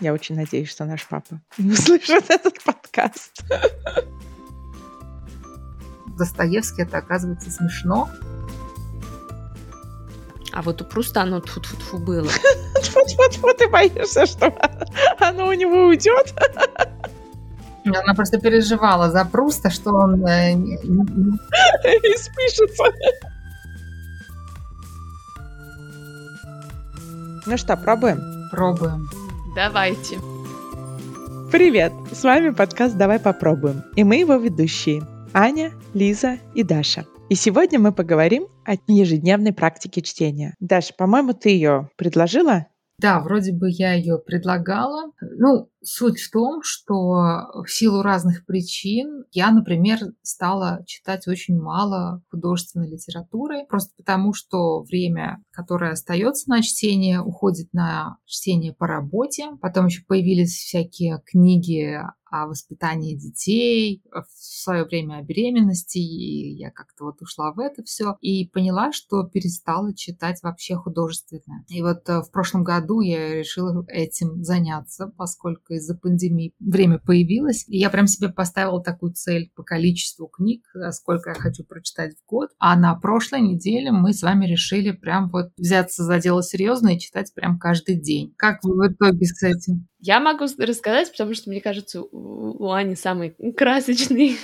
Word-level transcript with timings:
Я 0.00 0.12
очень 0.12 0.36
надеюсь, 0.36 0.70
что 0.70 0.84
наш 0.84 1.06
папа 1.06 1.40
не 1.58 1.72
услышит 1.72 2.24
этот 2.28 2.62
подкаст. 2.64 3.44
Достоевский 6.18 6.82
это 6.82 6.98
оказывается 6.98 7.50
смешно. 7.50 8.08
А 10.52 10.62
вот 10.62 10.82
у 10.82 10.84
Пруста 10.84 11.22
оно 11.22 11.40
тут 11.40 11.66
фу 11.66 11.76
фу 11.76 11.98
было. 11.98 12.28
Тьфу-тьфу-тьфу, 12.82 13.54
ты 13.58 13.68
боишься, 13.68 14.26
что 14.26 14.56
оно 15.18 15.48
у 15.48 15.52
него 15.52 15.86
уйдет? 15.86 16.32
Она 17.84 18.14
просто 18.14 18.38
переживала 18.38 19.10
за 19.10 19.24
Пруста, 19.24 19.70
что 19.70 19.90
он 19.90 20.24
э, 20.26 20.52
и 20.54 22.16
спишется. 22.16 22.84
Ну 27.46 27.56
что, 27.58 27.76
пробуем? 27.76 28.48
Пробуем. 28.50 29.08
Давайте. 29.54 30.18
Привет! 31.52 31.92
С 32.10 32.24
вами 32.24 32.50
подкаст 32.50 32.96
«Давай 32.96 33.20
попробуем». 33.20 33.84
И 33.94 34.02
мы 34.02 34.16
его 34.16 34.34
ведущие 34.34 35.02
Аня, 35.32 35.70
Лиза 35.94 36.38
и 36.56 36.64
Даша. 36.64 37.04
И 37.28 37.36
сегодня 37.36 37.78
мы 37.78 37.92
поговорим 37.92 38.48
о 38.64 38.72
ежедневной 38.88 39.52
практике 39.52 40.02
чтения. 40.02 40.56
Даша, 40.58 40.92
по-моему, 40.98 41.34
ты 41.34 41.50
ее 41.50 41.88
предложила? 41.96 42.66
Да, 42.98 43.20
вроде 43.20 43.52
бы 43.52 43.68
я 43.70 43.92
ее 43.92 44.18
предлагала. 44.18 45.12
Ну, 45.20 45.68
суть 45.84 46.20
в 46.20 46.30
том, 46.30 46.60
что 46.62 46.94
в 46.94 47.66
силу 47.68 48.02
разных 48.02 48.44
причин 48.46 49.24
я, 49.32 49.50
например, 49.50 49.98
стала 50.22 50.82
читать 50.86 51.26
очень 51.28 51.58
мало 51.58 52.22
художественной 52.30 52.88
литературы, 52.88 53.66
просто 53.68 53.92
потому 53.96 54.34
что 54.34 54.82
время, 54.82 55.42
которое 55.50 55.92
остается 55.92 56.50
на 56.50 56.62
чтение, 56.62 57.20
уходит 57.20 57.72
на 57.72 58.18
чтение 58.26 58.72
по 58.72 58.86
работе. 58.86 59.46
Потом 59.60 59.86
еще 59.86 60.02
появились 60.06 60.54
всякие 60.54 61.20
книги 61.24 62.00
о 62.34 62.48
воспитании 62.48 63.14
детей, 63.14 64.02
в 64.10 64.26
свое 64.28 64.84
время 64.84 65.18
о 65.18 65.22
беременности, 65.22 65.98
и 65.98 66.56
я 66.56 66.72
как-то 66.72 67.04
вот 67.04 67.22
ушла 67.22 67.52
в 67.52 67.60
это 67.60 67.84
все 67.84 68.16
и 68.20 68.48
поняла, 68.48 68.92
что 68.92 69.22
перестала 69.22 69.94
читать 69.94 70.40
вообще 70.42 70.74
художественное. 70.74 71.64
И 71.68 71.80
вот 71.80 72.08
э, 72.08 72.22
в 72.22 72.30
прошлом 72.32 72.64
году 72.64 73.00
я 73.00 73.34
решила 73.34 73.84
этим 73.88 74.42
заняться, 74.42 75.12
поскольку 75.16 75.73
из-за 75.76 75.94
пандемии 75.94 76.54
время 76.58 76.98
появилось, 76.98 77.64
и 77.68 77.78
я 77.78 77.90
прям 77.90 78.06
себе 78.06 78.28
поставила 78.28 78.82
такую 78.82 79.12
цель 79.12 79.50
по 79.54 79.62
количеству 79.62 80.26
книг, 80.26 80.64
э, 80.74 80.90
сколько 80.92 81.30
я 81.30 81.34
хочу 81.34 81.64
прочитать 81.64 82.14
в 82.14 82.26
год. 82.28 82.50
А 82.58 82.76
на 82.76 82.94
прошлой 82.94 83.40
неделе 83.40 83.90
мы 83.92 84.12
с 84.12 84.22
вами 84.22 84.46
решили 84.46 84.92
прям 84.92 85.30
вот 85.30 85.50
взяться 85.56 86.02
за 86.02 86.18
дело 86.20 86.42
серьезно 86.42 86.94
и 86.94 86.98
читать 86.98 87.32
прям 87.34 87.58
каждый 87.58 88.00
день. 88.00 88.34
Как 88.36 88.62
вы 88.62 88.88
в 88.88 88.92
итоге 88.92 89.26
этим? 89.42 89.88
Я 89.98 90.20
могу 90.20 90.44
рассказать, 90.58 91.10
потому 91.10 91.34
что, 91.34 91.50
мне 91.50 91.60
кажется, 91.60 92.02
у 92.02 92.70
Ани 92.70 92.94
самый 92.94 93.34
красочный 93.56 94.36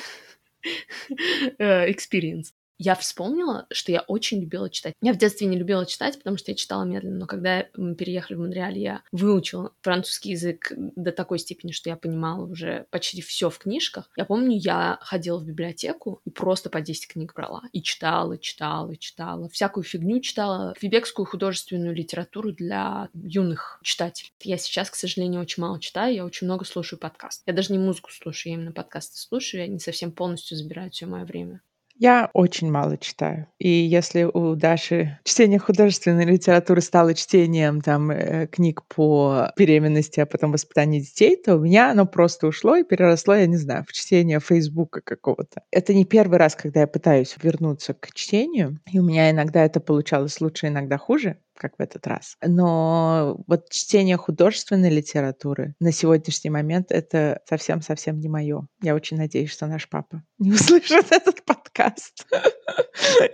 experience 1.58 2.52
я 2.81 2.95
вспомнила, 2.95 3.67
что 3.70 3.92
я 3.92 4.00
очень 4.00 4.41
любила 4.41 4.70
читать. 4.70 4.95
Я 5.03 5.12
в 5.12 5.19
детстве 5.19 5.47
не 5.47 5.59
любила 5.59 5.84
читать, 5.84 6.17
потому 6.17 6.39
что 6.39 6.50
я 6.50 6.56
читала 6.56 6.84
медленно, 6.84 7.19
но 7.19 7.27
когда 7.27 7.67
мы 7.77 7.95
переехали 7.95 8.39
в 8.39 8.41
Монреаль, 8.41 8.78
я 8.78 9.03
выучила 9.12 9.75
французский 9.83 10.31
язык 10.31 10.73
до 10.75 11.12
такой 11.12 11.39
степени, 11.39 11.73
что 11.73 11.91
я 11.91 11.97
понимала 11.97 12.47
уже 12.47 12.86
почти 12.89 13.20
все 13.20 13.51
в 13.51 13.58
книжках. 13.58 14.08
Я 14.17 14.25
помню, 14.25 14.56
я 14.56 14.98
ходила 15.03 15.39
в 15.39 15.45
библиотеку 15.45 16.23
и 16.25 16.31
просто 16.31 16.70
по 16.70 16.81
10 16.81 17.06
книг 17.06 17.34
брала. 17.34 17.64
И 17.73 17.83
читала, 17.83 18.39
читала, 18.39 18.97
читала. 18.97 19.51
Всякую 19.51 19.84
фигню 19.84 20.20
читала. 20.20 20.73
Квебекскую 20.73 21.27
художественную 21.27 21.95
литературу 21.95 22.51
для 22.51 23.11
юных 23.12 23.78
читателей. 23.83 24.33
Я 24.41 24.56
сейчас, 24.56 24.89
к 24.89 24.95
сожалению, 24.95 25.42
очень 25.42 25.62
мало 25.62 25.81
читаю, 25.81 26.14
я 26.14 26.25
очень 26.25 26.47
много 26.47 26.64
слушаю 26.64 26.98
подкаст. 26.98 27.42
Я 27.45 27.53
даже 27.53 27.73
не 27.73 27.78
музыку 27.78 28.11
слушаю, 28.11 28.55
я 28.55 28.58
именно 28.58 28.73
подкасты 28.73 29.19
слушаю, 29.19 29.61
они 29.60 29.80
совсем 29.81 30.12
полностью 30.12 30.56
забирают 30.56 30.91
все 30.91 31.05
мое 31.05 31.27
время. 31.27 31.61
Я 32.02 32.30
очень 32.32 32.70
мало 32.70 32.96
читаю. 32.96 33.46
И 33.58 33.68
если 33.68 34.22
у 34.24 34.55
Даши 34.55 35.18
чтение 35.22 35.58
художественной 35.58 36.24
литературы 36.24 36.80
стало 36.80 37.12
чтением 37.12 37.83
там 37.83 38.11
э, 38.11 38.46
книг 38.46 38.84
по 38.88 39.52
беременности, 39.55 40.18
а 40.18 40.24
потом 40.24 40.50
воспитанию 40.50 41.02
детей, 41.02 41.36
то 41.36 41.56
у 41.56 41.60
меня 41.60 41.90
оно 41.90 42.06
просто 42.06 42.46
ушло 42.46 42.74
и 42.77 42.84
переросло, 42.84 43.34
я 43.34 43.46
не 43.46 43.58
знаю, 43.58 43.84
в 43.86 43.92
чтение 43.92 44.40
Фейсбука 44.40 45.02
какого-то. 45.02 45.60
Это 45.70 45.92
не 45.92 46.06
первый 46.06 46.39
раз, 46.39 46.56
когда 46.56 46.80
я 46.80 46.86
пытаюсь 46.86 47.36
вернуться 47.42 47.92
к 47.92 48.14
чтению, 48.14 48.80
и 48.90 48.98
у 48.98 49.05
меня 49.05 49.30
иногда 49.30 49.62
это 49.62 49.78
получалось 49.80 50.40
лучше, 50.40 50.68
иногда 50.68 50.96
хуже 50.96 51.36
как 51.60 51.76
в 51.76 51.82
этот 51.82 52.06
раз. 52.06 52.36
Но 52.42 53.36
вот 53.46 53.68
чтение 53.68 54.16
художественной 54.16 54.90
литературы 54.90 55.74
на 55.78 55.92
сегодняшний 55.92 56.50
момент 56.50 56.90
это 56.90 57.42
совсем-совсем 57.44 58.18
не 58.18 58.28
мое. 58.28 58.66
Я 58.82 58.94
очень 58.94 59.18
надеюсь, 59.18 59.50
что 59.50 59.66
наш 59.66 59.88
папа 59.88 60.22
не 60.38 60.52
услышит 60.52 61.12
этот 61.12 61.44
подкаст. 61.44 62.26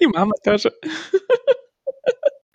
И 0.01 0.07
мама 0.07 0.33
тоже. 0.45 0.73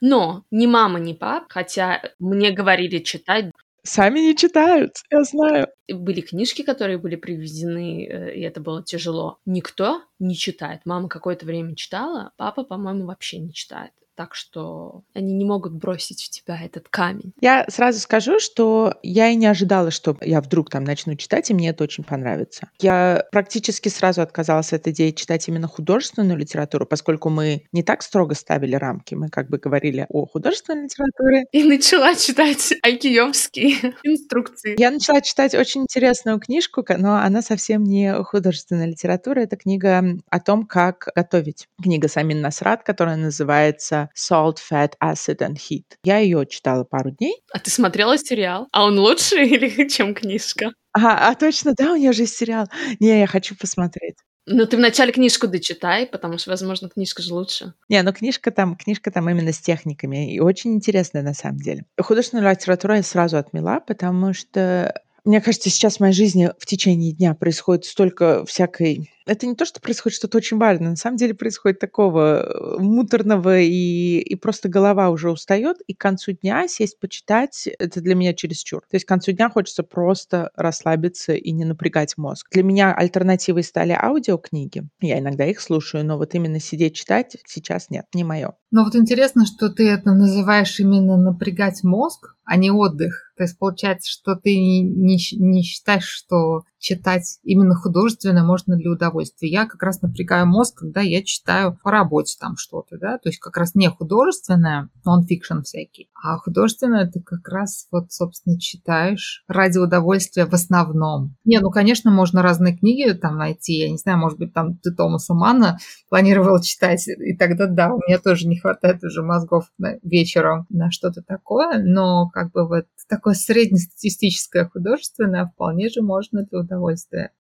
Но 0.02 0.44
ни 0.52 0.68
мама, 0.68 1.00
ни 1.00 1.14
пап, 1.14 1.46
хотя 1.50 2.02
мне 2.20 2.52
говорили 2.52 3.00
читать, 3.00 3.52
Сами 3.84 4.20
не 4.20 4.36
читают, 4.36 4.98
я 5.10 5.24
знаю. 5.24 5.66
Были 5.92 6.22
книжки, 6.22 6.62
которые 6.62 7.00
были 7.00 7.16
привезены, 7.16 8.06
э, 8.06 8.36
и 8.36 8.42
это 8.42 8.62
было 8.62 8.84
тяжело. 8.84 9.40
Никто 9.44 10.04
не 10.20 10.36
читает. 10.36 10.82
Мама 10.86 11.10
какое-то 11.10 11.48
время 11.48 11.76
читала, 11.76 12.32
папа, 12.38 12.64
по-моему, 12.64 13.08
вообще 13.08 13.40
не 13.40 13.52
читает 13.52 13.92
так 14.22 14.36
что 14.36 15.02
они 15.16 15.34
не 15.34 15.46
могут 15.46 15.74
бросить 15.74 16.22
в 16.22 16.30
тебя 16.30 16.56
этот 16.64 16.90
камень. 16.90 17.34
Я 17.42 17.66
сразу 17.70 18.00
скажу, 18.00 18.40
что 18.40 18.94
я 19.02 19.30
и 19.30 19.36
не 19.36 19.48
ожидала, 19.48 19.90
что 19.90 20.16
я 20.22 20.42
вдруг 20.42 20.70
там 20.70 20.84
начну 20.84 21.16
читать, 21.16 21.50
и 21.50 21.56
мне 21.56 21.70
это 21.70 21.84
очень 21.84 22.04
понравится. 22.04 22.70
Я 22.80 23.26
практически 23.32 23.90
сразу 23.90 24.22
отказалась 24.22 24.74
от 24.74 24.88
идеи 24.88 25.10
читать 25.10 25.48
именно 25.48 25.68
художественную 25.68 26.38
литературу, 26.38 26.86
поскольку 26.86 27.30
мы 27.30 27.64
не 27.72 27.82
так 27.82 28.04
строго 28.04 28.36
ставили 28.36 28.76
рамки, 28.76 29.16
мы 29.16 29.30
как 29.30 29.50
бы 29.50 29.58
говорили 29.58 30.06
о 30.10 30.28
художественной 30.28 30.84
литературе. 30.84 31.46
И 31.52 31.64
начала 31.64 32.14
читать 32.14 32.76
айкиевские 32.84 33.96
инструкции. 34.04 34.76
Я 34.80 34.92
начала 34.92 35.22
читать 35.22 35.56
очень 35.56 35.82
интересную 35.82 36.40
книжку, 36.40 36.86
но 36.96 37.16
она 37.16 37.42
совсем 37.42 37.84
не 37.86 38.14
художественная 38.24 38.86
литература. 38.86 39.40
Это 39.40 39.56
книга 39.56 40.04
о 40.30 40.40
том, 40.40 40.68
как 40.68 41.08
готовить. 41.16 41.68
Книга 41.82 42.08
Самин 42.08 42.42
Насрат, 42.42 42.84
которая 42.84 43.18
называется 43.18 44.11
Salt, 44.16 44.58
Fat, 44.72 44.94
Acid 45.04 45.40
and 45.40 45.56
Heat. 45.56 45.84
Я 46.04 46.18
ее 46.18 46.46
читала 46.46 46.84
пару 46.84 47.12
дней. 47.12 47.42
А 47.54 47.60
ты 47.60 47.70
смотрела 47.70 48.18
сериал? 48.18 48.68
А 48.72 48.86
он 48.86 49.00
лучше 49.00 49.36
или 49.44 49.88
чем 49.88 50.14
книжка? 50.14 50.72
А, 50.94 51.30
а 51.30 51.36
точно, 51.36 51.74
да, 51.76 51.94
у 51.94 51.96
нее 51.96 52.12
же 52.14 52.24
есть 52.24 52.36
сериал. 52.36 52.68
Не, 53.00 53.20
я 53.20 53.28
хочу 53.28 53.56
посмотреть. 53.56 54.16
Ну, 54.48 54.66
ты 54.66 54.76
вначале 54.76 55.12
книжку 55.12 55.48
дочитай, 55.48 56.08
потому 56.08 56.38
что, 56.38 56.50
возможно, 56.50 56.90
книжка 56.90 57.22
же 57.22 57.34
лучше. 57.34 57.74
Не, 57.90 58.02
ну 58.02 58.12
книжка 58.12 58.52
там, 58.52 58.76
книжка 58.76 59.12
там 59.12 59.30
именно 59.30 59.54
с 59.54 59.60
техниками. 59.60 60.34
И 60.34 60.40
очень 60.40 60.74
интересная 60.74 61.22
на 61.22 61.34
самом 61.34 61.60
деле. 61.60 61.86
Художественную 62.00 62.50
литературу 62.50 62.96
я 62.96 63.04
сразу 63.04 63.38
отмела, 63.38 63.80
потому 63.80 64.34
что 64.34 64.94
мне 65.24 65.40
кажется, 65.40 65.70
сейчас 65.70 65.98
в 65.98 66.00
моей 66.00 66.14
жизни 66.14 66.52
в 66.58 66.66
течение 66.66 67.12
дня 67.14 67.36
происходит 67.36 67.86
столько 67.86 68.44
всякой 68.46 69.12
это 69.26 69.48
не 69.48 69.56
то, 69.56 69.66
что 69.66 69.82
происходит 69.82 70.18
что-то 70.18 70.38
очень 70.38 70.58
важное. 70.58 70.90
На 70.90 70.96
самом 70.96 71.18
деле 71.18 71.34
происходит 71.34 71.80
такого 71.80 72.44
э, 72.44 72.80
муторного, 72.80 73.60
и, 73.60 74.20
и 74.20 74.36
просто 74.36 74.70
голова 74.70 75.10
уже 75.10 75.32
устает, 75.32 75.78
и 75.88 75.94
к 75.94 76.00
концу 76.00 76.34
дня 76.34 76.68
сесть 76.68 77.00
почитать, 77.00 77.68
это 77.80 78.02
для 78.02 78.16
меня 78.16 78.34
чересчур. 78.34 78.82
То 78.82 78.96
есть 78.96 79.06
к 79.06 79.10
концу 79.10 79.32
дня 79.32 79.50
хочется 79.50 79.84
просто 79.84 80.52
расслабиться 80.56 81.34
и 81.34 81.52
не 81.52 81.66
напрягать 81.66 82.18
мозг. 82.18 82.48
Для 82.52 82.64
меня 82.64 82.94
альтернативой 82.94 83.64
стали 83.64 83.98
аудиокниги. 84.00 84.84
Я 85.02 85.20
иногда 85.20 85.46
их 85.46 85.62
слушаю, 85.62 86.06
но 86.06 86.18
вот 86.18 86.34
именно 86.36 86.60
сидеть 86.60 86.96
читать 86.96 87.38
сейчас 87.46 87.90
нет, 87.90 88.06
не 88.14 88.24
мое. 88.24 88.54
Но 88.72 88.86
вот 88.86 88.96
интересно, 88.96 89.46
что 89.46 89.70
ты 89.70 89.90
это 89.90 90.14
называешь 90.14 90.80
именно 90.80 91.18
напрягать 91.18 91.84
мозг, 91.84 92.36
а 92.46 92.56
не 92.56 92.72
отдых. 92.72 93.34
То 93.38 93.44
есть 93.44 93.58
получается, 93.58 94.10
что 94.10 94.36
ты 94.36 94.58
не, 94.58 94.82
не, 94.82 95.18
не 95.38 95.64
считаешь, 95.64 96.06
что 96.06 96.62
читать 96.80 97.40
именно 97.44 97.76
художественно 97.76 98.46
можно 98.46 98.76
для 98.78 98.92
удовольствия. 98.92 99.11
Я 99.42 99.66
как 99.66 99.82
раз 99.84 100.02
напрягаю 100.02 100.48
мозг, 100.48 100.80
когда 100.80 101.02
я 101.02 101.24
читаю 101.24 101.78
по 101.84 101.92
работе 101.92 102.38
там 102.40 102.58
что-то, 102.58 102.98
да, 102.98 103.18
то 103.18 103.30
есть 103.30 103.40
как 103.40 103.58
раз 103.58 103.76
не 103.76 103.90
художественное, 103.90 104.90
нон-фикшн 105.06 105.62
всякий, 105.62 106.10
а 106.14 106.38
художественное 106.38 107.10
ты 107.10 107.22
как 107.22 107.48
раз 107.48 107.88
вот, 107.92 108.12
собственно, 108.12 108.60
читаешь 108.60 109.44
ради 109.48 109.78
удовольствия 109.78 110.46
в 110.46 110.54
основном. 110.54 111.36
Не, 111.46 111.60
ну, 111.60 111.70
конечно, 111.70 112.12
можно 112.12 112.42
разные 112.42 112.78
книги 112.78 113.12
там 113.12 113.38
найти, 113.38 113.74
я 113.74 113.90
не 113.90 113.98
знаю, 113.98 114.18
может 114.18 114.38
быть, 114.38 114.54
там 114.54 114.78
ты 114.78 114.92
Томаса 114.92 115.34
Манна 115.34 115.78
планировал 116.10 116.62
читать, 116.62 117.08
и 117.08 117.36
тогда, 117.36 117.68
да, 117.68 117.94
у 117.94 118.00
меня 118.08 118.20
тоже 118.20 118.48
не 118.48 118.60
хватает 118.60 119.04
уже 119.04 119.24
мозгов 119.24 119.66
на, 119.78 119.98
вечером 120.04 120.66
на 120.70 120.92
что-то 120.92 121.22
такое, 121.22 121.84
но 121.84 122.30
как 122.30 122.52
бы 122.52 122.68
вот 122.68 122.86
такое 123.08 123.34
среднестатистическое 123.34 124.66
художественное 124.66 125.46
вполне 125.46 125.90
же 125.90 126.02
можно 126.02 126.44
для 126.44 126.60
удовольствия. 126.60 127.32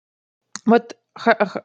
Вот 0.67 0.97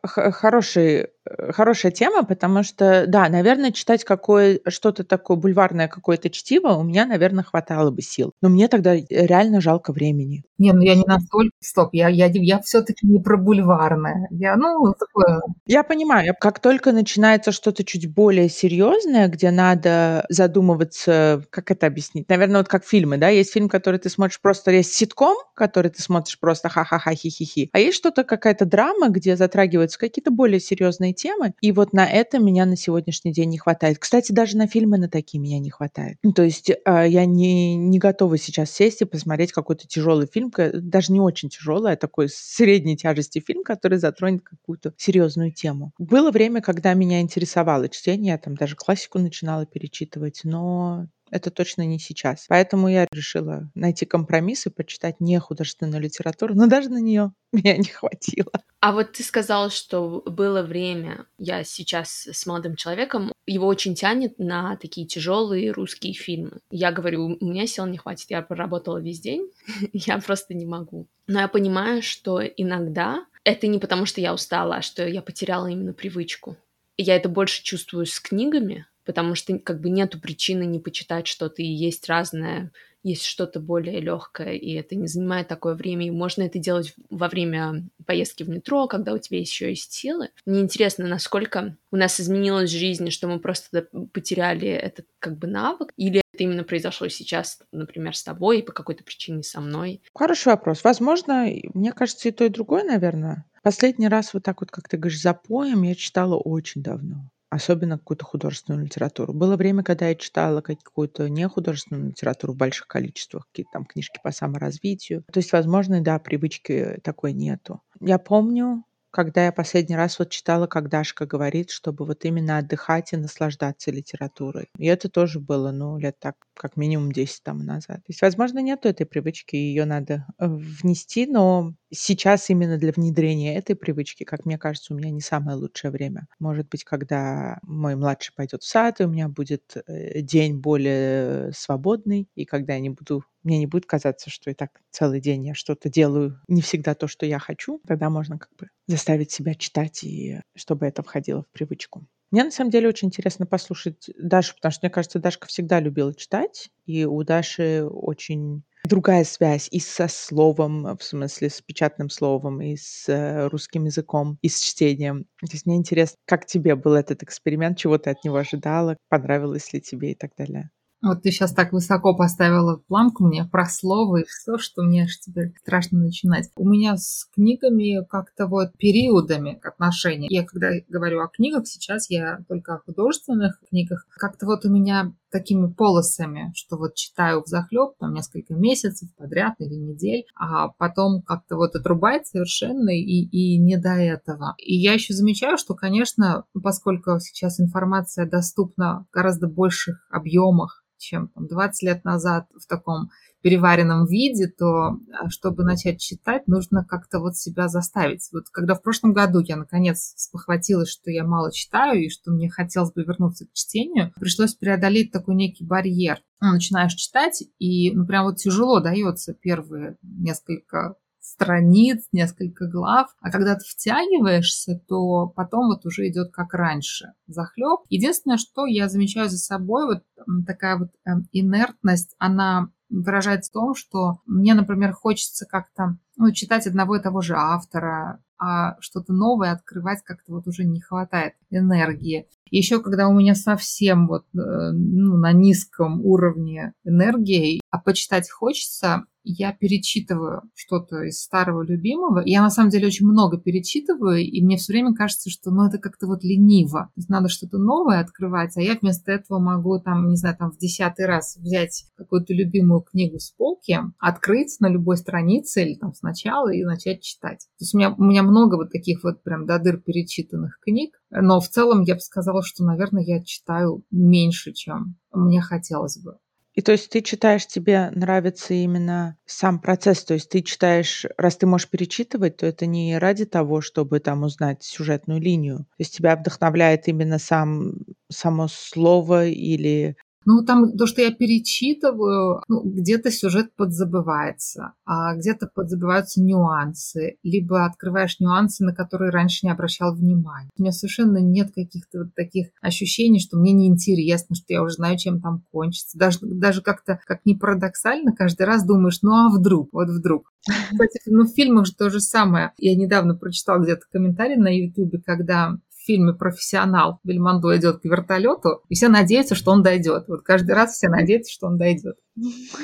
хороший 0.04 1.08
Э, 1.26 1.52
хорошая 1.52 1.92
тема, 1.92 2.24
потому 2.24 2.64
что, 2.64 3.06
да, 3.08 3.28
наверное, 3.30 3.72
читать 3.72 4.04
какое 4.04 4.60
что-то 4.68 5.04
такое 5.04 5.38
бульварное, 5.38 5.88
какое-то 5.88 6.30
чтиво 6.30 6.74
у 6.74 6.84
меня, 6.84 7.06
наверное, 7.06 7.44
хватало 7.44 7.92
бы 7.92 8.02
сил. 8.02 8.34
Но 8.42 8.50
мне 8.50 8.68
тогда 8.68 8.96
реально 8.96 9.62
жалко 9.62 9.92
времени. 9.92 10.44
Не, 10.58 10.74
ну 10.74 10.82
я 10.82 10.96
не 10.96 11.04
настолько... 11.06 11.52
Стоп, 11.60 11.90
я, 11.94 12.08
я, 12.08 12.28
я 12.28 12.60
все-таки 12.62 13.06
не 13.06 13.20
про 13.20 13.38
бульварное. 13.38 14.28
Я, 14.32 14.56
ну, 14.56 14.94
такое... 14.98 15.42
Я 15.66 15.84
понимаю, 15.84 16.34
как 16.40 16.60
только 16.60 16.92
начинается 16.92 17.52
что-то 17.52 17.84
чуть 17.84 18.14
более 18.14 18.50
серьезное, 18.50 19.28
где 19.28 19.52
надо 19.52 20.26
задумываться, 20.30 21.44
как 21.50 21.72
это 21.72 21.88
объяснить? 21.88 22.30
Наверное, 22.30 22.62
вот 22.62 22.68
как 22.68 22.86
фильмы, 22.86 23.18
да? 23.18 23.30
Есть 23.30 23.52
фильм, 23.52 23.68
который 23.70 24.00
ты 24.00 24.10
смотришь 24.10 24.40
просто, 24.40 24.72
есть 24.72 24.94
ситком, 24.94 25.36
который 25.56 25.92
ты 25.92 26.02
смотришь 26.02 26.40
просто 26.40 26.70
ха-ха-ха, 26.70 27.14
хи-хи-хи. 27.14 27.70
А 27.74 27.80
есть 27.80 27.98
что-то, 27.98 28.24
какая-то 28.24 28.66
драма, 28.66 29.10
где 29.10 29.36
затрагиваются 29.36 30.00
какие-то 30.00 30.32
более 30.32 30.60
серьезные 30.60 31.14
темы, 31.14 31.54
и 31.62 31.72
вот 31.72 31.94
на 31.94 32.06
это 32.06 32.40
меня 32.40 32.66
на 32.66 32.78
сегодняшний 32.78 33.34
день 33.34 33.50
не 33.50 33.58
хватает. 33.58 34.00
Кстати, 34.00 34.32
даже 34.32 34.58
на 34.58 34.68
фильмы 34.68 34.98
на 34.98 35.10
такие 35.10 35.42
меня 35.42 35.60
не 35.60 35.70
хватает. 35.70 36.18
Ну, 36.24 36.32
то 36.32 36.44
есть 36.44 36.70
э, 36.70 36.76
я 36.86 37.26
не, 37.26 37.76
не 37.76 38.00
готова 38.00 38.38
сейчас 38.38 38.72
сесть 38.72 39.02
и 39.02 39.06
посмотреть 39.06 39.52
какой-то 39.52 39.88
тяжелый 39.88 40.28
фильм, 40.28 40.45
даже 40.74 41.12
не 41.12 41.20
очень 41.20 41.50
тяжелый, 41.50 41.94
а 41.94 41.98
такой 41.98 42.30
средней 42.30 42.98
тяжести 42.98 43.40
фильм, 43.40 43.64
который 43.64 43.98
затронет 43.98 44.44
какую-то 44.44 44.94
серьезную 44.98 45.52
тему. 45.52 45.92
Было 45.98 46.32
время, 46.32 46.62
когда 46.62 46.94
меня 46.94 47.22
интересовало 47.22 47.90
чтение, 47.90 48.34
я 48.34 48.38
там 48.38 48.56
даже 48.56 48.76
классику 48.76 49.20
начинала 49.20 49.66
перечитывать, 49.66 50.42
но 50.44 51.08
это 51.32 51.52
точно 51.52 51.86
не 51.86 52.00
сейчас. 52.00 52.46
Поэтому 52.48 52.88
я 52.88 53.08
решила 53.12 53.70
найти 53.74 54.06
компромисс 54.06 54.68
и 54.68 54.70
почитать 54.70 55.20
не 55.20 55.40
художественную 55.40 56.02
литературу, 56.02 56.56
но 56.56 56.68
даже 56.68 56.90
на 56.90 57.00
нее 57.00 57.34
меня 57.52 57.78
не 57.78 57.86
хватило. 57.86 58.52
А 58.86 58.92
вот 58.92 59.14
ты 59.14 59.24
сказал, 59.24 59.72
что 59.72 60.22
было 60.28 60.62
время, 60.62 61.26
я 61.40 61.64
сейчас 61.64 62.28
с 62.32 62.46
молодым 62.46 62.76
человеком, 62.76 63.34
его 63.48 63.66
очень 63.66 63.96
тянет 63.96 64.38
на 64.38 64.76
такие 64.76 65.08
тяжелые 65.08 65.72
русские 65.72 66.14
фильмы. 66.14 66.60
Я 66.70 66.92
говорю, 66.92 67.36
у 67.42 67.46
меня 67.46 67.66
сил 67.66 67.88
не 67.88 67.98
хватит, 67.98 68.30
я 68.30 68.44
проработала 68.44 69.00
весь 69.00 69.20
день, 69.20 69.50
я 69.92 70.20
просто 70.20 70.54
не 70.54 70.68
могу. 70.68 71.08
Но 71.26 71.40
я 71.40 71.48
понимаю, 71.48 72.04
что 72.04 72.40
иногда 72.42 73.26
это 73.44 73.66
не 73.66 73.80
потому, 73.80 74.06
что 74.06 74.22
я 74.22 74.36
устала, 74.36 74.76
а 74.76 74.82
что 74.84 75.08
я 75.08 75.24
потеряла 75.24 75.66
именно 75.66 75.94
привычку. 75.94 76.56
Я 76.96 77.16
это 77.16 77.28
больше 77.28 77.64
чувствую 77.64 78.06
с 78.06 78.20
книгами, 78.20 78.86
потому 79.04 79.34
что 79.34 79.58
как 79.58 79.82
бы 79.82 79.90
нету 79.90 80.20
причины 80.20 80.64
не 80.64 80.78
почитать 80.78 81.26
что-то, 81.26 81.64
и 81.64 81.66
есть 81.66 82.08
разное, 82.08 82.72
есть 83.06 83.24
что-то 83.24 83.60
более 83.60 84.02
легкое, 84.02 84.54
и 84.54 84.74
это 84.74 84.96
не 84.96 85.08
занимает 85.08 85.48
такое 85.48 85.76
время, 85.76 86.08
и 86.08 86.12
можно 86.12 86.42
это 86.42 86.58
делать 86.58 86.96
во 87.12 87.28
время 87.28 87.88
поездки 88.06 88.42
в 88.42 88.50
метро, 88.50 88.88
когда 88.88 89.14
у 89.14 89.20
тебя 89.20 89.40
еще 89.40 89.70
есть 89.70 89.94
силы. 89.94 90.30
Мне 90.46 90.62
интересно, 90.62 91.08
насколько 91.08 91.78
у 91.92 91.98
нас 91.98 92.20
изменилась 92.20 92.72
жизнь, 92.72 93.12
что 93.12 93.28
мы 93.28 93.40
просто 93.40 93.88
потеряли 94.12 94.68
этот 94.68 95.06
как 95.20 95.38
бы 95.38 95.46
навык, 95.48 95.92
или 95.98 96.22
это 96.34 96.44
именно 96.44 96.64
произошло 96.64 97.08
сейчас, 97.08 97.60
например, 97.72 98.16
с 98.16 98.24
тобой, 98.24 98.60
и 98.60 98.64
по 98.64 98.74
какой-то 98.74 99.04
причине 99.04 99.44
со 99.44 99.62
мной? 99.62 100.02
Хороший 100.16 100.48
вопрос. 100.48 100.84
Возможно, 100.84 101.48
мне 101.76 101.92
кажется, 101.92 102.30
и 102.30 102.32
то, 102.32 102.44
и 102.44 102.50
другое, 102.50 102.84
наверное. 102.84 103.46
Последний 103.62 104.08
раз 104.08 104.34
вот 104.34 104.44
так 104.44 104.62
вот, 104.62 104.72
как 104.72 104.90
ты 104.90 104.98
говоришь, 104.98 105.22
запоем 105.22 105.84
я 105.84 105.94
читала 105.94 106.36
очень 106.36 106.82
давно 106.82 107.30
особенно 107.56 107.98
какую-то 107.98 108.26
художественную 108.26 108.86
литературу. 108.86 109.34
Было 109.34 109.56
время, 109.58 109.84
когда 109.84 110.08
я 110.10 110.16
читала 110.16 110.62
какую-то 110.62 111.30
нехудожественную 111.30 112.10
литературу 112.10 112.54
в 112.54 112.58
больших 112.58 112.88
количествах, 112.88 113.48
какие-то 113.48 113.72
там 113.74 113.86
книжки 113.86 114.20
по 114.24 114.32
саморазвитию. 114.32 115.24
То 115.32 115.40
есть, 115.40 115.52
возможно, 115.52 116.02
да, 116.02 116.20
привычки 116.20 117.00
такой 117.04 117.34
нету. 117.34 117.82
Я 118.00 118.20
помню, 118.20 118.84
когда 119.16 119.46
я 119.46 119.54
последний 119.54 119.96
раз 119.96 120.20
вот 120.20 120.30
читала, 120.30 120.68
как 120.68 120.90
Дашка 120.90 121.26
говорит, 121.26 121.70
чтобы 121.70 122.04
вот 122.06 122.26
именно 122.26 122.58
отдыхать 122.58 123.14
и 123.14 123.16
наслаждаться 123.16 123.90
литературой. 123.90 124.68
И 124.78 124.88
это 124.88 125.08
тоже 125.08 125.40
было, 125.40 125.72
ну, 125.72 125.98
лет 125.98 126.20
так, 126.20 126.36
как 126.54 126.76
минимум 126.76 127.14
10 127.14 127.42
там 127.42 127.60
назад. 127.60 128.00
То 128.00 128.10
есть, 128.10 128.22
возможно, 128.22 128.60
нету 128.60 128.90
этой 128.90 129.06
привычки, 129.06 129.56
ее 129.56 129.86
надо 129.86 130.26
э, 130.38 130.48
внести, 130.48 131.28
но 131.28 131.76
сейчас 131.94 132.50
именно 132.50 132.78
для 132.78 132.92
внедрения 132.92 133.56
этой 133.56 133.78
привычки, 133.78 134.26
как 134.26 134.44
мне 134.46 134.58
кажется, 134.58 134.94
у 134.94 134.98
меня 134.98 135.12
не 135.12 135.22
самое 135.22 135.56
лучшее 135.56 135.92
время. 135.92 136.28
Может 136.40 136.68
быть, 136.68 136.84
когда 136.84 137.60
мой 137.62 137.96
младший 137.96 138.34
пойдет 138.36 138.64
в 138.64 138.68
сад, 138.68 139.00
и 139.00 139.06
у 139.06 139.08
меня 139.08 139.30
будет 139.30 139.78
э, 139.88 140.20
день 140.24 140.60
более 140.60 141.54
свободный, 141.54 142.28
и 142.36 142.44
когда 142.44 142.74
я 142.74 142.82
не 142.82 142.90
буду 142.90 143.24
мне 143.44 143.60
не 143.60 143.68
будет 143.68 143.86
казаться, 143.86 144.32
что 144.32 144.50
и 144.50 144.56
так 144.56 144.72
целый 144.90 145.22
день 145.22 145.46
я 145.46 145.54
что-то 145.54 145.88
делаю, 145.88 146.42
не 146.48 146.62
всегда 146.62 146.96
то, 146.96 147.08
что 147.08 147.28
я 147.28 147.38
хочу, 147.38 147.80
тогда 147.88 148.10
можно 148.10 148.40
как 148.40 148.50
бы 148.58 148.70
заставить 148.88 149.32
себя 149.32 149.56
читать, 149.56 150.04
и 150.04 150.42
чтобы 150.56 150.86
это 150.86 151.04
входило 151.04 151.44
в 151.44 151.50
привычку. 151.50 152.08
Мне 152.32 152.44
на 152.44 152.52
самом 152.52 152.72
деле 152.72 152.90
очень 152.90 153.08
интересно 153.08 153.46
послушать 153.46 154.10
Дашу, 154.18 154.56
потому 154.56 154.72
что 154.72 154.80
мне 154.86 154.90
кажется, 154.90 155.20
Дашка 155.20 155.48
всегда 155.48 155.80
любила 155.80 156.14
читать, 156.14 156.70
и 156.86 157.06
у 157.06 157.24
Даши 157.24 157.86
очень 157.86 158.64
другая 158.84 159.24
связь 159.24 159.68
и 159.72 159.80
со 159.80 160.08
словом, 160.08 160.98
в 160.98 161.04
смысле 161.04 161.50
с 161.50 161.62
печатным 161.62 162.10
словом, 162.10 162.62
и 162.62 162.76
с 162.76 163.08
э, 163.08 163.48
русским 163.48 163.86
языком, 163.86 164.38
и 164.42 164.50
с 164.50 164.60
чтением. 164.60 165.26
То 165.42 165.54
есть 165.54 165.66
мне 165.66 165.76
интересно, 165.76 166.18
как 166.26 166.46
тебе 166.46 166.76
был 166.76 166.94
этот 166.94 167.24
эксперимент, 167.24 167.78
чего 167.78 167.98
ты 167.98 168.10
от 168.10 168.24
него 168.24 168.38
ожидала, 168.38 168.98
понравилось 169.10 169.72
ли 169.74 169.82
тебе 169.82 170.12
и 170.12 170.16
так 170.16 170.32
далее. 170.38 170.72
Вот 171.02 171.22
ты 171.22 171.32
сейчас 171.32 171.54
так 171.54 171.74
высоко 171.74 172.16
поставила 172.16 172.78
планку 172.88 173.26
мне 173.26 173.46
про 173.46 173.66
слово 173.66 174.22
и 174.22 174.26
все, 174.26 174.58
что 174.58 174.84
мне 174.84 175.04
аж 175.04 175.20
теперь 175.20 175.54
страшно 175.62 176.00
начинать. 176.00 176.50
У 176.56 176.68
меня 176.68 176.98
с 176.98 177.28
книгами 177.34 178.06
как-то 178.06 178.48
вот 178.48 178.72
периодами 178.78 179.60
отношения. 179.64 180.28
Я 180.30 180.46
когда 180.46 180.70
говорю 180.88 181.22
о 181.22 181.28
книгах, 181.28 181.68
сейчас 181.68 182.10
я 182.10 182.40
только 182.48 182.76
о 182.76 182.80
художественных 182.80 183.60
книгах. 183.70 184.06
Как-то 184.18 184.46
вот 184.46 184.66
у 184.66 184.72
меня 184.72 185.14
такими 185.36 185.68
полосами, 185.68 186.54
что 186.56 186.78
вот 186.78 186.96
читаю 186.96 187.44
в 187.44 187.48
захлеб 187.48 187.90
там 188.00 188.14
несколько 188.14 188.54
месяцев 188.54 189.10
подряд 189.18 189.56
или 189.60 189.76
недель, 189.76 190.24
а 190.34 190.70
потом 190.70 191.22
как-то 191.24 191.58
вот 191.58 191.76
отрубает 191.76 192.26
совершенно 192.26 192.90
и, 192.90 193.02
и 193.02 193.58
не 193.58 193.76
до 193.76 193.90
этого. 193.90 194.56
И 194.58 194.76
я 194.76 194.94
еще 194.94 195.14
замечаю, 195.14 195.58
что, 195.58 195.74
конечно, 195.76 196.46
поскольку 196.64 197.20
сейчас 197.20 197.60
информация 197.60 198.30
доступна 198.30 199.06
в 199.10 199.14
гораздо 199.14 199.48
больших 199.48 200.08
объемах, 200.10 200.86
чем 200.98 201.28
там, 201.28 201.48
20 201.48 201.84
лет 201.84 202.06
назад 202.06 202.48
в 202.54 202.66
таком 202.68 203.10
переваренном 203.46 204.08
виде, 204.08 204.48
то 204.48 204.98
а, 205.14 205.30
чтобы 205.30 205.64
начать 205.64 206.02
читать, 206.02 206.48
нужно 206.48 206.84
как-то 206.84 207.20
вот 207.20 207.38
себя 207.38 207.68
заставить. 207.68 208.28
Вот 208.34 208.46
когда 208.52 208.74
в 208.74 208.82
прошлом 208.82 209.14
году 209.14 209.40
я 209.40 209.56
наконец 209.56 210.16
спохватилась, 210.18 210.90
что 210.90 211.12
я 211.12 211.24
мало 211.24 211.52
читаю 211.52 212.04
и 212.04 212.10
что 212.10 212.32
мне 212.32 212.50
хотелось 212.50 212.92
бы 212.92 213.04
вернуться 213.04 213.46
к 213.46 213.54
чтению, 213.54 214.12
пришлось 214.20 214.56
преодолеть 214.56 215.12
такой 215.12 215.36
некий 215.36 215.64
барьер. 215.64 216.24
Ну, 216.42 216.54
начинаешь 216.54 216.96
читать, 216.96 217.44
и 217.60 217.92
ну, 217.92 218.08
прям 218.08 218.26
вот 218.26 218.38
тяжело 218.38 218.80
дается 218.80 219.36
первые 219.36 219.98
несколько 220.02 220.96
страниц, 221.20 222.06
несколько 222.12 222.68
глав, 222.68 223.10
а 223.20 223.30
когда 223.30 223.56
ты 223.56 223.62
втягиваешься, 223.68 224.82
то 224.88 225.28
потом 225.28 225.68
вот 225.68 225.86
уже 225.86 226.08
идет 226.08 226.32
как 226.32 226.54
раньше, 226.54 227.14
захлеб. 227.28 227.82
Единственное, 227.90 228.38
что 228.38 228.66
я 228.66 228.90
замечаю 228.90 229.30
за 229.30 229.38
собой, 229.38 229.86
вот 229.86 230.46
такая 230.48 230.78
вот 230.78 230.90
эм, 231.06 231.28
инертность, 231.32 232.16
она 232.18 232.70
выражается 232.90 233.52
в 233.52 233.54
том, 233.54 233.76
что 233.76 234.20
мне, 234.26 234.54
например, 234.54 234.94
хочется 234.94 235.46
как-то 235.46 235.98
ну, 236.18 236.32
читать 236.32 236.68
одного 236.68 236.96
и 236.96 237.02
того 237.02 237.22
же 237.22 237.36
автора, 237.36 238.22
а 238.38 238.80
что-то 238.80 239.14
новое 239.14 239.52
открывать 239.52 240.04
как-то 240.04 240.34
вот 240.34 240.48
уже 240.48 240.66
не 240.66 240.82
хватает 240.82 241.34
энергии. 241.50 242.28
Еще 242.52 242.82
когда 242.82 243.08
у 243.08 243.14
меня 243.14 243.34
совсем 243.34 244.08
вот 244.08 244.26
э, 244.34 244.38
ну, 244.38 245.18
на 245.18 245.32
низком 245.32 246.02
уровне 246.02 246.74
энергии, 246.84 247.62
а 247.70 247.80
почитать 247.80 248.30
хочется, 248.30 249.06
я 249.26 249.52
перечитываю 249.54 250.44
что-то 250.54 251.04
из 251.04 251.22
старого 251.22 251.64
любимого. 251.64 252.22
Я 252.26 252.42
на 252.42 252.50
самом 252.50 252.70
деле 252.70 252.88
очень 252.88 253.08
много 253.08 253.38
перечитываю, 253.38 254.20
и 254.20 254.42
мне 254.44 254.58
все 254.58 254.74
время 254.74 254.94
кажется, 254.94 255.30
что 255.30 255.52
ну, 255.52 255.68
это 255.68 255.80
как-то 255.80 256.08
вот 256.08 256.24
лениво. 256.24 256.92
То 256.94 257.00
есть 257.00 257.10
надо 257.10 257.30
что-то 257.30 257.58
новое 257.58 258.00
открывать, 258.00 258.56
а 258.56 258.62
я 258.62 258.78
вместо 258.80 259.12
этого 259.12 259.40
могу 259.40 259.80
там, 259.80 260.10
не 260.10 260.16
знаю, 260.16 260.38
там 260.38 260.52
в 260.52 260.58
десятый 260.58 261.06
раз 261.06 261.38
взять 261.38 261.86
какую-то 261.96 262.34
любимую 262.34 262.82
книгу 262.82 263.20
с 263.20 263.32
полки, 263.32 263.78
открыть 264.00 264.58
на 264.60 264.70
любой 264.70 264.98
странице 264.98 265.64
или 265.64 265.76
там 265.76 265.94
сначала 265.94 266.54
и 266.54 266.64
начать 266.64 267.02
читать. 267.02 267.48
То 267.58 267.64
есть 267.64 267.74
у 267.74 267.78
меня, 267.78 267.94
у 267.94 268.04
меня 268.04 268.24
много 268.24 268.56
вот 268.56 268.72
таких 268.72 269.04
вот 269.04 269.24
прям 269.24 269.46
до 269.46 269.60
дыр 269.60 269.78
перечитанных 269.78 270.60
книг, 270.62 270.96
но 271.10 271.40
в 271.40 271.48
целом 271.48 271.82
я 271.82 271.96
бы 271.96 272.00
сказала, 272.00 272.44
что, 272.44 272.64
наверное, 272.64 273.04
я 273.04 273.24
читаю 273.24 273.84
меньше, 273.92 274.54
чем 274.54 274.98
мне 275.12 275.42
хотелось 275.42 275.98
бы. 275.98 276.18
И 276.56 276.62
то 276.62 276.72
есть 276.72 276.90
ты 276.90 277.02
читаешь, 277.02 277.46
тебе 277.48 277.92
нравится 277.92 278.54
именно 278.54 279.18
сам 279.26 279.60
процесс, 279.60 280.06
то 280.06 280.14
есть 280.14 280.30
ты 280.30 280.42
читаешь, 280.42 281.06
раз 281.18 281.36
ты 281.36 281.46
можешь 281.48 281.70
перечитывать, 281.70 282.38
то 282.38 282.46
это 282.46 282.66
не 282.66 282.98
ради 282.98 283.26
того, 283.26 283.60
чтобы 283.60 284.00
там 284.00 284.24
узнать 284.24 284.64
сюжетную 284.64 285.20
линию. 285.20 285.60
То 285.60 285.66
есть 285.80 285.96
тебя 285.98 286.16
вдохновляет 286.16 286.88
именно 286.88 287.20
сам, 287.20 287.74
само 288.10 288.48
слово 288.48 289.28
или 289.28 289.98
Ну, 290.26 290.44
там 290.44 290.76
то, 290.76 290.88
что 290.88 291.02
я 291.02 291.12
перечитываю, 291.12 292.42
ну, 292.48 292.62
где-то 292.64 293.12
сюжет 293.12 293.56
подзабывается, 293.56 294.74
а 294.86 295.16
где-то 295.16 295.50
подзабываются 295.54 296.22
нюансы, 296.22 297.18
либо 297.22 297.66
открываешь 297.66 298.20
нюансы, 298.20 298.64
на 298.66 298.74
которые 298.74 299.12
раньше 299.12 299.46
не 299.46 299.52
обращал 299.52 299.96
внимания. 299.96 300.50
У 300.58 300.62
меня 300.62 300.72
совершенно 300.72 301.20
нет 301.20 301.52
каких-то 301.54 302.00
вот 302.00 302.16
таких 302.16 302.48
ощущений, 302.62 303.20
что 303.20 303.38
мне 303.38 303.54
неинтересно, 303.54 304.36
что 304.36 304.46
я 304.50 304.64
уже 304.64 304.76
знаю, 304.76 304.98
чем 304.98 305.22
там 305.22 305.44
кончится. 305.52 305.98
Даже, 305.98 306.20
даже 306.22 306.62
как-то, 306.62 307.00
как 307.06 307.26
ни 307.26 307.36
парадоксально, 307.36 308.14
каждый 308.14 308.48
раз 308.48 308.66
думаешь, 308.66 309.00
ну 309.04 309.12
а 309.12 309.30
вдруг, 309.30 309.70
вот 309.72 309.90
вдруг. 309.90 310.32
Кстати, 310.72 311.00
ну 311.08 311.26
в 311.26 311.34
фильмах 311.34 311.66
же 311.66 311.74
то 311.76 311.90
же 311.90 312.00
самое. 312.00 312.52
Я 312.58 312.76
недавно 312.76 313.16
прочитала 313.16 313.64
где-то 313.64 313.82
комментарий 313.92 314.38
на 314.38 314.50
YouTube, 314.50 315.04
когда 315.06 315.58
в 315.86 315.88
фильме 315.88 316.14
«Профессионал» 316.14 317.00
Бельмондо 317.04 317.56
идет 317.58 317.82
к 317.82 317.86
вертолету, 317.86 318.64
и 318.70 318.74
все 318.74 318.90
надеются, 318.90 319.36
что 319.36 319.52
он 319.52 319.62
дойдет. 319.62 320.06
Вот 320.08 320.24
каждый 320.24 320.56
раз 320.56 320.74
все 320.74 320.90
надеются, 320.90 321.32
что 321.32 321.46
он 321.46 321.58
дойдет. 321.58 321.96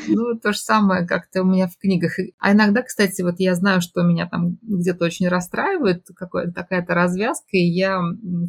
Ну, 0.07 0.39
то 0.41 0.53
же 0.53 0.57
самое 0.57 1.05
как-то 1.05 1.43
у 1.43 1.45
меня 1.45 1.67
в 1.67 1.77
книгах. 1.77 2.13
А 2.39 2.53
иногда, 2.53 2.81
кстати, 2.81 3.21
вот 3.21 3.35
я 3.37 3.53
знаю, 3.53 3.81
что 3.81 4.01
меня 4.01 4.27
там 4.27 4.57
где-то 4.61 5.05
очень 5.05 5.27
расстраивает 5.27 6.07
какая-то 6.15 6.51
такая-то 6.51 6.95
развязка, 6.95 7.49
и 7.51 7.63
я, 7.63 8.01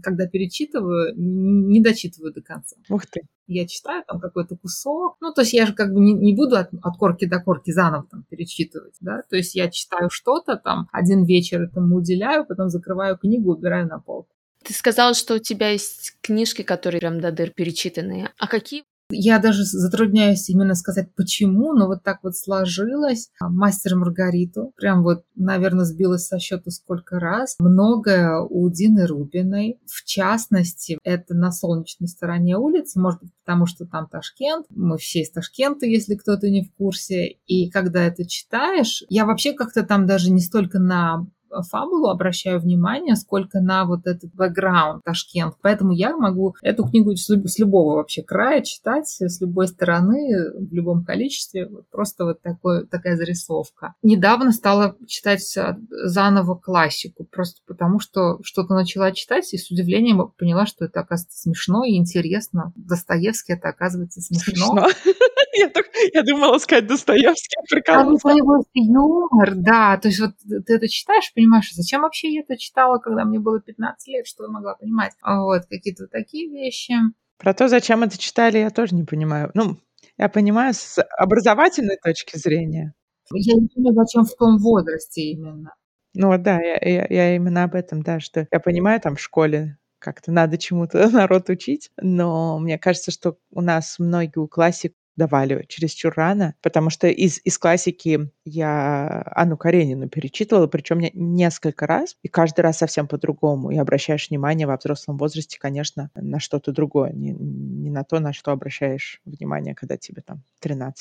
когда 0.03 0.27
перечитываю, 0.27 1.13
не 1.17 1.83
дочитываю 1.83 2.33
до 2.33 2.41
конца. 2.41 2.77
Ух 2.89 3.05
ты. 3.07 3.23
Я 3.49 3.67
читаю 3.67 4.05
там 4.07 4.21
какой-то 4.21 4.57
кусок. 4.57 5.17
Ну, 5.21 5.33
то 5.33 5.43
есть 5.43 5.53
я 5.53 5.67
же 5.67 5.75
как 5.75 5.93
бы 5.93 6.01
не, 6.01 6.15
не 6.15 6.35
буду 6.35 6.57
от, 6.57 6.71
от 6.73 6.97
корки 6.97 7.27
до 7.27 7.41
корки 7.41 7.73
заново 7.73 8.07
там 8.11 8.25
перечитывать, 8.31 8.95
да. 9.01 9.23
То 9.29 9.37
есть 9.37 9.55
я 9.55 9.69
читаю 9.71 10.09
что-то 10.09 10.57
там, 10.57 10.89
один 10.93 11.25
вечер 11.25 11.61
этому 11.61 11.97
уделяю, 11.97 12.47
потом 12.47 12.71
закрываю 12.71 13.19
книгу, 13.19 13.53
убираю 13.53 13.89
на 13.89 13.99
полку. 13.99 14.33
Ты 14.65 14.73
сказала, 14.75 15.15
что 15.15 15.35
у 15.35 15.39
тебя 15.39 15.71
есть 15.71 16.17
книжки, 16.21 16.63
которые 16.63 17.01
прям 17.01 17.21
до 17.21 17.33
дыр 17.33 17.51
перечитанные. 17.51 18.31
А 18.39 18.47
какие 18.47 18.85
я 19.15 19.39
даже 19.39 19.65
затрудняюсь 19.65 20.49
именно 20.49 20.75
сказать 20.75 21.15
почему, 21.15 21.75
но 21.75 21.87
вот 21.87 22.03
так 22.03 22.21
вот 22.23 22.35
сложилось. 22.35 23.31
Мастер 23.41 23.97
Маргариту, 23.97 24.73
прям 24.77 25.03
вот, 25.03 25.25
наверное, 25.35 25.85
сбилась 25.85 26.27
со 26.27 26.39
счета 26.39 26.71
сколько 26.71 27.21
раз. 27.21 27.57
Многое 27.59 28.41
у 28.41 28.71
Дины 28.71 29.07
Рубиной. 29.07 29.79
В 29.87 30.05
частности, 30.05 30.99
это 31.05 31.35
на 31.35 31.53
солнечной 31.53 32.09
стороне 32.09 32.57
улицы, 32.57 32.99
может 33.01 33.21
быть, 33.21 33.33
потому 33.45 33.67
что 33.67 33.85
там 33.85 34.09
Ташкент. 34.09 34.67
Мы 34.71 34.97
все 34.97 35.21
из 35.21 35.31
Ташкента, 35.31 35.85
если 35.85 36.15
кто-то 36.15 36.49
не 36.49 36.63
в 36.63 36.73
курсе. 36.75 37.37
И 37.47 37.69
когда 37.71 38.05
это 38.05 38.27
читаешь, 38.27 39.05
я 39.11 39.27
вообще 39.27 39.53
как-то 39.53 39.83
там 39.83 40.07
даже 40.07 40.31
не 40.31 40.41
столько 40.41 40.79
на 40.79 41.27
фабулу 41.63 42.09
обращаю 42.09 42.61
внимание, 42.61 43.17
сколько 43.17 43.61
на 43.61 43.85
вот 43.85 44.07
этот 44.07 44.35
бэкграунд 44.35 45.05
Ташкент. 45.05 45.55
Поэтому 45.61 45.93
я 45.93 46.17
могу 46.17 46.55
эту 46.63 46.85
книгу 46.85 47.15
с 47.17 47.59
любого 47.59 47.97
вообще 47.97 48.23
края 48.23 48.63
читать, 48.63 49.09
с 49.09 49.41
любой 49.41 49.69
стороны, 49.69 50.53
в 50.55 50.73
любом 50.73 51.05
количестве. 51.05 51.67
Вот 51.67 51.89
просто 51.91 52.25
вот 52.25 52.43
такой, 52.43 52.87
такая 52.87 53.17
зарисовка. 53.17 53.95
Недавно 54.03 54.53
стала 54.53 54.97
читать 55.07 55.57
а, 55.57 55.77
заново 55.91 56.55
классику, 56.55 57.25
просто 57.25 57.61
потому 57.67 58.01
что 58.01 58.39
что-то 58.43 58.75
начала 58.75 59.13
читать 59.13 59.53
и 59.53 59.59
с 59.59 59.71
удивлением 59.71 60.33
поняла, 60.39 60.67
что 60.67 60.85
это, 60.85 61.01
оказывается, 61.01 61.39
смешно 61.39 61.85
и 61.85 61.97
интересно. 61.97 62.73
Достоевский 62.77 63.55
это, 63.55 63.69
оказывается, 63.69 64.21
смешно. 64.21 64.53
смешно. 64.55 64.89
Я, 65.55 65.69
так, 65.69 65.85
я 66.15 66.23
думала 66.23 66.57
сказать 66.57 66.87
Достоевский, 66.87 67.57
прикалывался. 67.69 68.29
Там 68.29 68.37
его 68.39 68.65
юмор, 68.73 69.55
да. 69.55 69.99
То 69.99 70.09
есть 70.09 70.19
вот 70.19 70.31
ты 70.67 70.75
это 70.75 70.89
читаешь, 70.89 71.31
понимаешь, 71.43 71.73
зачем 71.73 72.03
вообще 72.03 72.33
я 72.33 72.41
это 72.41 72.57
читала, 72.57 72.99
когда 72.99 73.25
мне 73.25 73.39
было 73.39 73.61
15 73.61 74.09
лет, 74.09 74.27
что 74.27 74.45
я 74.45 74.51
могла 74.51 74.75
понимать? 74.75 75.13
А 75.23 75.43
вот 75.43 75.67
какие-то 75.67 76.07
такие 76.07 76.51
вещи. 76.51 76.95
Про 77.39 77.55
то, 77.55 77.69
зачем 77.69 78.03
это 78.03 78.19
читали, 78.19 78.59
я 78.59 78.71
тоже 78.71 78.95
не 78.95 79.05
понимаю. 79.05 79.51
Ну, 79.55 79.79
я 80.19 80.29
понимаю 80.29 80.75
с 80.75 81.03
образовательной 81.19 81.99
точки 82.03 82.37
зрения. 82.37 82.95
Я 83.33 83.55
не 83.55 83.69
понимаю, 83.69 83.97
зачем 83.97 84.25
в 84.25 84.35
том 84.37 84.59
возрасте 84.59 85.23
именно. 85.23 85.75
Ну 86.15 86.29
вот 86.29 86.43
да, 86.43 86.61
я, 86.61 86.77
я, 86.77 87.07
я 87.09 87.37
именно 87.37 87.65
об 87.65 87.75
этом, 87.75 88.03
да, 88.03 88.21
что 88.21 88.47
я 88.51 88.61
понимаю, 88.61 89.01
там 89.01 89.17
в 89.17 89.21
школе 89.21 89.79
как-то 89.99 90.31
надо 90.31 90.59
чему-то 90.59 91.09
народ 91.11 91.49
учить, 91.49 91.91
но 91.97 92.59
мне 92.59 92.79
кажется, 92.79 93.11
что 93.11 93.39
у 93.51 93.61
нас 93.61 93.99
многие 93.99 94.47
классик 94.47 94.95
давали 95.17 95.65
чересчур 95.69 96.13
рано, 96.15 96.55
потому 96.63 96.91
что 96.91 97.09
из, 97.09 97.41
из 97.45 97.59
классики 97.59 98.31
я 98.45 99.23
Анну 99.35 99.57
Каренину 99.57 100.09
перечитывала, 100.09 100.67
причем 100.67 101.01
несколько 101.13 101.87
раз, 101.87 102.17
и 102.23 102.29
каждый 102.29 102.61
раз 102.61 102.79
совсем 102.79 103.07
по-другому. 103.07 103.71
И 103.71 103.77
обращаешь 103.77 104.31
внимание 104.31 104.67
во 104.67 104.77
взрослом 104.77 105.19
возрасте, 105.19 105.59
конечно, 105.59 106.11
на 106.15 106.41
что-то 106.41 106.73
другое, 106.73 107.13
не, 107.13 107.33
не 107.33 107.91
на 107.91 108.05
то, 108.05 108.21
на 108.21 108.33
что 108.33 108.53
обращаешь 108.53 109.21
внимание, 109.25 109.75
когда 109.75 109.97
тебе 109.97 110.23
там 110.23 110.43
13-14 110.63 110.93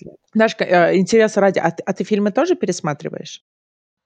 лет. 0.00 0.16
Дашка, 0.34 0.64
э, 0.64 0.96
интерес 0.96 1.36
ради, 1.36 1.58
а, 1.58 1.74
а 1.84 1.92
ты 1.92 2.04
фильмы 2.04 2.32
тоже 2.32 2.56
пересматриваешь? 2.56 3.42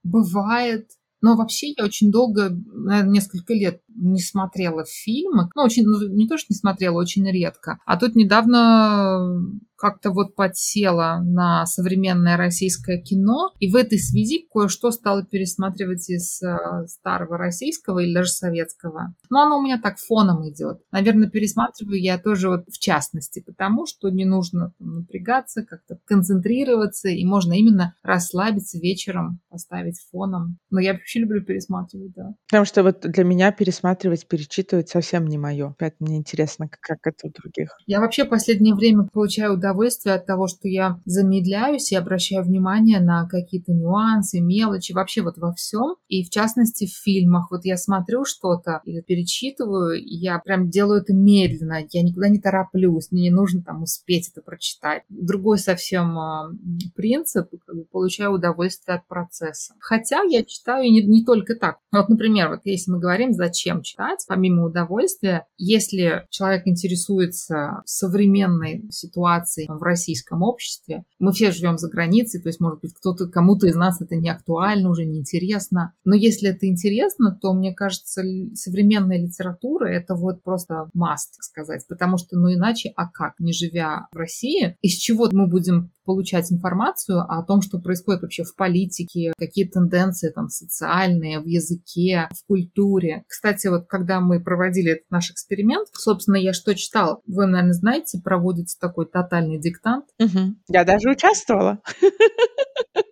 Бывает. 0.03 0.91
Но 1.21 1.37
вообще 1.37 1.75
я 1.77 1.85
очень 1.85 2.11
долго, 2.11 2.51
наверное, 2.51 3.13
несколько 3.13 3.53
лет 3.55 3.83
не 3.89 4.21
смотрела 4.21 4.85
фильмы. 4.85 5.51
Ну, 5.55 5.63
очень, 5.63 5.85
ну, 5.85 6.07
не 6.09 6.29
то, 6.29 6.39
что 6.39 6.47
не 6.51 6.57
смотрела, 6.57 6.97
очень 6.97 7.29
редко. 7.31 7.79
А 7.87 7.97
тут 7.97 8.15
недавно 8.15 9.41
как-то 9.79 10.11
вот 10.11 10.35
подсела 10.35 11.23
на 11.25 11.65
современное 11.67 12.37
российское 12.37 13.01
кино, 13.01 13.53
и 13.61 13.71
в 13.71 13.77
этой 13.77 13.99
связи 13.99 14.47
кое-что 14.53 14.91
стала 14.91 15.25
пересматривать 15.25 16.11
из 16.11 16.43
э, 16.43 16.87
старого 16.87 17.39
российского 17.39 18.01
или 18.01 18.13
даже 18.13 18.31
советского. 18.31 19.15
Но 19.31 19.43
оно 19.43 19.59
у 19.59 19.63
меня 19.63 19.81
так 19.81 19.99
фоном 19.99 20.49
идет. 20.51 20.81
Наверное, 20.91 21.31
пересматриваю 21.31 22.01
я 22.01 22.19
тоже 22.19 22.49
вот 22.49 22.65
в 22.69 22.79
частности, 22.79 23.41
потому 23.41 23.87
что 23.87 24.11
не 24.11 24.25
нужно 24.25 24.73
там, 24.79 24.97
напрягаться, 24.97 25.65
как-то 25.65 25.99
концентрироваться, 26.05 27.09
и 27.09 27.25
можно 27.25 27.53
именно 27.53 27.95
расслабиться 28.03 28.79
вечером, 28.79 29.41
поставить 29.49 30.01
фоном. 30.11 30.59
Но 30.71 30.81
я 30.81 30.95
вообще 30.95 31.21
люблю 31.21 31.43
пересматривать, 31.43 32.13
да. 32.15 32.35
Потому 32.49 32.65
что 32.65 32.83
вот 32.83 33.01
для 33.03 33.23
меня 33.23 33.53
пересматривать, 33.53 34.27
перечитывать 34.27 34.89
совсем 34.89 35.27
не 35.27 35.39
мое. 35.39 35.69
Опять 35.69 35.95
мне 36.01 36.17
интересно, 36.17 36.69
как 36.69 36.99
это 37.05 37.29
у 37.29 37.31
других. 37.31 37.77
Я 37.87 38.01
вообще 38.01 38.25
в 38.25 38.29
последнее 38.29 38.75
время 38.75 39.05
получаю 39.05 39.55
удовольствие 39.55 39.68
удовольствие 39.69 40.15
от 40.15 40.27
того, 40.27 40.47
что 40.47 40.69
я 40.69 41.01
замедляюсь 41.05 41.93
и 41.93 41.97
обращаю 41.97 42.45
внимание 42.45 43.01
на 43.01 43.29
какие-то 43.29 43.73
нюансы, 43.73 44.41
мелочи, 44.41 44.93
вообще 44.93 45.23
вот 45.23 45.39
во 45.39 45.53
всем. 45.53 45.97
И 46.09 46.25
в 46.25 46.31
частности 46.31 46.87
в 46.87 46.97
фильмах. 46.97 47.51
Вот 47.51 47.65
я 47.65 47.77
смотрю 47.77 48.25
что-то 48.25 48.81
или 48.85 49.01
перечитываю, 49.01 50.01
я 50.03 50.39
прям 50.39 50.71
делаю 50.71 51.03
это 51.03 51.13
медленно, 51.13 51.85
я 51.91 52.03
никуда 52.03 52.29
не 52.29 52.39
тороплюсь, 52.39 53.11
мне 53.11 53.23
не 53.25 53.31
нужно 53.31 53.63
там 53.63 53.83
успеть 53.83 54.31
это 54.33 54.43
прочитать. 54.43 55.03
Другой 55.09 55.59
совсем 55.59 56.19
э, 56.19 56.91
принцип, 56.95 57.51
как 57.67 57.77
бы 57.77 57.85
получаю 57.85 58.33
удовольствие 58.33 58.97
от 58.97 59.07
процесса. 59.07 59.75
Хотя 59.81 60.23
я 60.23 60.45
читаю 60.45 60.91
не, 60.91 61.03
не 61.03 61.25
только 61.25 61.55
так. 61.55 61.79
Вот, 61.93 62.09
например, 62.09 62.49
вот 62.51 62.61
если 62.65 62.91
мы 62.91 62.99
говорим, 62.99 63.33
зачем 63.33 63.83
читать, 63.83 64.25
помимо 64.29 64.65
удовольствия, 64.65 65.47
если 65.57 66.27
человек 66.31 66.63
интересуется 66.67 67.83
современной 67.85 68.85
ситуацией, 68.91 69.58
ситуации 69.59 69.79
в 69.79 69.83
российском 69.83 70.43
обществе. 70.43 71.05
Мы 71.19 71.33
все 71.33 71.51
живем 71.51 71.79
за 71.79 71.89
границей, 71.89 72.41
то 72.41 72.49
есть, 72.49 72.61
может 72.61 72.81
быть, 72.81 72.95
кто-то, 72.95 73.29
кому-то 73.29 73.67
из 73.67 73.77
нас 73.77 74.01
это 74.01 74.17
не 74.17 74.29
актуально, 74.29 74.91
уже 74.91 75.05
не 75.05 75.21
интересно. 75.21 75.95
Но 76.05 76.15
если 76.15 76.51
это 76.51 76.67
интересно, 76.67 77.37
то, 77.41 77.53
мне 77.53 77.75
кажется, 77.75 78.23
современная 78.55 79.19
литература— 79.19 79.87
это 79.89 80.15
вот 80.15 80.43
просто 80.43 80.89
must, 80.97 81.35
так 81.37 81.43
сказать. 81.43 81.87
Потому 81.89 82.19
что, 82.19 82.37
ну 82.37 82.53
иначе, 82.53 82.93
а 82.97 83.09
как, 83.09 83.35
не 83.39 83.53
живя 83.53 84.09
в 84.13 84.17
России, 84.17 84.77
из 84.83 84.95
чего 84.95 85.29
мы 85.33 85.49
будем 85.49 85.91
получать 86.09 86.51
информацию 86.51 87.21
о 87.21 87.43
том, 87.43 87.61
что 87.61 87.79
происходит 87.79 88.23
вообще 88.23 88.43
в 88.43 88.57
политике, 88.57 89.35
какие 89.37 89.69
тенденции 89.69 90.31
там 90.31 90.49
социальные, 90.49 91.41
в 91.41 91.45
языке, 91.45 92.31
в 92.33 92.47
культуре. 92.47 93.25
Кстати, 93.29 93.67
вот 93.67 93.89
когда 93.89 94.19
мы 94.21 94.43
проводили 94.43 94.93
этот 94.93 95.11
наш 95.11 95.31
эксперимент, 95.31 95.87
собственно, 95.93 96.37
я 96.37 96.55
что 96.55 96.75
читала? 96.75 97.21
Вы, 97.27 97.45
наверное, 97.45 97.75
знаете, 97.75 98.23
проводится 98.25 98.79
такой 98.81 99.05
тотальный 99.05 99.48
диктант. 99.57 100.05
Угу. 100.19 100.55
Я 100.69 100.85
даже 100.85 101.11
участвовала. 101.11 101.79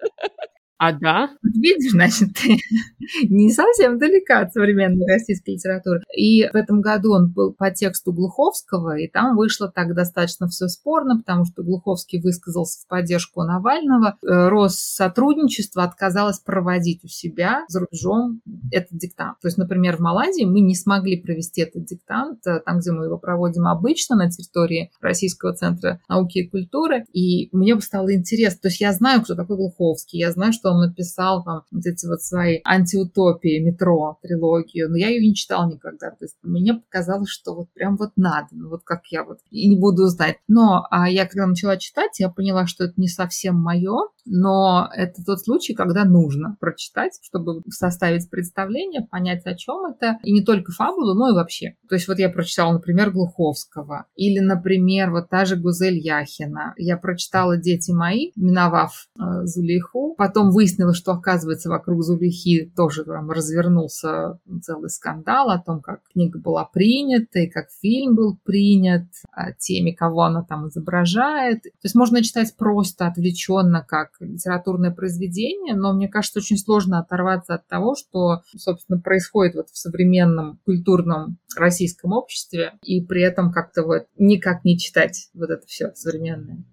А 0.78 0.92
да? 0.92 1.30
Видишь, 1.42 1.92
значит, 1.92 2.34
ты 2.34 2.58
не 3.30 3.50
совсем 3.50 3.98
далека 3.98 4.40
от 4.40 4.52
современной 4.52 5.06
российской 5.06 5.52
литературы. 5.52 6.02
И 6.14 6.46
в 6.48 6.54
этом 6.54 6.82
году 6.82 7.12
он 7.12 7.32
был 7.32 7.54
по 7.54 7.70
тексту 7.70 8.12
Глуховского, 8.12 8.98
и 8.98 9.08
там 9.08 9.36
вышло 9.36 9.70
так 9.74 9.94
достаточно 9.94 10.48
все 10.48 10.68
спорно, 10.68 11.18
потому 11.18 11.44
что 11.46 11.62
Глуховский 11.62 12.20
высказался 12.20 12.82
в 12.82 12.88
поддержку 12.88 13.42
Навального. 13.42 14.16
Э, 14.22 14.48
Россотрудничество 14.48 15.82
отказалось 15.82 16.40
проводить 16.40 17.04
у 17.04 17.08
себя 17.08 17.64
за 17.68 17.80
рубежом 17.80 18.42
этот 18.70 18.98
диктант. 18.98 19.40
То 19.40 19.48
есть, 19.48 19.56
например, 19.56 19.96
в 19.96 20.00
Малайзии 20.00 20.44
мы 20.44 20.60
не 20.60 20.74
смогли 20.74 21.20
провести 21.20 21.62
этот 21.62 21.86
диктант 21.86 22.46
э, 22.46 22.60
там, 22.60 22.80
где 22.80 22.92
мы 22.92 23.06
его 23.06 23.16
проводим 23.16 23.66
обычно, 23.66 24.16
на 24.16 24.30
территории 24.30 24.90
Российского 25.00 25.54
центра 25.54 26.00
науки 26.08 26.38
и 26.38 26.48
культуры. 26.48 27.04
И 27.14 27.48
мне 27.52 27.74
бы 27.74 27.80
стало 27.80 28.14
интересно. 28.14 28.60
То 28.62 28.68
есть 28.68 28.80
я 28.80 28.92
знаю, 28.92 29.22
кто 29.22 29.34
такой 29.34 29.56
Глуховский, 29.56 30.18
я 30.18 30.32
знаю, 30.32 30.52
что 30.52 30.65
что 30.66 30.72
он 30.72 30.80
написал 30.80 31.44
там 31.44 31.62
вот 31.70 31.86
эти 31.86 32.06
вот 32.06 32.22
свои 32.22 32.60
анти 32.64 32.96
антиутопии, 32.96 33.64
метро, 33.64 34.18
трилогию, 34.22 34.88
но 34.90 34.96
я 34.96 35.08
ее 35.08 35.20
не 35.20 35.34
читала 35.34 35.70
никогда. 35.70 36.10
То 36.10 36.24
есть 36.24 36.36
мне 36.42 36.74
показалось, 36.74 37.28
что 37.28 37.54
вот 37.54 37.72
прям 37.72 37.96
вот 37.96 38.10
надо, 38.16 38.48
ну 38.50 38.68
вот 38.70 38.82
как 38.84 39.02
я 39.10 39.24
вот 39.24 39.38
и 39.50 39.68
не 39.68 39.78
буду 39.78 40.06
знать. 40.06 40.36
Но 40.48 40.86
а 40.90 41.08
я 41.08 41.26
когда 41.26 41.46
начала 41.46 41.76
читать, 41.76 42.18
я 42.18 42.28
поняла, 42.28 42.66
что 42.66 42.84
это 42.84 42.94
не 42.96 43.08
совсем 43.08 43.56
мое, 43.56 44.08
но 44.26 44.88
это 44.92 45.24
тот 45.24 45.40
случай, 45.40 45.74
когда 45.74 46.04
нужно 46.04 46.56
прочитать, 46.60 47.18
чтобы 47.22 47.62
составить 47.68 48.28
представление, 48.28 49.06
понять, 49.08 49.46
о 49.46 49.54
чем 49.54 49.86
это, 49.86 50.18
и 50.22 50.32
не 50.32 50.42
только 50.42 50.72
фабулу, 50.72 51.14
но 51.14 51.30
и 51.30 51.34
вообще. 51.34 51.76
То 51.88 51.94
есть 51.94 52.08
вот 52.08 52.18
я 52.18 52.28
прочитала, 52.28 52.72
например, 52.72 53.12
Глуховского, 53.12 54.06
или, 54.16 54.40
например, 54.40 55.12
вот 55.12 55.28
та 55.28 55.44
же 55.44 55.56
Гузель 55.56 55.98
Яхина. 55.98 56.74
Я 56.76 56.96
прочитала 56.96 57.56
«Дети 57.56 57.92
мои», 57.92 58.32
миновав 58.34 59.08
э, 59.18 59.44
Зулейху, 59.44 60.14
потом 60.18 60.50
выяснила, 60.56 60.94
что, 60.94 61.12
оказывается, 61.12 61.68
вокруг 61.68 62.02
Зулейхи 62.02 62.72
тоже 62.74 63.04
там 63.04 63.30
развернулся 63.30 64.40
целый 64.62 64.88
скандал 64.88 65.50
о 65.50 65.58
том, 65.58 65.82
как 65.82 66.00
книга 66.14 66.38
была 66.38 66.64
принята, 66.64 67.40
и 67.40 67.46
как 67.46 67.66
фильм 67.70 68.14
был 68.14 68.38
принят, 68.42 69.04
о 69.32 69.52
теме, 69.52 69.94
кого 69.94 70.22
она 70.22 70.42
там 70.42 70.68
изображает. 70.68 71.64
То 71.64 71.84
есть 71.84 71.94
можно 71.94 72.22
читать 72.22 72.56
просто, 72.56 73.06
отвлеченно, 73.06 73.84
как 73.86 74.12
литературное 74.18 74.90
произведение, 74.90 75.74
но 75.74 75.92
мне 75.92 76.08
кажется, 76.08 76.38
очень 76.38 76.56
сложно 76.56 77.00
оторваться 77.00 77.56
от 77.56 77.68
того, 77.68 77.94
что, 77.94 78.40
собственно, 78.56 78.98
происходит 78.98 79.56
вот 79.56 79.68
в 79.68 79.76
современном 79.76 80.58
культурном 80.64 81.36
российском 81.54 82.12
обществе, 82.12 82.72
и 82.82 83.02
при 83.02 83.22
этом 83.22 83.52
как-то 83.52 83.82
вот 83.82 84.06
никак 84.16 84.64
не 84.64 84.78
читать 84.78 85.28
вот 85.34 85.50
это 85.50 85.66
все 85.66 85.92
современное. 85.94 86.64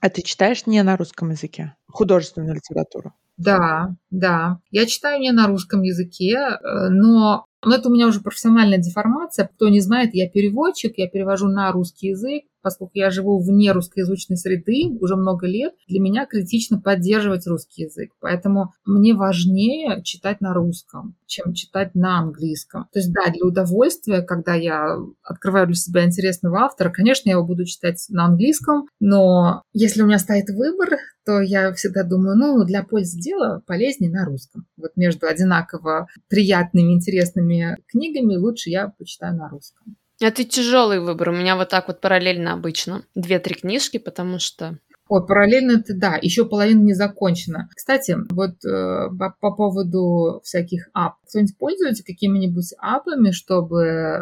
А 0.00 0.10
ты 0.10 0.22
читаешь 0.22 0.66
не 0.66 0.82
на 0.82 0.96
русском 0.96 1.30
языке? 1.30 1.76
Художественную 1.88 2.56
литературу? 2.56 3.14
Да, 3.38 3.94
да. 4.10 4.58
Я 4.70 4.86
читаю 4.86 5.20
не 5.20 5.30
на 5.30 5.46
русском 5.46 5.82
языке, 5.82 6.34
э, 6.34 6.88
но 6.90 7.44
но 7.64 7.74
это 7.74 7.88
у 7.88 7.92
меня 7.92 8.06
уже 8.06 8.20
профессиональная 8.20 8.78
деформация. 8.78 9.48
Кто 9.52 9.68
не 9.68 9.80
знает, 9.80 10.10
я 10.14 10.28
переводчик, 10.28 10.92
я 10.96 11.08
перевожу 11.08 11.48
на 11.48 11.72
русский 11.72 12.08
язык, 12.08 12.44
поскольку 12.62 12.92
я 12.94 13.10
живу 13.10 13.40
вне 13.40 13.72
русскоязычной 13.72 14.36
среды 14.36 14.96
уже 15.00 15.16
много 15.16 15.46
лет, 15.46 15.74
для 15.86 16.00
меня 16.00 16.26
критично 16.26 16.80
поддерживать 16.80 17.46
русский 17.46 17.84
язык. 17.84 18.12
Поэтому 18.20 18.72
мне 18.84 19.14
важнее 19.14 20.02
читать 20.02 20.40
на 20.40 20.54
русском, 20.54 21.16
чем 21.26 21.54
читать 21.54 21.94
на 21.94 22.18
английском. 22.18 22.86
То 22.92 22.98
есть, 22.98 23.12
да, 23.12 23.30
для 23.32 23.44
удовольствия, 23.44 24.22
когда 24.22 24.54
я 24.54 24.96
открываю 25.22 25.66
для 25.66 25.76
себя 25.76 26.04
интересного 26.04 26.60
автора, 26.60 26.90
конечно, 26.90 27.28
я 27.28 27.34
его 27.36 27.44
буду 27.44 27.64
читать 27.64 28.04
на 28.08 28.26
английском, 28.26 28.86
но 29.00 29.62
если 29.72 30.02
у 30.02 30.06
меня 30.06 30.18
стоит 30.18 30.50
выбор, 30.50 30.98
то 31.24 31.40
я 31.40 31.72
всегда 31.74 32.04
думаю, 32.04 32.36
ну, 32.36 32.64
для 32.64 32.82
пользы 32.82 33.20
дела 33.20 33.62
полезнее 33.66 34.10
на 34.10 34.24
русском. 34.24 34.66
Вот 34.78 34.92
между 34.96 35.26
одинаково 35.26 36.08
приятными, 36.28 36.94
интересными 36.94 37.76
книгами 37.86 38.36
лучше 38.36 38.70
я 38.70 38.88
почитаю 38.88 39.36
на 39.36 39.48
русском. 39.48 39.96
Это 40.20 40.44
тяжелый 40.44 41.00
выбор. 41.00 41.30
У 41.30 41.32
меня 41.32 41.56
вот 41.56 41.68
так 41.68 41.88
вот 41.88 42.00
параллельно 42.00 42.52
обычно. 42.52 43.04
Две-три 43.14 43.54
книжки, 43.54 43.98
потому 43.98 44.38
что 44.38 44.78
Ой, 45.10 45.26
параллельно 45.26 45.78
это 45.78 45.94
да, 45.96 46.18
еще 46.20 46.44
половина 46.44 46.82
не 46.82 46.92
закончена. 46.92 47.70
Кстати, 47.74 48.14
вот 48.28 48.62
э, 48.62 49.08
по, 49.18 49.34
по 49.40 49.56
поводу 49.56 50.42
всяких 50.44 50.90
ап. 50.92 51.14
Кто-нибудь 51.26 51.56
пользуется 51.56 52.04
какими-нибудь 52.04 52.74
апами, 52.78 53.30
чтобы 53.30 53.84
э, 53.84 54.20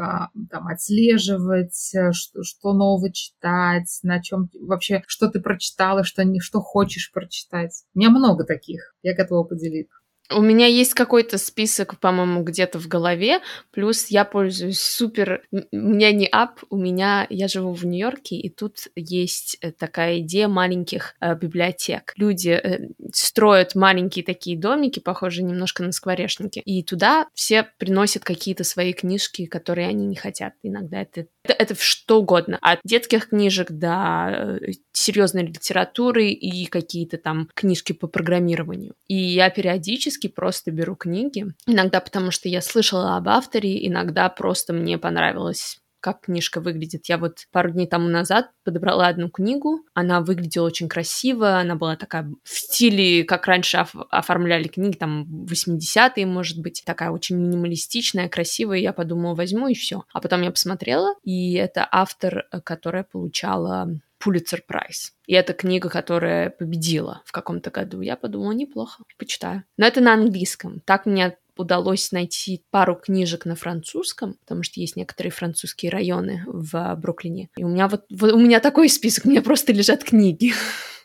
там 0.48 0.68
отслеживать, 0.68 1.92
э, 1.92 2.12
что, 2.12 2.44
что 2.44 2.72
нового 2.72 3.12
читать, 3.12 3.98
на 4.04 4.22
чем 4.22 4.48
вообще, 4.60 5.02
что 5.08 5.28
ты 5.28 5.40
прочитала, 5.40 6.04
что, 6.04 6.22
не, 6.22 6.38
что 6.38 6.60
хочешь 6.60 7.10
прочитать? 7.12 7.82
У 7.94 7.98
меня 7.98 8.10
много 8.10 8.44
таких. 8.44 8.94
Я 9.02 9.16
готова 9.16 9.42
поделиться. 9.42 9.96
У 10.30 10.40
меня 10.40 10.66
есть 10.66 10.94
какой-то 10.94 11.38
список, 11.38 12.00
по-моему, 12.00 12.42
где-то 12.42 12.78
в 12.78 12.88
голове, 12.88 13.40
плюс 13.70 14.06
я 14.08 14.24
пользуюсь 14.24 14.80
супер... 14.80 15.42
У 15.52 15.76
меня 15.76 16.12
не 16.12 16.28
ап, 16.30 16.62
у 16.70 16.76
меня... 16.76 17.26
Я 17.30 17.48
живу 17.48 17.72
в 17.74 17.84
Нью-Йорке, 17.84 18.36
и 18.36 18.48
тут 18.48 18.88
есть 18.96 19.58
э, 19.60 19.70
такая 19.72 20.18
идея 20.18 20.48
маленьких 20.48 21.14
э, 21.20 21.34
библиотек. 21.36 22.12
Люди 22.16 22.50
э, 22.50 22.88
строят 23.12 23.74
маленькие 23.74 24.24
такие 24.24 24.58
домики, 24.58 24.98
похожие 25.00 25.44
немножко 25.44 25.82
на 25.82 25.92
скворечники, 25.92 26.58
и 26.58 26.82
туда 26.82 27.28
все 27.34 27.68
приносят 27.78 28.24
какие-то 28.24 28.64
свои 28.64 28.92
книжки, 28.92 29.46
которые 29.46 29.88
они 29.88 30.06
не 30.06 30.16
хотят. 30.16 30.54
Иногда 30.62 31.02
это 31.02 31.26
это, 31.46 31.54
это 31.62 31.74
что 31.78 32.20
угодно. 32.20 32.58
От 32.60 32.80
детских 32.84 33.28
книжек 33.28 33.70
до 33.70 34.58
э, 34.60 34.72
серьезной 34.92 35.46
литературы 35.46 36.28
и 36.28 36.66
какие-то 36.66 37.18
там 37.18 37.48
книжки 37.54 37.92
по 37.92 38.06
программированию. 38.06 38.94
И 39.06 39.16
я 39.16 39.50
периодически 39.50 40.28
просто 40.28 40.70
беру 40.70 40.96
книги. 40.96 41.46
Иногда 41.66 42.00
потому, 42.00 42.30
что 42.30 42.48
я 42.48 42.60
слышала 42.60 43.16
об 43.16 43.28
авторе, 43.28 43.86
иногда 43.86 44.28
просто 44.28 44.72
мне 44.72 44.98
понравилось 44.98 45.78
как 46.00 46.22
книжка 46.22 46.60
выглядит. 46.60 47.06
Я 47.08 47.18
вот 47.18 47.46
пару 47.52 47.70
дней 47.70 47.86
тому 47.86 48.08
назад 48.08 48.50
подобрала 48.64 49.08
одну 49.08 49.28
книгу, 49.28 49.80
она 49.94 50.20
выглядела 50.20 50.66
очень 50.66 50.88
красиво, 50.88 51.58
она 51.58 51.74
была 51.74 51.96
такая 51.96 52.30
в 52.42 52.48
стиле, 52.48 53.24
как 53.24 53.46
раньше 53.46 53.78
оф- 53.78 54.06
оформляли 54.10 54.68
книги, 54.68 54.96
там 54.96 55.26
80-е, 55.46 56.26
может 56.26 56.60
быть, 56.60 56.82
такая 56.84 57.10
очень 57.10 57.36
минималистичная, 57.36 58.28
красивая, 58.28 58.78
я 58.78 58.92
подумала, 58.92 59.34
возьму 59.34 59.68
и 59.68 59.74
все. 59.74 60.04
А 60.12 60.20
потом 60.20 60.42
я 60.42 60.50
посмотрела, 60.50 61.14
и 61.22 61.54
это 61.54 61.86
автор, 61.90 62.46
которая 62.64 63.04
получала 63.04 63.88
Пулицер 64.18 64.62
Прайс. 64.66 65.12
И 65.26 65.34
это 65.34 65.52
книга, 65.52 65.88
которая 65.88 66.50
победила 66.50 67.22
в 67.24 67.32
каком-то 67.32 67.70
году. 67.70 68.00
Я 68.00 68.16
подумала, 68.16 68.52
неплохо, 68.52 69.04
почитаю. 69.18 69.64
Но 69.76 69.86
это 69.86 70.00
на 70.00 70.14
английском. 70.14 70.80
Так 70.84 71.06
мне 71.06 71.36
удалось 71.56 72.12
найти 72.12 72.62
пару 72.70 72.96
книжек 72.96 73.44
на 73.44 73.56
французском, 73.56 74.34
потому 74.34 74.62
что 74.62 74.80
есть 74.80 74.96
некоторые 74.96 75.32
французские 75.32 75.90
районы 75.90 76.42
в 76.46 76.94
Бруклине. 76.96 77.48
И 77.56 77.64
у 77.64 77.68
меня 77.68 77.88
вот, 77.88 78.04
вот 78.10 78.32
у 78.32 78.38
меня 78.38 78.60
такой 78.60 78.88
список, 78.88 79.26
у 79.26 79.30
меня 79.30 79.42
просто 79.42 79.72
лежат 79.72 80.04
книги. 80.04 80.52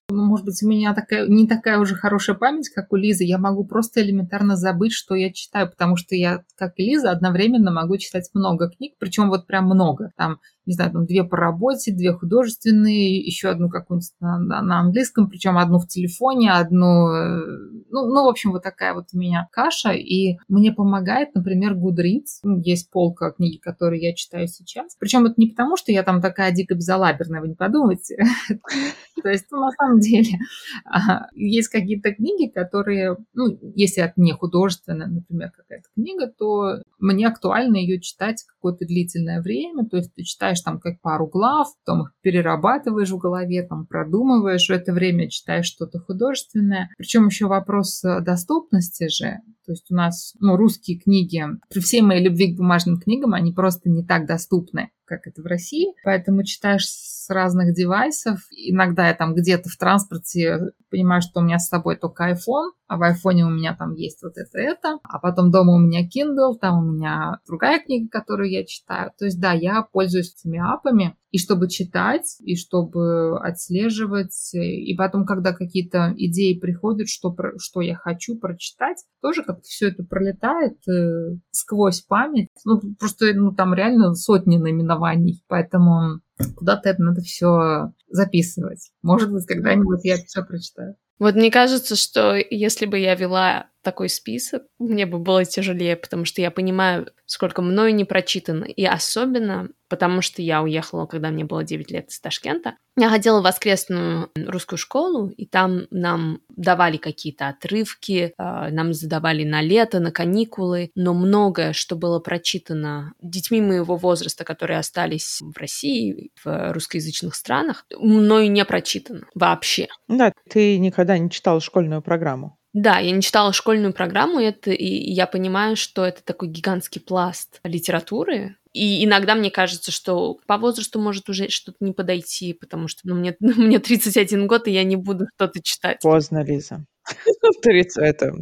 Может 0.09 0.45
быть, 0.45 0.61
у 0.61 0.67
меня 0.67 0.93
такая, 0.93 1.27
не 1.27 1.47
такая 1.47 1.79
уже 1.79 1.95
хорошая 1.95 2.35
память, 2.35 2.69
как 2.69 2.91
у 2.91 2.95
Лизы. 2.95 3.23
Я 3.23 3.37
могу 3.37 3.63
просто 3.63 4.01
элементарно 4.01 4.55
забыть, 4.57 4.93
что 4.93 5.15
я 5.15 5.31
читаю, 5.31 5.69
потому 5.69 5.95
что 5.95 6.15
я, 6.15 6.43
как 6.55 6.73
и 6.77 6.83
Лиза, 6.83 7.11
одновременно 7.11 7.71
могу 7.71 7.97
читать 7.97 8.29
много 8.33 8.69
книг, 8.69 8.95
причем 8.99 9.29
вот 9.29 9.47
прям 9.47 9.65
много. 9.65 10.11
Там 10.17 10.39
не 10.65 10.73
знаю, 10.73 10.91
там 10.91 11.05
две 11.05 11.23
по 11.23 11.37
работе, 11.37 11.91
две 11.91 12.13
художественные, 12.13 13.17
еще 13.17 13.49
одну 13.49 13.69
какую-нибудь 13.69 14.11
на, 14.19 14.61
на 14.61 14.79
английском, 14.79 15.29
причем 15.29 15.57
одну 15.57 15.79
в 15.79 15.87
телефоне, 15.87 16.51
одну... 16.51 17.09
Э, 17.09 17.41
ну, 17.89 18.07
ну, 18.07 18.25
в 18.25 18.27
общем, 18.27 18.51
вот 18.51 18.63
такая 18.63 18.93
вот 18.93 19.07
у 19.13 19.17
меня 19.17 19.47
каша. 19.51 19.91
И 19.91 20.37
мне 20.47 20.71
помогает, 20.71 21.33
например, 21.33 21.73
Goodreads. 21.73 22.41
Ну, 22.43 22.59
есть 22.59 22.89
полка 22.91 23.31
книги, 23.31 23.57
которые 23.57 24.01
я 24.01 24.13
читаю 24.13 24.47
сейчас. 24.47 24.95
Причем 24.99 25.25
это 25.25 25.35
не 25.37 25.47
потому, 25.47 25.77
что 25.77 25.91
я 25.91 26.03
там 26.03 26.21
такая 26.21 26.51
дико 26.51 26.75
безалаберная, 26.75 27.41
вы 27.41 27.49
не 27.49 27.55
подумайте. 27.55 28.23
То 29.23 29.29
есть, 29.29 29.45
ну, 29.51 29.59
на 29.59 29.71
самом 29.71 29.99
деле, 29.99 30.37
а, 30.85 31.27
есть 31.33 31.69
какие-то 31.69 32.13
книги, 32.13 32.49
которые, 32.49 33.17
ну, 33.33 33.57
если 33.75 34.03
это 34.03 34.13
не 34.15 34.33
художественная, 34.33 35.07
например, 35.07 35.51
какая-то 35.51 35.87
книга, 35.95 36.27
то 36.27 36.81
мне 36.99 37.27
актуально 37.27 37.77
ее 37.77 37.99
читать 37.99 38.43
какое-то 38.43 38.85
длительное 38.85 39.41
время. 39.41 39.85
То 39.85 39.97
есть 39.97 40.13
ты 40.13 40.23
читаешь 40.23 40.50
читаешь 40.51 40.61
там 40.61 40.79
как 40.79 41.01
пару 41.01 41.27
глав, 41.27 41.67
потом 41.85 42.03
их 42.03 42.13
перерабатываешь 42.21 43.09
в 43.09 43.17
голове, 43.17 43.63
там 43.63 43.85
продумываешь, 43.85 44.67
в 44.67 44.71
это 44.71 44.93
время 44.93 45.29
читаешь 45.29 45.65
что-то 45.65 45.99
художественное. 45.99 46.89
Причем 46.97 47.27
еще 47.27 47.47
вопрос 47.47 48.03
э, 48.03 48.21
доступности 48.21 49.07
же. 49.07 49.39
То 49.65 49.73
есть 49.73 49.91
у 49.91 49.95
нас 49.95 50.33
ну, 50.39 50.57
русские 50.57 50.99
книги, 50.99 51.43
при 51.69 51.79
всей 51.79 52.01
моей 52.01 52.23
любви 52.23 52.53
к 52.53 52.57
бумажным 52.57 52.99
книгам, 52.99 53.33
они 53.33 53.51
просто 53.53 53.89
не 53.89 54.03
так 54.03 54.25
доступны 54.25 54.89
как 55.11 55.27
это 55.27 55.41
в 55.41 55.45
России. 55.45 55.93
Поэтому 56.03 56.43
читаешь 56.43 56.87
с 56.87 57.29
разных 57.29 57.73
девайсов. 57.73 58.39
Иногда 58.51 59.09
я 59.09 59.13
там 59.13 59.35
где-то 59.35 59.69
в 59.69 59.75
транспорте 59.75 60.71
понимаю, 60.89 61.21
что 61.21 61.41
у 61.41 61.43
меня 61.43 61.59
с 61.59 61.67
собой 61.67 61.97
только 61.97 62.31
iPhone, 62.31 62.71
а 62.87 62.97
в 62.97 63.01
iPhone 63.03 63.41
у 63.41 63.49
меня 63.49 63.75
там 63.75 63.93
есть 63.93 64.23
вот 64.23 64.33
это, 64.37 64.57
это. 64.57 64.99
А 65.03 65.19
потом 65.19 65.51
дома 65.51 65.73
у 65.73 65.79
меня 65.79 66.01
Kindle, 66.07 66.57
там 66.59 66.79
у 66.79 66.91
меня 66.93 67.39
другая 67.45 67.79
книга, 67.83 68.09
которую 68.09 68.49
я 68.49 68.65
читаю. 68.65 69.11
То 69.17 69.25
есть, 69.25 69.39
да, 69.39 69.51
я 69.51 69.81
пользуюсь 69.81 70.33
этими 70.33 70.59
апами, 70.59 71.15
и 71.31 71.37
чтобы 71.37 71.69
читать, 71.69 72.37
и 72.43 72.55
чтобы 72.55 73.39
отслеживать. 73.39 74.53
И 74.53 74.93
потом, 74.95 75.25
когда 75.25 75.53
какие-то 75.53 76.13
идеи 76.17 76.59
приходят, 76.59 77.07
что, 77.07 77.33
что 77.57 77.81
я 77.81 77.95
хочу 77.95 78.37
прочитать, 78.37 78.97
тоже 79.21 79.43
как-то 79.43 79.63
все 79.63 79.89
это 79.89 80.03
пролетает 80.03 80.77
э, 80.87 81.37
сквозь 81.51 82.01
память. 82.01 82.49
Ну, 82.65 82.81
просто 82.99 83.33
ну, 83.33 83.53
там 83.53 83.73
реально 83.73 84.13
сотни 84.13 84.57
наименований, 84.57 85.43
поэтому 85.47 86.19
куда-то 86.55 86.89
это 86.89 87.01
надо 87.01 87.21
все 87.21 87.93
записывать. 88.09 88.91
Может 89.01 89.31
быть, 89.31 89.45
когда-нибудь 89.45 90.01
я 90.03 90.17
все 90.17 90.43
прочитаю. 90.43 90.95
Вот 91.19 91.35
мне 91.35 91.51
кажется, 91.51 91.95
что 91.95 92.35
если 92.35 92.87
бы 92.87 92.97
я 92.97 93.13
вела 93.13 93.67
такой 93.83 94.09
список, 94.09 94.63
мне 94.79 95.05
бы 95.05 95.19
было 95.19 95.45
тяжелее, 95.45 95.95
потому 95.95 96.25
что 96.25 96.41
я 96.41 96.51
понимаю, 96.51 97.11
сколько 97.25 97.61
мною 97.61 97.93
не 97.93 98.05
прочитано. 98.05 98.65
И 98.65 98.85
особенно 98.85 99.69
потому 99.91 100.21
что 100.21 100.41
я 100.41 100.61
уехала, 100.61 101.05
когда 101.05 101.31
мне 101.31 101.43
было 101.43 101.65
9 101.65 101.91
лет 101.91 102.09
из 102.09 102.19
Ташкента. 102.21 102.77
Я 102.97 103.09
ходила 103.09 103.41
в 103.41 103.43
воскресную 103.43 104.29
русскую 104.35 104.79
школу, 104.79 105.27
и 105.27 105.45
там 105.45 105.87
нам 105.91 106.39
давали 106.49 106.95
какие-то 106.95 107.49
отрывки, 107.49 108.33
а, 108.37 108.69
нам 108.69 108.93
задавали 108.93 109.43
на 109.43 109.61
лето, 109.61 109.99
на 109.99 110.11
каникулы, 110.11 110.91
но 110.95 111.13
многое, 111.13 111.73
что 111.73 111.97
было 111.97 112.19
прочитано 112.19 113.13
детьми 113.21 113.59
моего 113.59 113.97
возраста, 113.97 114.45
которые 114.45 114.79
остались 114.79 115.39
в 115.41 115.57
России, 115.57 116.30
в 116.43 116.73
русскоязычных 116.73 117.35
странах, 117.35 117.85
мною 117.97 118.51
не 118.51 118.65
прочитано 118.65 119.27
вообще. 119.35 119.87
Да, 120.07 120.33
ты 120.49 120.77
никогда 120.77 121.17
не 121.17 121.29
читала 121.29 121.61
школьную 121.61 122.01
программу. 122.01 122.57
Да, 122.73 122.99
я 122.99 123.11
не 123.11 123.21
читала 123.21 123.51
школьную 123.51 123.93
программу, 123.93 124.39
это, 124.39 124.71
и 124.71 124.85
я 124.85 125.27
понимаю, 125.27 125.75
что 125.75 126.05
это 126.05 126.23
такой 126.23 126.47
гигантский 126.47 127.01
пласт 127.01 127.59
литературы. 127.63 128.55
И 128.71 129.03
иногда 129.03 129.35
мне 129.35 129.51
кажется, 129.51 129.91
что 129.91 130.39
по 130.47 130.57
возрасту 130.57 130.99
может 130.99 131.27
уже 131.27 131.49
что-то 131.49 131.77
не 131.81 131.91
подойти, 131.91 132.53
потому 132.53 132.87
что 132.87 133.01
ну, 133.03 133.15
мне, 133.15 133.35
ну, 133.41 133.53
мне 133.55 133.79
31 133.79 134.47
год, 134.47 134.67
и 134.67 134.71
я 134.71 134.83
не 134.83 134.95
буду 134.95 135.27
что-то 135.35 135.61
читать. 135.61 135.99
Поздно, 136.01 136.43
Лиза. 136.43 136.85
30 137.61 137.97
это... 137.97 138.33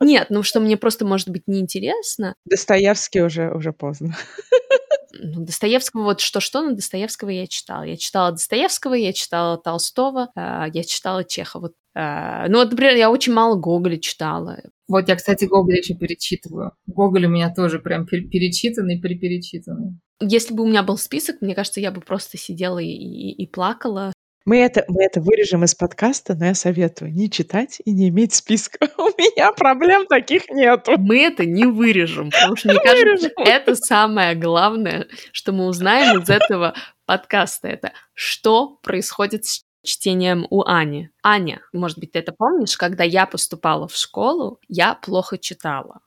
Нет, 0.00 0.26
ну 0.30 0.44
что 0.44 0.60
мне 0.60 0.76
просто 0.76 1.04
может 1.04 1.28
быть 1.28 1.42
неинтересно. 1.48 2.34
Достоевский 2.44 3.22
уже, 3.22 3.50
уже 3.50 3.72
поздно. 3.72 4.16
Ну, 5.20 5.44
Достоевского, 5.44 6.04
вот 6.04 6.20
что-что, 6.20 6.62
но 6.62 6.72
Достоевского 6.72 7.30
я 7.30 7.46
читала. 7.46 7.82
Я 7.82 7.96
читала 7.96 8.32
Достоевского, 8.32 8.94
я 8.94 9.12
читала 9.12 9.58
Толстого, 9.58 10.30
а, 10.34 10.66
я 10.72 10.84
читала 10.84 11.24
Чехова. 11.24 11.72
А, 11.94 12.48
ну, 12.48 12.58
вот, 12.58 12.70
например, 12.70 12.94
я 12.94 13.10
очень 13.10 13.32
мало 13.32 13.56
Гоголя 13.56 13.98
читала. 13.98 14.60
Вот 14.86 15.08
я, 15.08 15.16
кстати, 15.16 15.44
Гоголя 15.44 15.78
еще 15.78 15.94
перечитываю. 15.94 16.72
Гоголь 16.86 17.26
у 17.26 17.28
меня 17.28 17.52
тоже 17.52 17.78
прям 17.78 18.06
перечитанный, 18.06 19.00
переперечитанный. 19.00 19.98
Если 20.20 20.54
бы 20.54 20.64
у 20.64 20.66
меня 20.66 20.82
был 20.82 20.96
список, 20.96 21.40
мне 21.40 21.54
кажется, 21.54 21.80
я 21.80 21.90
бы 21.90 22.00
просто 22.00 22.38
сидела 22.38 22.78
и, 22.78 22.86
и, 22.86 23.42
и 23.42 23.46
плакала. 23.46 24.12
Мы 24.48 24.60
это, 24.62 24.82
мы 24.88 25.04
это 25.04 25.20
вырежем 25.20 25.62
из 25.64 25.74
подкаста, 25.74 26.34
но 26.34 26.46
я 26.46 26.54
советую 26.54 27.12
не 27.12 27.30
читать 27.30 27.82
и 27.84 27.92
не 27.92 28.08
иметь 28.08 28.32
списка. 28.32 28.78
У 28.96 29.08
меня 29.08 29.52
проблем 29.52 30.06
таких 30.06 30.48
нету. 30.48 30.92
Мы 30.96 31.20
это 31.20 31.44
не 31.44 31.66
вырежем, 31.66 32.30
потому 32.30 32.56
что, 32.56 32.68
мне 32.68 32.80
кажется, 32.80 33.30
это 33.36 33.74
самое 33.74 34.34
главное, 34.34 35.06
что 35.32 35.52
мы 35.52 35.66
узнаем 35.66 36.22
из 36.22 36.30
этого 36.30 36.72
подкаста. 37.04 37.68
Это 37.68 37.92
что 38.14 38.78
происходит 38.82 39.44
с 39.44 39.66
чтением 39.82 40.46
у 40.48 40.64
Ани. 40.64 41.10
Аня, 41.22 41.60
может 41.74 41.98
быть, 41.98 42.12
ты 42.12 42.20
это 42.20 42.32
помнишь, 42.32 42.74
когда 42.78 43.04
я 43.04 43.26
поступала 43.26 43.86
в 43.86 43.94
школу, 43.94 44.60
я 44.66 44.94
плохо 44.94 45.36
читала. 45.36 46.00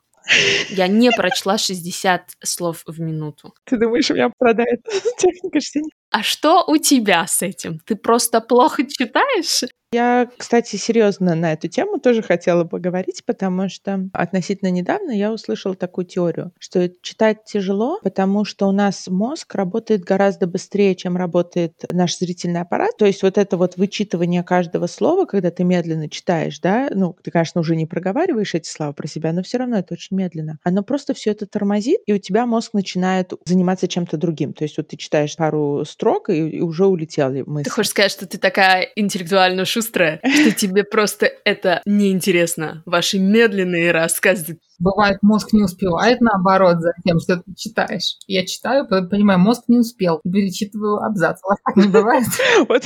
Я 0.69 0.87
не 0.87 1.11
прочла 1.11 1.57
60 1.57 2.31
слов 2.43 2.83
в 2.85 2.99
минуту. 2.99 3.53
Ты 3.65 3.77
думаешь, 3.77 4.09
меня 4.09 4.29
продает 4.37 4.81
техника 5.17 5.59
чтения? 5.59 5.89
А 6.11 6.23
что 6.23 6.63
у 6.67 6.77
тебя 6.77 7.25
с 7.27 7.41
этим? 7.41 7.79
Ты 7.79 7.95
просто 7.95 8.41
плохо 8.41 8.83
читаешь? 8.87 9.63
Я, 9.93 10.29
кстати, 10.37 10.77
серьезно 10.77 11.35
на 11.35 11.51
эту 11.51 11.67
тему 11.67 11.99
тоже 11.99 12.21
хотела 12.21 12.63
поговорить, 12.63 13.23
потому 13.25 13.67
что 13.67 14.07
относительно 14.13 14.69
недавно 14.69 15.11
я 15.11 15.33
услышала 15.33 15.75
такую 15.75 16.05
теорию, 16.05 16.53
что 16.59 16.89
читать 17.01 17.43
тяжело, 17.43 17.99
потому 18.01 18.45
что 18.45 18.67
у 18.67 18.71
нас 18.71 19.07
мозг 19.09 19.53
работает 19.53 20.05
гораздо 20.05 20.47
быстрее, 20.47 20.95
чем 20.95 21.17
работает 21.17 21.73
наш 21.91 22.17
зрительный 22.17 22.61
аппарат. 22.61 22.95
То 22.97 23.05
есть 23.05 23.21
вот 23.21 23.37
это 23.37 23.57
вот 23.57 23.75
вычитывание 23.75 24.43
каждого 24.43 24.87
слова, 24.87 25.25
когда 25.25 25.51
ты 25.51 25.65
медленно 25.65 26.07
читаешь, 26.07 26.61
да, 26.61 26.87
ну, 26.93 27.17
ты, 27.21 27.29
конечно, 27.29 27.59
уже 27.59 27.75
не 27.75 27.85
проговариваешь 27.85 28.55
эти 28.55 28.69
слова 28.69 28.93
про 28.93 29.09
себя, 29.09 29.33
но 29.33 29.43
все 29.43 29.57
равно 29.57 29.77
это 29.77 29.95
очень 29.95 30.15
медленно. 30.15 30.57
Оно 30.63 30.83
просто 30.83 31.13
все 31.13 31.31
это 31.31 31.47
тормозит, 31.47 31.99
и 32.05 32.13
у 32.13 32.17
тебя 32.17 32.45
мозг 32.45 32.73
начинает 32.73 33.33
заниматься 33.43 33.89
чем-то 33.89 34.15
другим. 34.15 34.53
То 34.53 34.63
есть 34.63 34.77
вот 34.77 34.87
ты 34.87 34.95
читаешь 34.95 35.35
пару 35.35 35.83
строк, 35.83 36.29
и, 36.29 36.47
и 36.47 36.61
уже 36.61 36.85
улетели 36.85 37.43
мысли. 37.45 37.65
Ты 37.65 37.71
хочешь 37.71 37.91
сказать, 37.91 38.11
что 38.11 38.25
ты 38.25 38.37
такая 38.37 38.87
интеллектуально 38.95 39.65
шустрая, 39.65 39.80
шустрая, 39.81 40.21
что 40.23 40.51
тебе 40.51 40.83
просто 40.83 41.27
это 41.43 41.81
неинтересно. 41.85 42.83
Ваши 42.85 43.19
медленные 43.19 43.91
рассказы. 43.91 44.59
Бывает, 44.79 45.19
мозг 45.21 45.53
не 45.53 45.63
успевает, 45.63 46.21
наоборот, 46.21 46.79
за 46.79 46.93
тем, 47.05 47.19
что 47.19 47.37
ты 47.37 47.53
читаешь. 47.55 48.17
Я 48.27 48.45
читаю, 48.45 48.87
понимаю, 48.87 49.39
мозг 49.39 49.63
не 49.67 49.79
успел. 49.79 50.21
Перечитываю 50.23 50.97
абзац. 51.03 51.39
У 51.43 51.49
вас 51.49 51.57
так 51.63 51.75
не 51.75 51.87
бывает? 51.91 52.25
Вот 52.67 52.83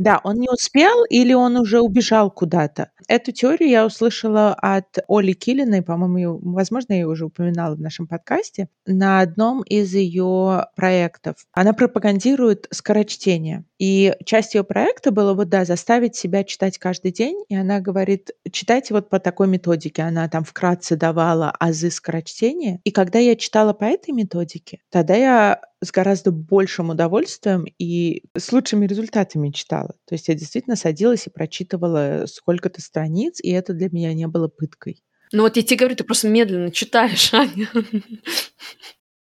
да, 0.00 0.18
он 0.24 0.36
не 0.36 0.48
успел 0.48 1.04
или 1.10 1.34
он 1.34 1.58
уже 1.58 1.80
убежал 1.80 2.30
куда-то. 2.30 2.90
Эту 3.06 3.32
теорию 3.32 3.68
я 3.68 3.84
услышала 3.84 4.54
от 4.54 4.96
Оли 5.08 5.34
Килиной, 5.34 5.82
по-моему, 5.82 6.40
возможно, 6.42 6.94
я 6.94 7.00
ее 7.00 7.06
уже 7.06 7.26
упоминала 7.26 7.74
в 7.74 7.80
нашем 7.80 8.06
подкасте, 8.06 8.68
на 8.86 9.20
одном 9.20 9.62
из 9.62 9.92
ее 9.94 10.68
проектов. 10.74 11.36
Она 11.52 11.74
пропагандирует 11.74 12.66
скорочтение. 12.70 13.64
И 13.78 14.14
часть 14.24 14.54
ее 14.54 14.64
проекта 14.64 15.10
была 15.10 15.34
вот, 15.34 15.50
да, 15.50 15.66
заставить 15.66 16.16
себя 16.16 16.44
читать 16.44 16.78
каждый 16.78 17.12
день. 17.12 17.44
И 17.48 17.54
она 17.54 17.80
говорит, 17.80 18.30
читайте 18.50 18.94
вот 18.94 19.10
по 19.10 19.20
такой 19.20 19.48
методике. 19.48 20.02
Она 20.02 20.28
там 20.28 20.44
вкратце 20.44 20.96
давала 20.96 21.50
азы 21.60 21.90
скорочтения. 21.90 22.80
И 22.84 22.90
когда 22.90 23.18
я 23.18 23.36
читала 23.36 23.74
по 23.74 23.84
этой 23.84 24.12
методике, 24.12 24.80
тогда 24.90 25.14
я 25.14 25.60
с 25.82 25.90
гораздо 25.90 26.30
большим 26.30 26.90
удовольствием 26.90 27.64
и 27.78 28.24
с 28.36 28.52
лучшими 28.52 28.86
результатами 28.86 29.50
читала. 29.50 29.94
То 30.06 30.14
есть 30.14 30.28
я 30.28 30.34
действительно 30.34 30.76
садилась 30.76 31.26
и 31.26 31.30
прочитывала 31.30 32.24
сколько-то 32.26 32.80
страниц, 32.80 33.40
и 33.42 33.50
это 33.50 33.72
для 33.72 33.88
меня 33.90 34.12
не 34.12 34.26
было 34.26 34.48
пыткой. 34.48 35.02
Ну 35.32 35.42
вот 35.42 35.56
я 35.56 35.62
тебе 35.62 35.78
говорю, 35.78 35.96
ты 35.96 36.04
просто 36.04 36.28
медленно 36.28 36.70
читаешь, 36.70 37.32
Аня. 37.34 37.68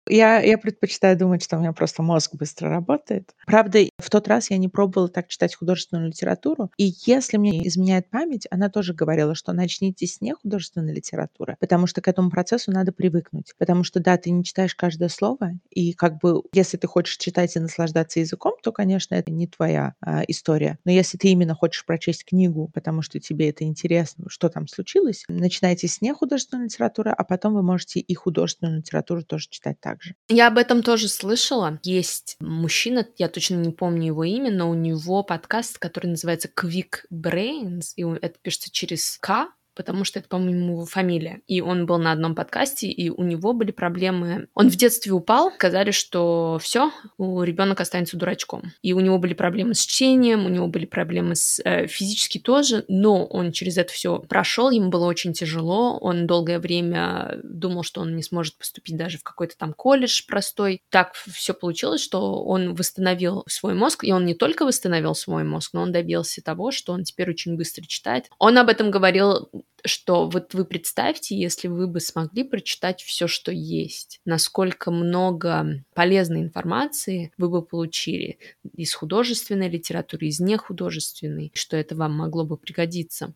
Я, 0.08 0.40
я 0.40 0.58
предпочитаю 0.58 1.16
думать, 1.16 1.42
что 1.42 1.56
у 1.56 1.60
меня 1.60 1.72
просто 1.72 2.02
мозг 2.02 2.34
быстро 2.34 2.68
работает. 2.68 3.34
Правда, 3.46 3.80
в 3.98 4.10
тот 4.10 4.28
раз 4.28 4.50
я 4.50 4.58
не 4.58 4.68
пробовала 4.68 5.08
так 5.08 5.28
читать 5.28 5.54
художественную 5.54 6.08
литературу. 6.08 6.70
И 6.76 6.92
если 7.06 7.36
мне 7.38 7.66
изменяет 7.66 8.10
память, 8.10 8.46
она 8.50 8.68
тоже 8.68 8.92
говорила, 8.92 9.34
что 9.34 9.52
начните 9.52 10.06
с 10.06 10.20
нехудожественной 10.20 10.92
литературы, 10.94 11.56
потому 11.58 11.86
что 11.86 12.02
к 12.02 12.08
этому 12.08 12.30
процессу 12.30 12.70
надо 12.70 12.92
привыкнуть. 12.92 13.54
Потому 13.58 13.84
что, 13.84 14.00
да, 14.00 14.16
ты 14.18 14.30
не 14.30 14.44
читаешь 14.44 14.74
каждое 14.74 15.08
слово, 15.08 15.52
и 15.70 15.92
как 15.94 16.18
бы, 16.18 16.42
если 16.52 16.76
ты 16.76 16.86
хочешь 16.86 17.16
читать 17.16 17.56
и 17.56 17.60
наслаждаться 17.60 18.20
языком, 18.20 18.54
то, 18.62 18.72
конечно, 18.72 19.14
это 19.14 19.32
не 19.32 19.46
твоя 19.46 19.94
а, 20.00 20.22
история. 20.28 20.78
Но 20.84 20.92
если 20.92 21.16
ты 21.16 21.28
именно 21.28 21.54
хочешь 21.54 21.84
прочесть 21.86 22.24
книгу, 22.24 22.70
потому 22.74 23.02
что 23.02 23.20
тебе 23.20 23.50
это 23.50 23.64
интересно, 23.64 24.26
что 24.28 24.48
там 24.48 24.68
случилось, 24.68 25.24
начинайте 25.28 25.88
с 25.88 26.00
нехудожественной 26.00 26.64
литературы, 26.64 27.10
а 27.10 27.24
потом 27.24 27.54
вы 27.54 27.62
можете 27.62 28.00
и 28.00 28.14
художественную 28.14 28.78
литературу 28.78 29.22
тоже 29.22 29.48
читать 29.48 29.80
так 29.80 29.93
также. 29.94 30.14
Я 30.28 30.48
об 30.48 30.58
этом 30.58 30.82
тоже 30.82 31.08
слышала. 31.08 31.78
Есть 31.82 32.36
мужчина, 32.40 33.06
я 33.16 33.28
точно 33.28 33.56
не 33.56 33.72
помню 33.72 34.06
его 34.06 34.24
имя, 34.24 34.50
но 34.50 34.70
у 34.70 34.74
него 34.74 35.22
подкаст, 35.22 35.78
который 35.78 36.08
называется 36.08 36.48
Quick 36.48 37.06
Brains, 37.12 37.92
и 37.96 38.02
это 38.02 38.38
пишется 38.42 38.70
через 38.70 39.18
К, 39.18 39.48
потому 39.74 40.04
что 40.04 40.18
это, 40.18 40.28
по-моему, 40.28 40.72
его 40.72 40.86
фамилия. 40.86 41.40
И 41.46 41.60
он 41.60 41.86
был 41.86 41.98
на 41.98 42.12
одном 42.12 42.34
подкасте, 42.34 42.88
и 42.88 43.10
у 43.10 43.22
него 43.22 43.52
были 43.52 43.72
проблемы. 43.72 44.48
Он 44.54 44.70
в 44.70 44.76
детстве 44.76 45.12
упал, 45.12 45.52
сказали, 45.52 45.90
что 45.90 46.58
все, 46.60 46.92
у 47.18 47.42
ребенок 47.42 47.80
останется 47.80 48.16
дурачком. 48.16 48.72
И 48.82 48.92
у 48.92 49.00
него 49.00 49.18
были 49.18 49.34
проблемы 49.34 49.74
с 49.74 49.80
чтением, 49.80 50.46
у 50.46 50.48
него 50.48 50.66
были 50.66 50.86
проблемы 50.86 51.34
с 51.36 51.60
э, 51.64 51.86
физически 51.86 52.38
тоже, 52.38 52.84
но 52.88 53.24
он 53.24 53.52
через 53.52 53.76
это 53.76 53.92
все 53.92 54.18
прошел, 54.18 54.70
ему 54.70 54.90
было 54.90 55.06
очень 55.06 55.32
тяжело. 55.32 55.98
Он 55.98 56.26
долгое 56.26 56.58
время 56.58 57.38
думал, 57.42 57.82
что 57.82 58.00
он 58.00 58.16
не 58.16 58.22
сможет 58.22 58.56
поступить 58.56 58.96
даже 58.96 59.18
в 59.18 59.22
какой-то 59.22 59.56
там 59.56 59.72
колледж 59.72 60.22
простой. 60.26 60.80
Так 60.90 61.14
все 61.14 61.54
получилось, 61.54 62.02
что 62.02 62.44
он 62.44 62.74
восстановил 62.74 63.44
свой 63.48 63.74
мозг, 63.74 64.04
и 64.04 64.12
он 64.12 64.24
не 64.24 64.34
только 64.34 64.64
восстановил 64.64 65.14
свой 65.14 65.44
мозг, 65.44 65.72
но 65.72 65.82
он 65.82 65.92
добился 65.92 66.42
того, 66.42 66.70
что 66.70 66.92
он 66.92 67.04
теперь 67.04 67.30
очень 67.30 67.56
быстро 67.56 67.84
читает. 67.84 68.26
Он 68.38 68.58
об 68.58 68.68
этом 68.68 68.90
говорил 68.90 69.48
что 69.84 70.28
вот 70.28 70.54
вы 70.54 70.64
представьте, 70.64 71.36
если 71.36 71.68
вы 71.68 71.86
бы 71.86 72.00
смогли 72.00 72.42
прочитать 72.44 73.02
все, 73.02 73.26
что 73.26 73.52
есть, 73.52 74.20
насколько 74.24 74.90
много 74.90 75.84
полезной 75.94 76.40
информации 76.40 77.32
вы 77.36 77.50
бы 77.50 77.62
получили 77.62 78.38
из 78.74 78.94
художественной 78.94 79.68
литературы, 79.68 80.26
из 80.28 80.40
нехудожественной, 80.40 81.52
что 81.54 81.76
это 81.76 81.94
вам 81.94 82.16
могло 82.16 82.44
бы 82.44 82.56
пригодиться. 82.56 83.34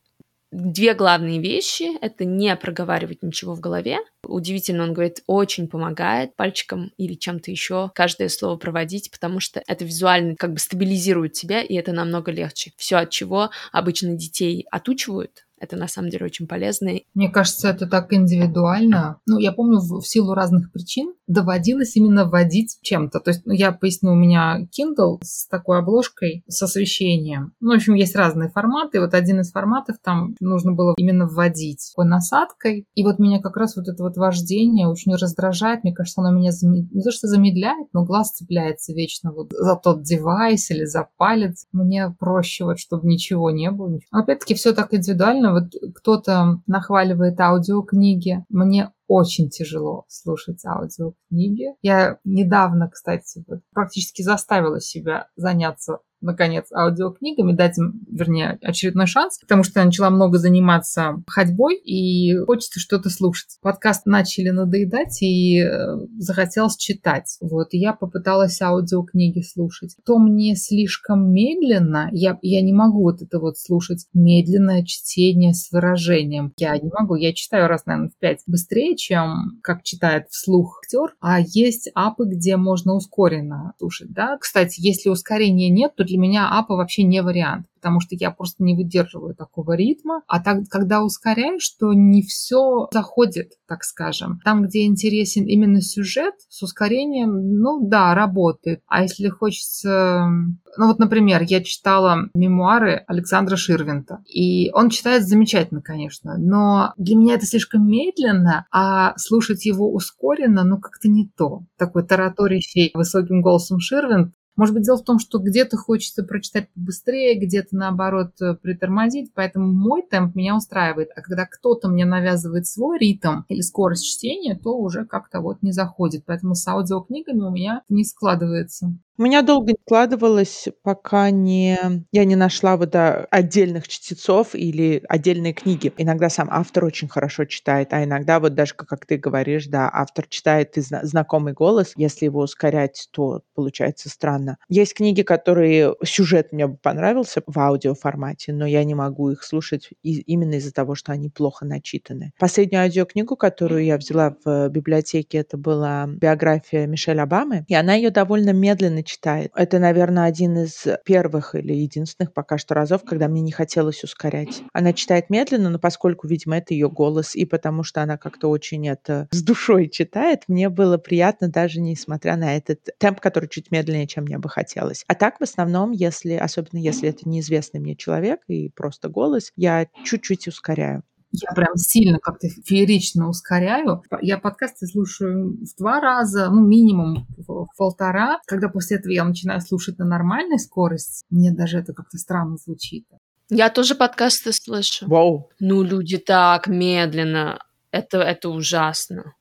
Две 0.51 0.95
главные 0.95 1.41
вещи— 1.41 1.99
это 2.01 2.25
не 2.25 2.57
проговаривать 2.57 3.23
ничего 3.23 3.55
в 3.55 3.61
голове. 3.61 3.99
Удивительно, 4.25 4.85
он 4.85 4.95
говорит, 4.95 5.23
очень 5.27 5.69
помогает 5.69 6.37
пальчиком 6.37 6.91
или 6.97 7.15
чем-то 7.15 7.51
еще 7.51 7.91
каждое 7.95 8.31
слово 8.31 8.57
проводить, 8.57 9.11
потому 9.11 9.41
что 9.41 9.63
это 9.67 9.85
визуально 9.85 10.37
как 10.37 10.55
бы 10.55 10.59
стабилизирует 10.59 11.35
тебя, 11.35 11.61
и 11.61 11.75
это 11.75 11.93
намного 11.93 12.33
легче. 12.33 12.73
Все, 12.79 12.97
от 12.97 13.11
чего 13.11 13.51
обычно 13.73 14.15
детей 14.15 14.65
отучивают, 14.71 15.47
Это 15.61 15.77
на 15.77 15.89
самом 15.89 16.11
деле 16.11 16.27
очень 16.27 16.47
полезно. 16.47 16.91
Мне 17.15 17.29
кажется, 17.29 17.69
это 17.69 17.87
так 17.87 18.13
индивидуально. 18.13 19.21
Ну, 19.27 19.39
я 19.39 19.53
помню, 19.53 19.79
в, 19.79 20.01
в 20.01 20.07
силу 20.07 20.35
разных 20.35 20.73
причин 20.73 21.15
доводилось 21.27 21.97
именно 21.97 22.25
вводить 22.25 22.79
чем-то. 22.83 23.21
То 23.21 23.31
есть, 23.31 23.45
ну, 23.45 23.53
я 23.53 23.73
поясню, 23.73 24.13
у 24.13 24.15
меня 24.15 24.67
Kindle 24.77 25.19
с 25.23 25.47
такой 25.47 25.79
обложкой, 25.79 26.45
с 26.49 26.63
освещением. 26.63 27.53
Ну, 27.61 27.73
в 27.73 27.77
общем, 27.77 27.95
есть 27.95 28.17
разные 28.17 28.49
форматы. 28.49 29.01
Вот 29.01 29.15
один 29.15 29.41
из 29.41 29.53
форматов 29.53 29.97
там 30.03 30.35
нужно 30.41 30.73
было 30.73 30.95
именно 30.97 31.27
вводить 31.27 31.93
такой 31.95 32.09
насадкой. 32.09 32.87
И 32.95 33.03
вот 33.03 33.19
меня 33.19 33.41
как 33.41 33.57
раз 33.57 33.77
вот 33.77 33.89
это 33.89 34.03
вот 34.03 34.17
вождение 34.17 34.89
очень 34.89 35.15
раздражает. 35.15 35.85
Мне 35.85 35.95
кажется, 35.95 36.21
оно 36.21 36.37
меня 36.37 36.53
зам... 36.53 36.73
не 36.73 37.03
то, 37.03 37.11
что 37.11 37.27
замедляет, 37.27 37.89
но 37.93 38.05
глаз 38.05 38.33
цепляется 38.33 38.93
вечно 38.93 39.33
вот 39.33 39.49
за 39.51 39.77
тот 39.77 40.03
девайс 40.03 40.71
или 40.71 40.85
за 40.85 41.09
палец. 41.17 41.67
Мне 41.73 42.15
проще 42.19 42.65
вот, 42.65 42.79
чтобы 42.79 43.09
ничего 43.09 43.51
не 43.51 43.71
было. 43.71 43.99
Опять-таки, 44.11 44.55
все 44.55 44.73
так 44.73 44.95
индивидуально. 44.95 45.48
Вот 45.53 45.75
кто-то 45.95 46.61
нахваливает 46.67 47.41
аудиокниги. 47.41 48.45
Мне 48.49 48.93
очень 49.07 49.49
тяжело 49.49 50.05
слушать 50.09 50.65
аудиокниги. 50.65 51.75
Я 51.83 52.19
недавно, 52.25 52.89
кстати, 52.89 53.45
вот, 53.49 53.61
практически 53.73 54.23
заставила 54.23 54.81
себя 54.81 55.29
заняться 55.37 55.99
наконец, 56.21 56.71
аудиокнигами, 56.73 57.53
дать 57.53 57.79
им, 57.79 58.01
вернее, 58.11 58.59
очередной 58.63 59.07
шанс, 59.07 59.39
потому 59.39 59.63
что 59.63 59.81
я 59.81 59.87
начала 59.87 60.11
много 60.11 60.39
заниматься 60.39 61.23
ходьбой 61.27 61.77
и 61.77 62.37
хочется 62.47 62.81
что-то 62.81 63.11
слушать. 63.11 63.59
Подкаст 63.63 64.07
начали 64.07 64.51
надоедать 64.51 65.23
и 65.23 65.61
э, 65.61 65.97
захотелось 66.19 66.77
читать. 66.77 67.37
Вот, 67.41 67.69
и 67.73 67.79
я 67.79 67.93
попыталась 67.93 68.61
аудиокниги 68.61 69.41
слушать. 69.41 69.97
То 70.05 70.19
мне 70.19 70.57
слишком 70.57 71.33
медленно, 71.33 72.09
я, 72.13 72.39
я 72.43 72.63
не 72.63 72.73
могу 72.73 73.03
вот 73.03 73.23
это 73.23 73.39
вот 73.39 73.59
слушать 73.59 74.07
медленное 74.13 74.85
чтение 74.85 75.55
с 75.55 75.71
выражением. 75.71 76.53
Я 76.59 76.77
не 76.79 76.91
могу, 76.91 77.15
я 77.15 77.33
читаю 77.33 77.69
раз, 77.69 77.87
наверное, 77.87 78.11
в 78.11 78.19
пять 78.19 78.43
быстрее, 78.47 78.97
чем 78.97 79.59
как 79.63 79.83
читает 79.83 80.27
вслух 80.31 80.81
актер, 80.89 81.15
а 81.21 81.41
есть 81.41 81.91
апы, 81.95 82.25
где 82.27 82.57
можно 82.57 82.95
ускоренно 82.95 83.75
слушать, 83.79 84.13
да. 84.13 84.37
Кстати, 84.39 84.81
если 84.81 85.09
ускорения 85.11 85.69
нет, 85.69 85.95
то 85.97 86.05
для 86.09 86.19
меня 86.19 86.49
апа 86.49 86.75
вообще 86.75 87.03
не 87.03 87.23
вариант 87.23 87.67
потому 87.79 88.01
что 88.01 88.15
я 88.15 88.31
просто 88.31 88.63
не 88.63 88.75
выдерживаю 88.75 89.35
такого 89.35 89.77
ритма. 89.77 90.23
А 90.27 90.41
так, 90.41 90.69
когда 90.69 91.03
ускоряешь, 91.03 91.69
то 91.79 91.93
не 91.95 92.23
все 92.23 92.89
заходит, 92.93 93.53
так 93.67 93.85
скажем. 93.85 94.41
Там, 94.45 94.65
где 94.65 94.85
интересен 94.85 95.45
именно 95.47 95.81
сюжет, 95.81 96.35
с 96.49 96.63
ускорением, 96.63 97.59
ну 97.61 97.89
да, 97.89 98.15
работает. 98.15 98.83
А 98.87 99.03
если 99.03 99.29
хочется... 99.29 100.29
Ну 100.77 100.87
вот, 100.87 100.99
например, 100.99 101.43
я 101.43 101.63
читала 101.63 102.29
мемуары 102.35 103.05
Александра 103.07 103.57
Ширвинта, 103.57 104.23
и 104.27 104.71
он 104.73 104.91
читает 104.91 105.27
замечательно, 105.27 105.81
конечно, 105.81 106.37
но 106.37 106.93
для 106.97 107.17
меня 107.17 107.35
это 107.35 107.47
слишком 107.47 107.89
медленно, 107.89 108.67
а 108.71 109.17
слушать 109.17 109.65
его 109.67 109.93
ускоренно, 109.93 110.65
ну 110.65 110.79
как-то 110.79 111.09
не 111.09 111.29
то. 111.37 111.63
Такой 111.77 112.07
тараторящий 112.07 112.91
высоким 112.95 113.41
голосом 113.41 113.81
Ширвинт 113.81 114.35
может 114.59 114.75
быть, 114.75 114.85
дело 114.85 114.99
в 114.99 115.05
том, 115.05 115.21
что 115.21 115.39
где-то 115.39 115.77
хочется 115.77 116.25
прочитать 116.25 116.69
побыстрее, 116.75 117.39
где-то, 117.39 117.77
наоборот, 117.77 118.33
э, 118.43 118.55
притормозить, 118.55 119.31
поэтому 119.33 119.73
мой 119.73 120.03
темп 120.03 120.35
меня 120.35 120.57
устраивает. 120.57 121.11
А 121.15 121.23
когда 121.23 121.47
кто-то 121.47 121.89
мне 121.89 122.05
навязывает 122.05 122.67
свой 122.67 122.99
ритм 122.99 123.43
или 123.49 123.61
скорость 123.61 124.05
чтения, 124.05 124.57
то 124.57 124.77
уже 124.77 125.07
как-то 125.07 125.41
вот 125.41 125.63
не 125.63 125.71
заходит. 125.71 126.25
Поэтому 126.27 126.57
с 126.57 126.67
аудиокнигами 126.67 127.41
у 127.41 127.51
меня 127.51 127.83
не 127.89 128.05
складывается. 128.05 128.93
У 129.21 129.23
меня 129.23 129.43
долго 129.43 129.73
не 129.73 129.79
складывалось, 129.85 130.69
пока 130.85 131.31
не 131.31 131.77
я 132.13 132.25
не 132.25 132.37
нашла 132.37 132.77
вот, 132.77 132.91
да, 132.91 133.27
отдельных 133.33 133.89
чтецов 133.89 134.55
или 134.55 135.03
отдельные 135.09 135.53
книги. 135.53 135.93
Иногда 135.97 136.31
сам 136.31 136.47
автор 136.53 136.85
очень 136.85 137.09
хорошо 137.09 137.45
читает, 137.45 137.93
а 137.93 138.05
иногда 138.05 138.39
вот 138.39 138.55
даже, 138.55 138.75
как 138.75 139.07
ты 139.07 139.17
говоришь, 139.17 139.67
да, 139.67 139.91
автор 139.93 140.29
читает 140.29 140.77
и 140.77 140.83
зна 140.83 141.01
знакомый 141.03 141.53
голос. 141.53 141.95
Если 141.97 142.27
его 142.27 142.43
ускорять, 142.43 143.09
то 143.11 143.43
получается 143.57 144.09
странно. 144.09 144.48
Есть 144.69 144.95
книги, 144.95 145.23
которые 145.23 145.95
сюжет 146.05 146.53
мне 146.53 146.69
понравился 146.69 147.43
в 147.47 147.59
аудиоформате, 147.59 148.53
но 148.53 148.67
я 148.67 148.85
не 148.85 148.95
могу 148.95 149.31
их 149.31 149.43
слушать 149.43 149.91
именно 150.03 150.55
из-за 150.55 150.73
того, 150.73 150.95
что 150.95 151.13
они 151.13 151.29
плохо 151.29 151.65
начитаны. 151.65 152.33
Последнюю 152.39 152.85
аудиокнигу, 152.85 153.37
которую 153.37 153.85
я 153.85 153.97
взяла 153.97 154.37
в 154.45 154.69
библиотеке, 154.69 155.39
это 155.39 155.57
была 155.57 156.07
биография 156.07 156.87
Мишель 156.87 157.21
Обамы, 157.21 157.65
и 157.69 157.75
она 157.75 157.95
ее 157.95 158.11
довольно 158.11 158.51
медленно 158.51 159.03
читает. 159.03 159.51
Это, 159.55 159.79
наверное, 159.79 160.25
один 160.25 160.59
из 160.59 160.87
первых 161.05 161.55
или 161.55 161.75
единственных 161.75 162.33
пока 162.33 162.59
что 162.59 162.75
разов, 162.75 163.03
когда 163.05 163.29
мне 163.29 163.41
не 163.41 163.53
хотелось 163.53 164.05
ускорять. 164.05 164.63
Она 164.73 164.93
читает 164.93 165.31
медленно, 165.31 165.71
но 165.71 165.79
поскольку, 165.79 166.27
видимо, 166.27 166.57
это 166.59 166.75
ее 166.75 166.89
голос, 166.89 167.35
и 167.35 167.45
потому 167.45 167.83
что 167.83 168.03
она 168.03 168.17
как-то 168.17 168.49
очень 168.49 168.89
это 168.89 169.29
с 169.31 169.43
душой 169.43 169.89
читает, 169.89 170.43
мне 170.49 170.69
было 170.69 170.99
приятно 170.99 171.49
даже 171.49 171.81
несмотря 171.81 172.37
на 172.37 172.57
этот 172.57 172.81
темп, 172.99 173.21
который 173.21 173.49
чуть 173.49 173.71
медленнее, 173.71 174.07
чем 174.07 174.27
мне 174.39 174.43
бы 174.43 174.49
хотелось. 174.49 175.05
А 175.09 175.15
так, 175.15 175.41
в 175.41 175.43
основном, 175.43 175.91
если, 175.91 176.35
особенно 176.35 176.79
если 176.81 177.09
это 177.09 177.29
неизвестный 177.29 177.81
мне 177.81 177.97
человек 177.97 178.41
и 178.49 178.71
просто 178.71 179.09
голос, 179.09 179.53
я 179.57 179.87
чуть-чуть 180.05 180.49
ускоряю. 180.49 181.03
Я 181.31 181.53
прям 181.55 181.77
сильно 181.77 182.19
как-то 182.19 182.49
феерично 182.65 183.29
ускоряю. 183.29 184.03
Я 184.23 184.39
подкасты 184.39 184.87
слушаю 184.87 185.59
в 185.59 185.79
два 185.79 186.01
раза, 186.01 186.49
ну, 186.51 186.67
минимум 186.67 187.27
в 187.37 187.67
полтора. 187.77 188.39
Когда 188.47 188.69
после 188.69 188.97
этого 188.97 189.13
я 189.13 189.25
начинаю 189.25 189.61
слушать 189.61 189.99
на 189.99 190.07
нормальной 190.07 190.59
скорости, 190.59 191.27
мне 191.29 191.53
даже 191.53 191.79
это 191.79 191.93
как-то 191.93 192.17
странно 192.17 192.57
звучит. 192.57 193.07
Я 193.51 193.69
тоже 193.69 193.95
подкасты 193.95 194.53
слышу. 194.53 195.07
Вау. 195.07 195.51
Ну, 195.61 195.83
люди 195.83 196.17
так 196.17 196.67
медленно. 196.67 197.59
Это, 197.91 198.19
это 198.19 198.49
ужасно. 198.49 199.35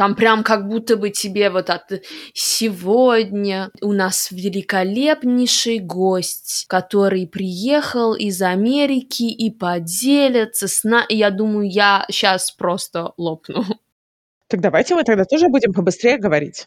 Там 0.00 0.14
прям 0.14 0.44
как 0.44 0.66
будто 0.66 0.96
бы 0.96 1.10
тебе 1.10 1.50
вот 1.50 1.68
от 1.68 1.82
сегодня 2.32 3.70
у 3.82 3.92
нас 3.92 4.30
великолепнейший 4.30 5.78
гость, 5.78 6.64
который 6.70 7.26
приехал 7.26 8.14
из 8.14 8.40
Америки 8.40 9.24
и 9.24 9.50
поделится 9.50 10.68
с 10.68 10.84
нами. 10.84 11.04
Я 11.12 11.30
думаю, 11.30 11.68
я 11.68 12.06
сейчас 12.10 12.50
просто 12.50 13.12
лопну. 13.18 13.62
Так 14.48 14.62
давайте 14.62 14.94
мы 14.94 15.04
тогда 15.04 15.26
тоже 15.26 15.48
будем 15.50 15.74
побыстрее 15.74 16.16
говорить. 16.16 16.66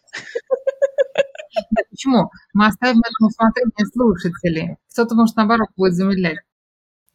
Почему? 1.89 2.29
Мы 2.53 2.67
оставим 2.67 2.99
это 2.99 3.13
на 3.19 3.27
усмотрение 3.29 3.85
слушателей. 3.91 4.77
Кто-то, 4.91 5.15
может, 5.15 5.35
наоборот, 5.37 5.69
будет 5.75 5.95
замедлять. 5.95 6.37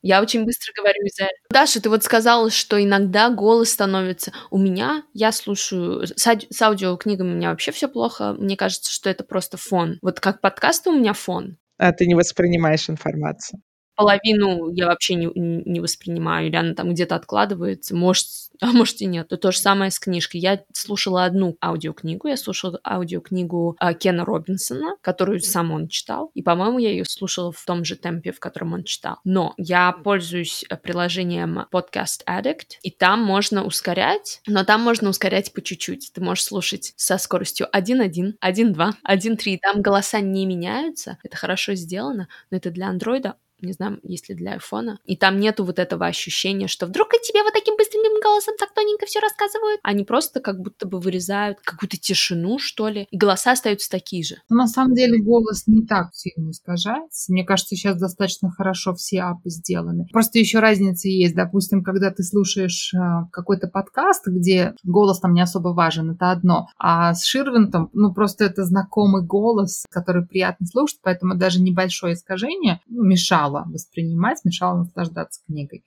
Я 0.02 0.22
очень 0.22 0.44
быстро 0.44 0.72
говорю 0.76 1.02
из-за 1.04 1.24
этого. 1.24 1.46
Даша, 1.50 1.82
ты 1.82 1.88
вот 1.88 2.04
сказала, 2.04 2.50
что 2.50 2.82
иногда 2.82 3.30
голос 3.30 3.70
становится... 3.70 4.32
У 4.50 4.58
меня, 4.58 5.02
я 5.12 5.32
слушаю... 5.32 6.06
С, 6.06 6.26
ауди... 6.26 6.46
с 6.50 6.62
аудиокнигами 6.62 7.32
у 7.32 7.36
меня 7.36 7.50
вообще 7.50 7.72
все 7.72 7.88
плохо. 7.88 8.34
Мне 8.34 8.56
кажется, 8.56 8.92
что 8.92 9.10
это 9.10 9.24
просто 9.24 9.56
фон. 9.56 9.98
Вот 10.02 10.20
как 10.20 10.40
подкасты 10.40 10.90
у 10.90 10.98
меня 10.98 11.12
фон. 11.12 11.58
А 11.78 11.92
ты 11.92 12.06
не 12.06 12.14
воспринимаешь 12.14 12.88
информацию 12.88 13.60
половину 13.98 14.70
я 14.70 14.86
вообще 14.86 15.16
не, 15.16 15.28
не 15.34 15.80
воспринимаю, 15.80 16.46
или 16.46 16.54
она 16.54 16.72
там 16.74 16.90
где-то 16.90 17.16
откладывается, 17.16 17.96
может, 17.96 18.26
а 18.60 18.66
может 18.66 19.00
и 19.00 19.06
нет. 19.06 19.26
То, 19.28 19.36
то 19.36 19.50
же 19.50 19.58
самое 19.58 19.90
с 19.90 19.98
книжкой. 19.98 20.40
Я 20.40 20.62
слушала 20.72 21.24
одну 21.24 21.58
аудиокнигу, 21.62 22.28
я 22.28 22.36
слушала 22.36 22.78
аудиокнигу 22.86 23.76
а, 23.80 23.94
Кена 23.94 24.24
Робинсона, 24.24 24.96
которую 25.02 25.40
сам 25.40 25.72
он 25.72 25.88
читал, 25.88 26.30
и, 26.34 26.42
по-моему, 26.42 26.78
я 26.78 26.90
ее 26.90 27.04
слушала 27.04 27.50
в 27.50 27.64
том 27.64 27.84
же 27.84 27.96
темпе, 27.96 28.30
в 28.30 28.38
котором 28.38 28.72
он 28.72 28.84
читал. 28.84 29.16
Но 29.24 29.54
я 29.56 29.90
пользуюсь 29.90 30.64
э, 30.70 30.76
приложением 30.76 31.66
Podcast 31.72 32.22
Addict, 32.28 32.78
и 32.82 32.92
там 32.92 33.20
можно 33.20 33.64
ускорять, 33.64 34.40
но 34.46 34.64
там 34.64 34.80
можно 34.80 35.08
ускорять 35.10 35.52
по 35.52 35.60
чуть-чуть. 35.60 36.12
Ты 36.14 36.20
можешь 36.20 36.44
слушать 36.44 36.92
со 36.96 37.18
скоростью 37.18 37.66
1.1, 37.74 38.34
1.2, 38.44 38.92
1.3, 39.04 39.58
там 39.60 39.82
голоса 39.82 40.20
не 40.20 40.46
меняются, 40.46 41.18
это 41.24 41.36
хорошо 41.36 41.74
сделано, 41.74 42.28
но 42.52 42.58
это 42.58 42.70
для 42.70 42.86
андроида 42.86 43.34
не 43.60 43.72
знаю, 43.72 44.00
есть 44.02 44.28
ли 44.28 44.34
для 44.34 44.52
айфона. 44.52 44.98
И 45.04 45.16
там 45.16 45.38
нету 45.38 45.64
вот 45.64 45.78
этого 45.78 46.06
ощущения, 46.06 46.68
что 46.68 46.86
вдруг 46.86 47.14
и 47.14 47.18
тебе 47.18 47.42
вот 47.42 47.52
таким 47.52 47.76
быстрым 47.76 47.98
голосом 48.20 48.54
так 48.58 48.72
тоненько 48.74 49.06
все 49.06 49.20
рассказывают. 49.20 49.80
Они 49.82 50.04
просто 50.04 50.40
как 50.40 50.60
будто 50.60 50.86
бы 50.86 51.00
вырезают 51.00 51.58
какую-то 51.62 51.96
тишину, 51.96 52.58
что 52.58 52.88
ли, 52.88 53.06
и 53.10 53.16
голоса 53.16 53.52
остаются 53.52 53.90
такие 53.90 54.24
же. 54.24 54.36
На 54.48 54.66
самом 54.66 54.94
деле 54.94 55.20
голос 55.22 55.66
не 55.66 55.86
так 55.86 56.10
сильно 56.12 56.50
искажается. 56.50 57.32
Мне 57.32 57.44
кажется, 57.44 57.76
сейчас 57.76 57.98
достаточно 57.98 58.50
хорошо 58.50 58.94
все 58.94 59.22
апы 59.22 59.50
сделаны. 59.50 60.06
Просто 60.12 60.38
еще 60.38 60.58
разница 60.58 61.08
есть. 61.08 61.34
Допустим, 61.34 61.82
когда 61.82 62.10
ты 62.10 62.22
слушаешь 62.22 62.92
э, 62.94 62.98
какой-то 63.32 63.68
подкаст, 63.68 64.26
где 64.26 64.74
голос 64.84 65.20
там 65.20 65.34
не 65.34 65.40
особо 65.40 65.68
важен, 65.68 66.12
это 66.12 66.30
одно. 66.30 66.68
А 66.78 67.14
с 67.14 67.24
Ширвинтом, 67.24 67.90
ну, 67.92 68.12
просто 68.12 68.44
это 68.44 68.64
знакомый 68.64 69.24
голос, 69.24 69.84
который 69.90 70.26
приятно 70.26 70.66
слушать, 70.66 70.98
поэтому 71.02 71.36
даже 71.36 71.60
небольшое 71.60 72.14
искажение 72.14 72.80
ну, 72.86 73.04
мешало 73.04 73.47
мешало 73.48 73.72
воспринимать, 73.72 74.44
мешало 74.44 74.78
наслаждаться 74.78 75.40
книгой. 75.46 75.82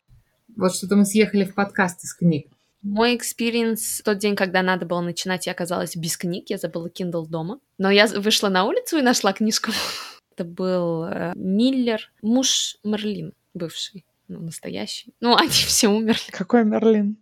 Вот 0.56 0.74
что-то 0.76 0.96
мы 0.96 1.06
съехали 1.06 1.46
в 1.46 1.54
подкаст 1.54 2.04
из 2.04 2.14
книг. 2.14 2.48
Мой 2.82 3.16
experience 3.16 4.02
тот 4.04 4.18
день, 4.18 4.36
когда 4.36 4.64
надо 4.64 4.86
было 4.86 5.02
начинать, 5.02 5.46
я 5.46 5.54
оказалась 5.54 5.96
без 5.96 6.18
книг, 6.18 6.50
я 6.50 6.58
забыла 6.58 6.88
Kindle 6.88 7.28
дома. 7.28 7.60
Но 7.78 7.92
я 7.92 8.08
вышла 8.08 8.50
на 8.50 8.66
улицу 8.66 8.98
и 8.98 9.02
нашла 9.02 9.34
книжку. 9.34 9.72
Это 10.36 10.44
был 10.44 11.06
э, 11.06 11.34
Миллер, 11.36 12.12
муж 12.22 12.78
Мэрилин 12.84 13.34
бывший 13.54 14.06
ну, 14.28 14.40
настоящий. 14.40 15.14
Ну, 15.20 15.36
они 15.38 15.50
все 15.50 15.90
умерли. 15.90 16.32
Какой 16.32 16.64
Мэрилин? 16.64 17.18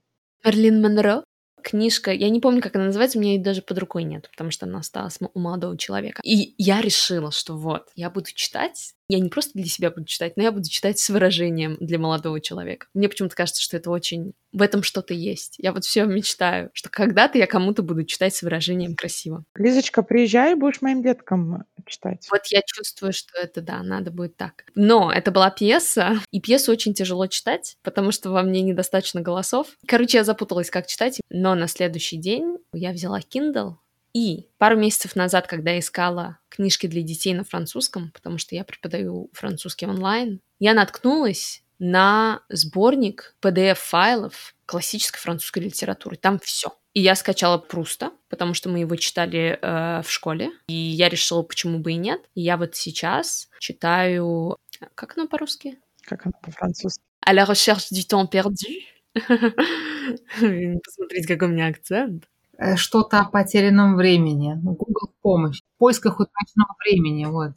Мэрилин 0.45 0.81
Монро. 0.81 1.23
Книжка, 1.61 2.13
я 2.13 2.29
не 2.29 2.39
помню, 2.39 2.61
как 2.61 2.77
она 2.77 2.85
называется, 2.85 3.17
у 3.17 3.21
меня 3.21 3.33
ее 3.33 3.43
даже 3.43 3.61
под 3.61 3.77
рукой 3.79 4.03
нет, 4.03 4.29
потому 4.31 4.49
что 4.49 4.65
она 4.65 4.79
осталась 4.79 5.19
у 5.21 5.39
молодого 5.39 5.77
человека. 5.77 6.21
И 6.23 6.55
я 6.57 6.79
решила, 6.79 7.33
что 7.33 7.57
вот, 7.57 7.89
я 7.95 8.09
буду 8.09 8.27
читать 8.33 8.93
я 9.09 9.19
не 9.19 9.29
просто 9.29 9.51
для 9.55 9.65
себя 9.65 9.89
буду 9.89 10.05
читать, 10.05 10.37
но 10.37 10.43
я 10.43 10.51
буду 10.51 10.69
читать 10.69 10.99
с 10.99 11.09
выражением 11.09 11.77
для 11.79 11.97
молодого 11.97 12.39
человека. 12.39 12.87
Мне 12.93 13.09
почему-то 13.09 13.35
кажется, 13.35 13.61
что 13.61 13.75
это 13.75 13.89
очень... 13.89 14.33
В 14.51 14.61
этом 14.61 14.81
что-то 14.81 15.13
есть. 15.13 15.55
Я 15.57 15.73
вот 15.73 15.85
все 15.85 16.05
мечтаю, 16.05 16.69
что 16.73 16.89
когда-то 16.89 17.37
я 17.37 17.45
кому-то 17.45 17.83
буду 17.83 18.03
читать 18.03 18.35
с 18.35 18.41
выражением 18.41 18.95
красиво. 18.95 19.43
Лизочка, 19.55 20.01
приезжай, 20.01 20.55
будешь 20.55 20.81
моим 20.81 21.03
деткам 21.03 21.65
читать. 21.85 22.27
Вот 22.31 22.45
я 22.47 22.61
чувствую, 22.65 23.13
что 23.13 23.37
это, 23.37 23.61
да, 23.61 23.83
надо 23.83 24.11
будет 24.11 24.37
так. 24.37 24.65
Но 24.75 25.11
это 25.11 25.31
была 25.31 25.49
пьеса, 25.49 26.19
и 26.31 26.39
пьесу 26.39 26.71
очень 26.71 26.93
тяжело 26.93 27.27
читать, 27.27 27.77
потому 27.83 28.11
что 28.11 28.31
во 28.31 28.43
мне 28.43 28.61
недостаточно 28.61 29.21
голосов. 29.21 29.67
Короче, 29.87 30.17
я 30.17 30.23
запуталась, 30.23 30.69
как 30.69 30.87
читать, 30.87 31.19
но 31.29 31.55
на 31.55 31.67
следующий 31.67 32.17
день 32.17 32.57
я 32.73 32.91
взяла 32.91 33.19
Kindle, 33.19 33.75
и 34.13 34.47
пару 34.57 34.77
месяцев 34.77 35.15
назад, 35.15 35.47
когда 35.47 35.71
я 35.71 35.79
искала 35.79 36.39
книжки 36.49 36.87
для 36.87 37.01
детей 37.01 37.33
на 37.33 37.43
французском, 37.43 38.11
потому 38.11 38.37
что 38.37 38.55
я 38.55 38.63
преподаю 38.63 39.29
французский 39.33 39.85
онлайн, 39.85 40.41
я 40.59 40.73
наткнулась 40.73 41.63
на 41.79 42.41
сборник 42.49 43.35
PDF-файлов 43.41 44.55
классической 44.65 45.19
французской 45.19 45.59
литературы. 45.59 46.17
Там 46.17 46.39
все. 46.39 46.73
И 46.93 47.01
я 47.01 47.15
скачала 47.15 47.57
Пруста, 47.57 48.11
потому 48.29 48.53
что 48.53 48.69
мы 48.69 48.79
его 48.79 48.95
читали 48.95 49.57
э, 49.61 50.01
в 50.01 50.09
школе. 50.09 50.51
И 50.67 50.73
я 50.73 51.07
решила, 51.07 51.41
почему 51.43 51.79
бы 51.79 51.93
и 51.93 51.95
нет. 51.95 52.21
И 52.35 52.41
я 52.41 52.57
вот 52.57 52.75
сейчас 52.75 53.49
читаю... 53.59 54.57
Как 54.95 55.17
оно 55.17 55.27
по-русски? 55.27 55.79
Как 56.03 56.25
оно 56.25 56.33
по-французски? 56.41 57.01
«À 57.25 57.33
la 57.33 57.45
recherche 57.45 57.91
du 57.91 58.03
temps 58.03 58.27
perdu». 58.27 58.65
Посмотрите, 60.83 61.27
какой 61.27 61.47
у 61.47 61.51
меня 61.51 61.67
акцент. 61.67 62.27
Э, 62.59 62.75
что-то 62.75 63.19
о 63.21 63.25
потерянном 63.25 63.95
времени. 63.95 64.59
Ну, 64.61 64.73
Google 64.73 65.13
помощь. 65.21 65.61
В 65.75 65.79
поисках 65.79 66.19
утраченного 66.19 66.75
времени, 66.83 67.25
вот. 67.25 67.53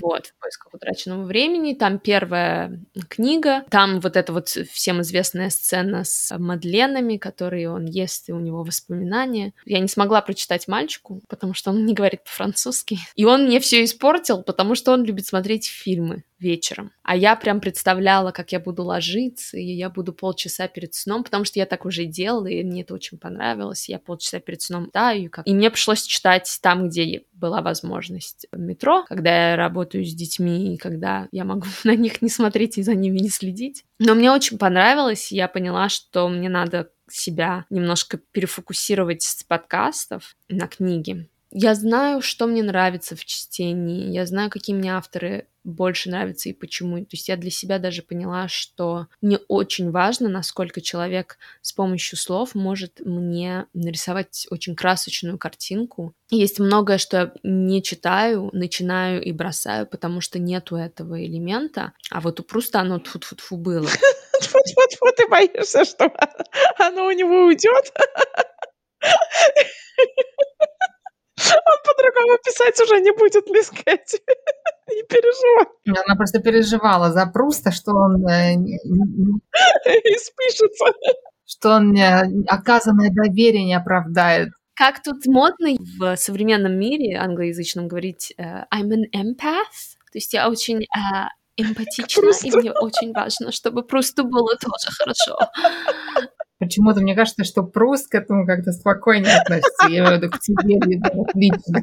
Вот, 0.00 0.28
в 0.28 0.38
поисках 0.40 0.72
утраченного 0.72 1.24
времени. 1.24 1.74
Там 1.74 1.98
первая 1.98 2.80
книга. 3.08 3.64
Там 3.70 4.00
вот 4.00 4.16
эта 4.16 4.32
вот 4.32 4.48
всем 4.48 5.02
известная 5.02 5.50
сцена 5.50 6.04
с 6.04 6.36
Мадленами, 6.38 7.16
которые 7.16 7.70
он 7.70 7.84
ест, 7.84 8.28
и 8.28 8.32
у 8.32 8.38
него 8.38 8.62
воспоминания. 8.62 9.52
Я 9.66 9.80
не 9.80 9.88
смогла 9.88 10.22
прочитать 10.22 10.68
мальчику, 10.68 11.20
потому 11.28 11.52
что 11.52 11.70
он 11.70 11.84
не 11.84 11.92
говорит 11.92 12.24
по-французски. 12.24 12.98
И 13.16 13.24
он 13.24 13.46
мне 13.46 13.60
все 13.60 13.84
испортил, 13.84 14.42
потому 14.42 14.74
что 14.74 14.92
он 14.92 15.04
любит 15.04 15.26
смотреть 15.26 15.66
фильмы 15.66 16.24
вечером. 16.40 16.92
А 17.02 17.16
я 17.16 17.36
прям 17.36 17.60
представляла, 17.60 18.30
как 18.30 18.52
я 18.52 18.60
буду 18.60 18.84
ложиться, 18.84 19.56
и 19.56 19.64
я 19.64 19.90
буду 19.90 20.12
полчаса 20.12 20.68
перед 20.68 20.94
сном, 20.94 21.24
потому 21.24 21.44
что 21.44 21.58
я 21.58 21.66
так 21.66 21.84
уже 21.84 22.04
делала, 22.04 22.46
и 22.46 22.62
мне 22.62 22.82
это 22.82 22.94
очень 22.94 23.18
понравилось. 23.18 23.88
Я 23.88 23.98
полчаса 23.98 24.40
перед 24.40 24.62
сном 24.62 24.86
читаю, 24.86 25.30
как... 25.30 25.46
и 25.46 25.54
мне 25.54 25.70
пришлось 25.70 26.02
читать 26.02 26.58
там, 26.62 26.88
где 26.88 27.24
была 27.32 27.62
возможность 27.62 28.46
в 28.52 28.58
метро, 28.58 29.04
когда 29.08 29.50
я 29.50 29.56
работаю 29.56 30.04
с 30.04 30.14
детьми, 30.14 30.74
и 30.74 30.76
когда 30.76 31.28
я 31.32 31.44
могу 31.44 31.66
на 31.84 31.94
них 31.94 32.22
не 32.22 32.28
смотреть 32.28 32.78
и 32.78 32.82
за 32.82 32.94
ними 32.94 33.18
не 33.18 33.30
следить. 33.30 33.84
Но 33.98 34.14
мне 34.14 34.30
очень 34.30 34.58
понравилось, 34.58 35.32
и 35.32 35.36
я 35.36 35.48
поняла, 35.48 35.88
что 35.88 36.28
мне 36.28 36.48
надо 36.48 36.90
себя 37.10 37.64
немножко 37.70 38.18
перефокусировать 38.18 39.22
с 39.22 39.42
подкастов 39.42 40.36
на 40.48 40.68
книги. 40.68 41.28
Я 41.52 41.74
знаю, 41.74 42.22
что 42.22 42.46
мне 42.46 42.62
нравится 42.62 43.16
в 43.16 43.24
чтении, 43.24 44.12
я 44.12 44.24
знаю, 44.24 44.50
какие 44.50 44.76
мне 44.76 44.94
авторы 44.94 45.48
больше 45.64 46.10
нравятся 46.10 46.48
и 46.48 46.52
почему. 46.52 46.98
То 46.98 47.12
есть 47.12 47.28
я 47.28 47.36
для 47.36 47.50
себя 47.50 47.78
даже 47.78 48.02
поняла, 48.02 48.48
что 48.48 49.06
мне 49.20 49.38
очень 49.48 49.90
важно, 49.90 50.28
насколько 50.28 50.80
человек 50.80 51.38
с 51.60 51.72
помощью 51.72 52.18
слов 52.18 52.54
может 52.54 53.00
мне 53.00 53.66
нарисовать 53.74 54.46
очень 54.50 54.74
красочную 54.74 55.38
картинку. 55.38 56.14
Есть 56.30 56.58
многое, 56.60 56.98
что 56.98 57.16
я 57.16 57.32
не 57.42 57.82
читаю, 57.82 58.50
начинаю 58.52 59.22
и 59.22 59.32
бросаю, 59.32 59.86
потому 59.86 60.20
что 60.20 60.38
нету 60.38 60.76
этого 60.76 61.24
элемента, 61.24 61.92
а 62.10 62.20
вот 62.20 62.40
у 62.40 62.42
Пруста 62.42 62.80
оно 62.80 62.98
тфу-тфу-тфу 62.98 63.56
было. 63.56 63.86
Тфу-тфу-тфу, 64.40 65.12
ты 65.16 65.28
боишься, 65.28 65.84
что 65.84 66.12
оно 66.78 67.06
у 67.06 67.12
него 67.12 67.46
уйдет? 67.46 67.92
Он 71.54 71.78
по-другому 71.84 72.38
писать 72.44 72.80
уже 72.80 73.00
не 73.00 73.12
будет, 73.12 73.48
Мисс 73.48 73.70
Кэти. 73.70 74.18
Не 74.88 75.02
переживай. 75.04 75.66
Она 76.04 76.16
просто 76.16 76.40
переживала 76.40 77.12
за 77.12 77.26
Пруста, 77.26 77.70
что 77.70 77.92
он... 77.92 78.26
Э, 78.26 78.54
И 78.54 80.18
спишется. 80.18 80.84
Что 81.46 81.76
он 81.76 81.96
оказанное 82.48 83.10
доверие 83.10 83.64
не 83.64 83.74
оправдает. 83.74 84.48
Как 84.74 85.02
тут 85.02 85.26
модно 85.26 85.76
в 85.78 86.16
современном 86.16 86.78
мире 86.78 87.18
англоязычном 87.18 87.86
говорить 87.86 88.32
э, 88.36 88.64
«I'm 88.74 88.90
an 88.90 89.04
empath», 89.14 89.98
то 90.10 90.18
есть 90.18 90.32
я 90.32 90.48
очень 90.48 90.82
э, 90.82 90.86
эмпатична, 91.56 92.30
и 92.42 92.50
мне 92.56 92.72
очень 92.72 93.12
важно, 93.12 93.52
чтобы 93.52 93.82
Прусту 93.82 94.24
было 94.24 94.56
тоже 94.56 94.90
хорошо. 94.90 95.38
Почему-то 96.60 97.00
мне 97.00 97.14
кажется, 97.16 97.42
что 97.42 97.62
Пруст 97.62 98.10
к 98.10 98.14
этому 98.14 98.46
как-то 98.46 98.72
спокойнее 98.72 99.34
относится. 99.40 99.88
Я 99.88 100.04
имею 100.04 100.30
к 100.30 100.38
тебе 100.40 100.78
лично. 101.34 101.82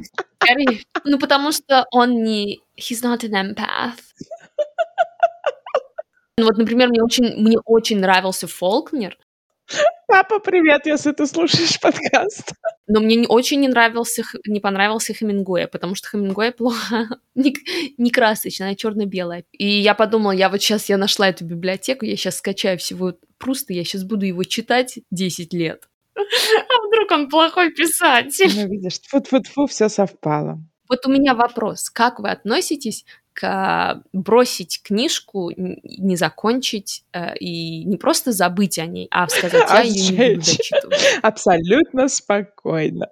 Ну, 1.04 1.18
потому 1.18 1.50
что 1.50 1.84
он 1.90 2.22
не... 2.22 2.60
He's 2.78 3.02
not 3.02 3.24
an 3.24 3.54
empath. 3.54 3.98
Вот, 6.40 6.56
например, 6.56 6.88
мне 6.90 7.02
очень, 7.02 7.34
мне 7.36 7.58
очень 7.64 7.98
нравился 7.98 8.46
Фолкнер. 8.46 9.18
Папа, 10.06 10.38
привет, 10.38 10.86
если 10.86 11.12
ты 11.12 11.26
слушаешь 11.26 11.78
подкаст. 11.80 12.52
Но 12.86 13.00
мне 13.00 13.16
не, 13.16 13.26
очень 13.26 13.60
не 13.60 13.68
нравился, 13.68 14.22
не 14.46 14.60
понравился 14.60 15.12
Хемингуэй, 15.12 15.68
потому 15.68 15.94
что 15.94 16.08
Хемингуэй 16.08 16.52
плохо, 16.52 17.08
не, 17.34 17.54
не 17.98 18.10
красочная, 18.10 18.72
а 18.72 18.74
черно-белая. 18.74 19.44
И 19.52 19.66
я 19.66 19.94
подумала, 19.94 20.32
я 20.32 20.48
вот 20.48 20.62
сейчас 20.62 20.88
я 20.88 20.96
нашла 20.96 21.28
эту 21.28 21.44
библиотеку, 21.44 22.06
я 22.06 22.16
сейчас 22.16 22.38
скачаю 22.38 22.78
всего 22.78 23.14
Пруста, 23.38 23.72
я 23.72 23.84
сейчас 23.84 24.04
буду 24.04 24.24
его 24.24 24.44
читать 24.44 24.98
10 25.10 25.52
лет. 25.52 25.88
А 26.18 26.86
вдруг 26.86 27.10
он 27.12 27.28
плохой 27.28 27.70
писатель? 27.70 28.50
Ну, 28.54 28.68
видишь, 28.68 29.00
тьфу-тьфу-тьфу, 29.00 29.66
все 29.66 29.88
совпало. 29.88 30.58
Вот 30.88 31.06
у 31.06 31.10
меня 31.10 31.34
вопрос. 31.34 31.90
Как 31.90 32.18
вы 32.18 32.30
относитесь 32.30 33.04
к 33.38 34.02
бросить 34.12 34.82
книжку, 34.82 35.52
не 35.56 36.16
закончить 36.16 37.04
э, 37.12 37.36
и 37.36 37.84
не 37.84 37.96
просто 37.96 38.32
забыть 38.32 38.80
о 38.80 38.86
ней, 38.86 39.06
а 39.12 39.28
сказать, 39.28 39.64
я 39.70 39.82
ее 39.82 40.10
не 40.10 40.34
буду 40.34 40.46
дочитывать? 40.46 41.18
Абсолютно 41.22 42.08
спокойно. 42.08 43.06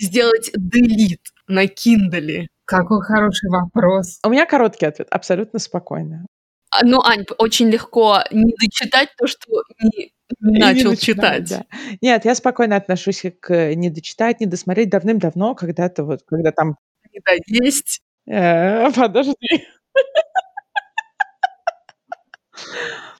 Сделать 0.00 0.50
делит 0.54 1.20
на 1.46 1.66
Киндале. 1.66 2.48
Какой 2.64 3.02
хороший 3.02 3.50
вопрос. 3.50 4.18
У 4.24 4.30
меня 4.30 4.46
короткий 4.46 4.86
ответ. 4.86 5.08
Абсолютно 5.10 5.58
спокойно. 5.58 6.24
А, 6.70 6.82
ну, 6.86 7.02
Ань, 7.02 7.26
очень 7.36 7.68
легко 7.68 8.20
не 8.30 8.54
дочитать 8.58 9.10
то, 9.18 9.26
что 9.26 9.62
не, 9.82 10.14
не 10.40 10.58
начал 10.58 10.92
не 10.92 10.96
читать. 10.96 11.50
Да. 11.50 11.66
Нет, 12.00 12.24
я 12.24 12.34
спокойно 12.34 12.76
отношусь 12.76 13.24
к 13.40 13.74
не 13.74 13.90
дочитать, 13.90 14.40
не 14.40 14.46
досмотреть 14.46 14.88
давным-давно, 14.88 15.54
когда-то 15.54 16.04
вот, 16.04 16.22
когда 16.26 16.50
там... 16.50 16.76
Да, 17.26 17.32
есть. 17.46 18.00
Э, 18.26 18.90
подожди. 18.94 19.66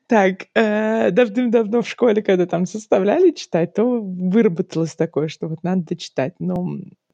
Так, 0.09 0.47
э, 0.55 1.11
давным-давно 1.11 1.83
в 1.83 1.89
школе, 1.89 2.23
когда 2.23 2.47
там 2.47 2.67
составляли 2.67 3.31
читать, 3.31 3.75
то 3.75 4.01
выработалось 4.03 4.95
такое, 4.95 5.29
что 5.29 5.49
вот 5.49 5.63
надо 5.63 5.85
дочитать. 5.85 6.35
Но 6.39 6.67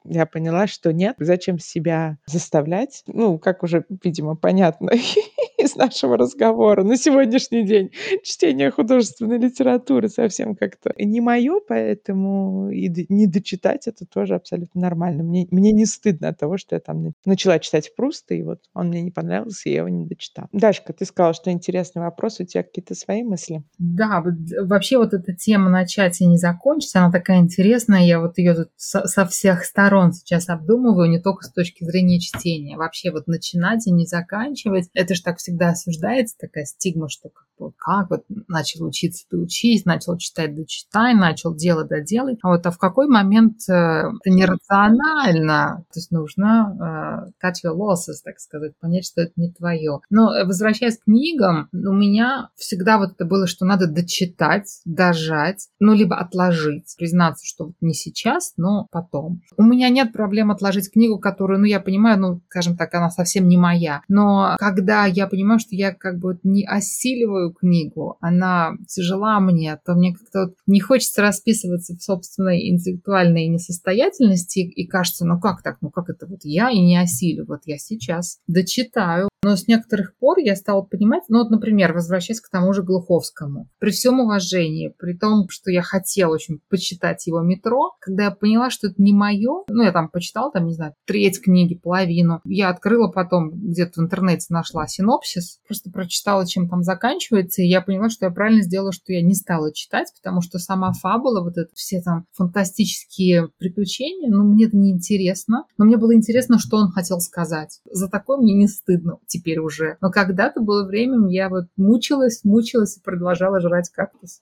я 0.05 0.25
поняла, 0.25 0.67
что 0.67 0.91
нет, 0.91 1.15
зачем 1.19 1.59
себя 1.59 2.17
заставлять. 2.25 3.03
Ну, 3.07 3.37
как 3.39 3.63
уже, 3.63 3.85
видимо, 4.03 4.35
понятно 4.35 4.91
из 5.63 5.75
нашего 5.75 6.17
разговора 6.17 6.83
на 6.83 6.97
сегодняшний 6.97 7.63
день, 7.63 7.91
чтение 8.23 8.71
художественной 8.71 9.37
литературы 9.37 10.09
совсем 10.09 10.55
как-то 10.55 10.93
не 10.97 11.21
мое, 11.21 11.59
поэтому 11.67 12.69
и 12.69 12.89
не 13.09 13.27
дочитать 13.27 13.87
это 13.87 14.05
тоже 14.05 14.35
абсолютно 14.35 14.81
нормально. 14.81 15.23
Мне, 15.23 15.47
мне 15.51 15.71
не 15.71 15.85
стыдно 15.85 16.29
от 16.29 16.39
того, 16.39 16.57
что 16.57 16.75
я 16.75 16.79
там 16.79 17.13
начала 17.25 17.59
читать 17.59 17.93
Пруста, 17.95 18.33
и 18.33 18.43
вот 18.43 18.59
он 18.73 18.87
мне 18.87 19.01
не 19.01 19.11
понравился, 19.11 19.69
и 19.69 19.73
я 19.73 19.79
его 19.79 19.89
не 19.89 20.05
дочитала. 20.05 20.47
Дашка, 20.53 20.93
ты 20.93 21.05
сказала, 21.05 21.33
что 21.33 21.51
интересный 21.51 22.01
вопрос, 22.01 22.39
у 22.39 22.45
тебя 22.45 22.63
какие-то 22.63 22.95
свои 22.95 23.23
мысли? 23.23 23.63
Да, 23.77 24.23
вообще 24.61 24.97
вот 24.97 25.13
эта 25.13 25.33
тема 25.33 25.69
начать 25.69 26.21
и 26.21 26.25
не 26.25 26.37
закончить, 26.37 26.95
она 26.95 27.11
такая 27.11 27.39
интересная, 27.39 28.05
я 28.05 28.19
вот 28.19 28.37
ее 28.37 28.53
тут 28.55 28.69
со, 28.77 29.25
всех 29.25 29.65
сторон 29.65 30.13
сейчас 30.13 30.49
обдумываю, 30.49 31.09
не 31.09 31.19
только 31.19 31.43
с 31.43 31.51
точки 31.51 31.83
зрения 31.83 32.19
чтения. 32.19 32.77
Вообще 32.77 33.11
вот 33.11 33.27
начинать 33.27 33.85
и 33.87 33.91
не 33.91 34.05
заканчивать, 34.05 34.89
это 34.93 35.13
же 35.15 35.21
так 35.21 35.37
всегда 35.37 35.48
осуждается, 35.69 36.35
такая 36.37 36.65
стигма, 36.65 37.09
что 37.09 37.29
вот 37.59 37.73
как 37.77 38.09
вот 38.09 38.23
начал 38.47 38.85
учиться, 38.85 39.25
ты 39.29 39.37
учись, 39.37 39.85
начал 39.85 40.17
читать, 40.17 40.55
да 40.55 40.63
читай, 40.65 41.13
начал 41.13 41.55
делать, 41.55 41.87
да 41.87 41.99
делай. 41.99 42.37
А 42.41 42.49
вот 42.49 42.65
а 42.65 42.71
в 42.71 42.77
какой 42.77 43.07
момент 43.07 43.57
э, 43.69 43.73
это 43.73 44.29
нерационально, 44.29 45.85
то 45.91 45.99
есть 45.99 46.11
нужно 46.11 47.31
э, 47.41 47.45
cut 47.45 47.53
your 47.65 47.75
losses, 47.75 48.21
так 48.23 48.39
сказать, 48.39 48.73
понять, 48.79 49.05
что 49.05 49.21
это 49.21 49.33
не 49.35 49.51
твое. 49.51 49.99
Но 50.09 50.33
э, 50.33 50.45
возвращаясь 50.45 50.97
к 50.97 51.03
книгам, 51.05 51.69
у 51.71 51.93
меня 51.93 52.49
всегда 52.55 52.97
вот 52.97 53.11
это 53.11 53.25
было, 53.25 53.47
что 53.47 53.65
надо 53.65 53.87
дочитать, 53.87 54.81
дожать, 54.85 55.67
ну, 55.79 55.93
либо 55.93 56.17
отложить, 56.17 56.95
признаться, 56.97 57.45
что 57.45 57.65
вот 57.65 57.75
не 57.81 57.93
сейчас, 57.93 58.53
но 58.57 58.87
потом. 58.91 59.41
У 59.57 59.63
меня 59.63 59.89
нет 59.89 60.13
проблем 60.13 60.51
отложить 60.51 60.91
книгу, 60.91 61.19
которую, 61.19 61.59
ну, 61.59 61.65
я 61.65 61.79
понимаю, 61.79 62.19
ну, 62.19 62.41
скажем 62.49 62.77
так, 62.77 62.93
она 62.93 63.09
совсем 63.09 63.47
не 63.47 63.57
моя. 63.57 64.01
Но 64.07 64.55
когда 64.59 65.05
я 65.05 65.27
понимаю, 65.27 65.59
что 65.59 65.75
я 65.75 65.93
как 65.93 66.19
бы 66.19 66.39
не 66.43 66.65
осиливаю 66.65 67.48
книгу, 67.51 68.17
она 68.21 68.73
тяжела 68.87 69.39
мне, 69.39 69.79
то 69.85 69.93
мне 69.93 70.13
как-то 70.13 70.45
вот 70.45 70.55
не 70.67 70.79
хочется 70.79 71.21
расписываться 71.21 71.95
в 71.95 72.01
собственной 72.01 72.69
интеллектуальной 72.69 73.47
несостоятельности 73.47 74.59
и 74.59 74.87
кажется, 74.87 75.25
ну 75.25 75.39
как 75.39 75.61
так, 75.61 75.77
ну 75.81 75.89
как 75.89 76.09
это 76.09 76.27
вот 76.27 76.39
я 76.43 76.69
и 76.69 76.79
не 76.79 76.97
осилю, 76.97 77.45
вот 77.45 77.61
я 77.65 77.77
сейчас 77.77 78.39
дочитаю. 78.47 79.29
Но 79.41 79.55
с 79.55 79.67
некоторых 79.67 80.17
пор 80.17 80.39
я 80.39 80.55
стала 80.55 80.81
понимать, 80.81 81.23
ну 81.29 81.39
вот, 81.39 81.49
например, 81.49 81.93
возвращаясь 81.93 82.41
к 82.41 82.49
тому 82.49 82.73
же 82.73 82.83
Глуховскому, 82.83 83.69
при 83.79 83.91
всем 83.91 84.19
уважении, 84.19 84.93
при 84.99 85.13
том, 85.13 85.47
что 85.47 85.71
я 85.71 85.81
хотела 85.81 86.33
очень 86.33 86.59
почитать 86.69 87.25
его 87.25 87.39
«Метро», 87.39 87.93
когда 88.01 88.25
я 88.25 88.31
поняла, 88.31 88.69
что 88.69 88.87
это 88.87 89.01
не 89.01 89.13
мое, 89.13 89.63
ну 89.69 89.81
я 89.81 89.93
там 89.93 90.09
почитала, 90.09 90.51
там, 90.51 90.65
не 90.65 90.73
знаю, 90.73 90.93
треть 91.05 91.41
книги, 91.41 91.75
половину, 91.75 92.41
я 92.43 92.69
открыла 92.69 93.07
потом, 93.07 93.51
где-то 93.51 94.01
в 94.01 94.03
интернете 94.03 94.47
нашла 94.49 94.87
синопсис, 94.87 95.59
просто 95.65 95.89
прочитала, 95.89 96.45
чем 96.45 96.67
там 96.67 96.83
заканчивается, 96.83 97.38
и 97.47 97.65
я 97.65 97.81
поняла, 97.81 98.09
что 98.09 98.25
я 98.25 98.31
правильно 98.31 98.61
сделала, 98.61 98.91
что 98.91 99.13
я 99.13 99.21
не 99.21 99.33
стала 99.33 99.73
читать, 99.73 100.11
потому 100.21 100.41
что 100.41 100.59
сама 100.59 100.91
фабула, 100.93 101.41
вот 101.41 101.57
это 101.57 101.69
все 101.73 102.01
там 102.01 102.25
фантастические 102.33 103.49
приключения, 103.57 104.29
ну 104.29 104.43
мне 104.43 104.65
это 104.65 104.77
не 104.77 104.91
интересно, 104.91 105.65
но 105.77 105.85
мне 105.85 105.97
было 105.97 106.13
интересно, 106.15 106.59
что 106.59 106.77
он 106.77 106.91
хотел 106.91 107.19
сказать. 107.19 107.81
За 107.89 108.09
такое 108.09 108.37
мне 108.37 108.53
не 108.53 108.67
стыдно 108.67 109.19
теперь 109.27 109.59
уже. 109.59 109.97
Но 110.01 110.11
когда-то 110.11 110.61
было 110.61 110.85
время, 110.85 111.29
я 111.29 111.49
вот 111.49 111.65
мучилась, 111.77 112.43
мучилась 112.43 112.97
и 112.97 113.01
продолжала 113.01 113.59
жрать 113.59 113.89
кактус. 113.89 114.41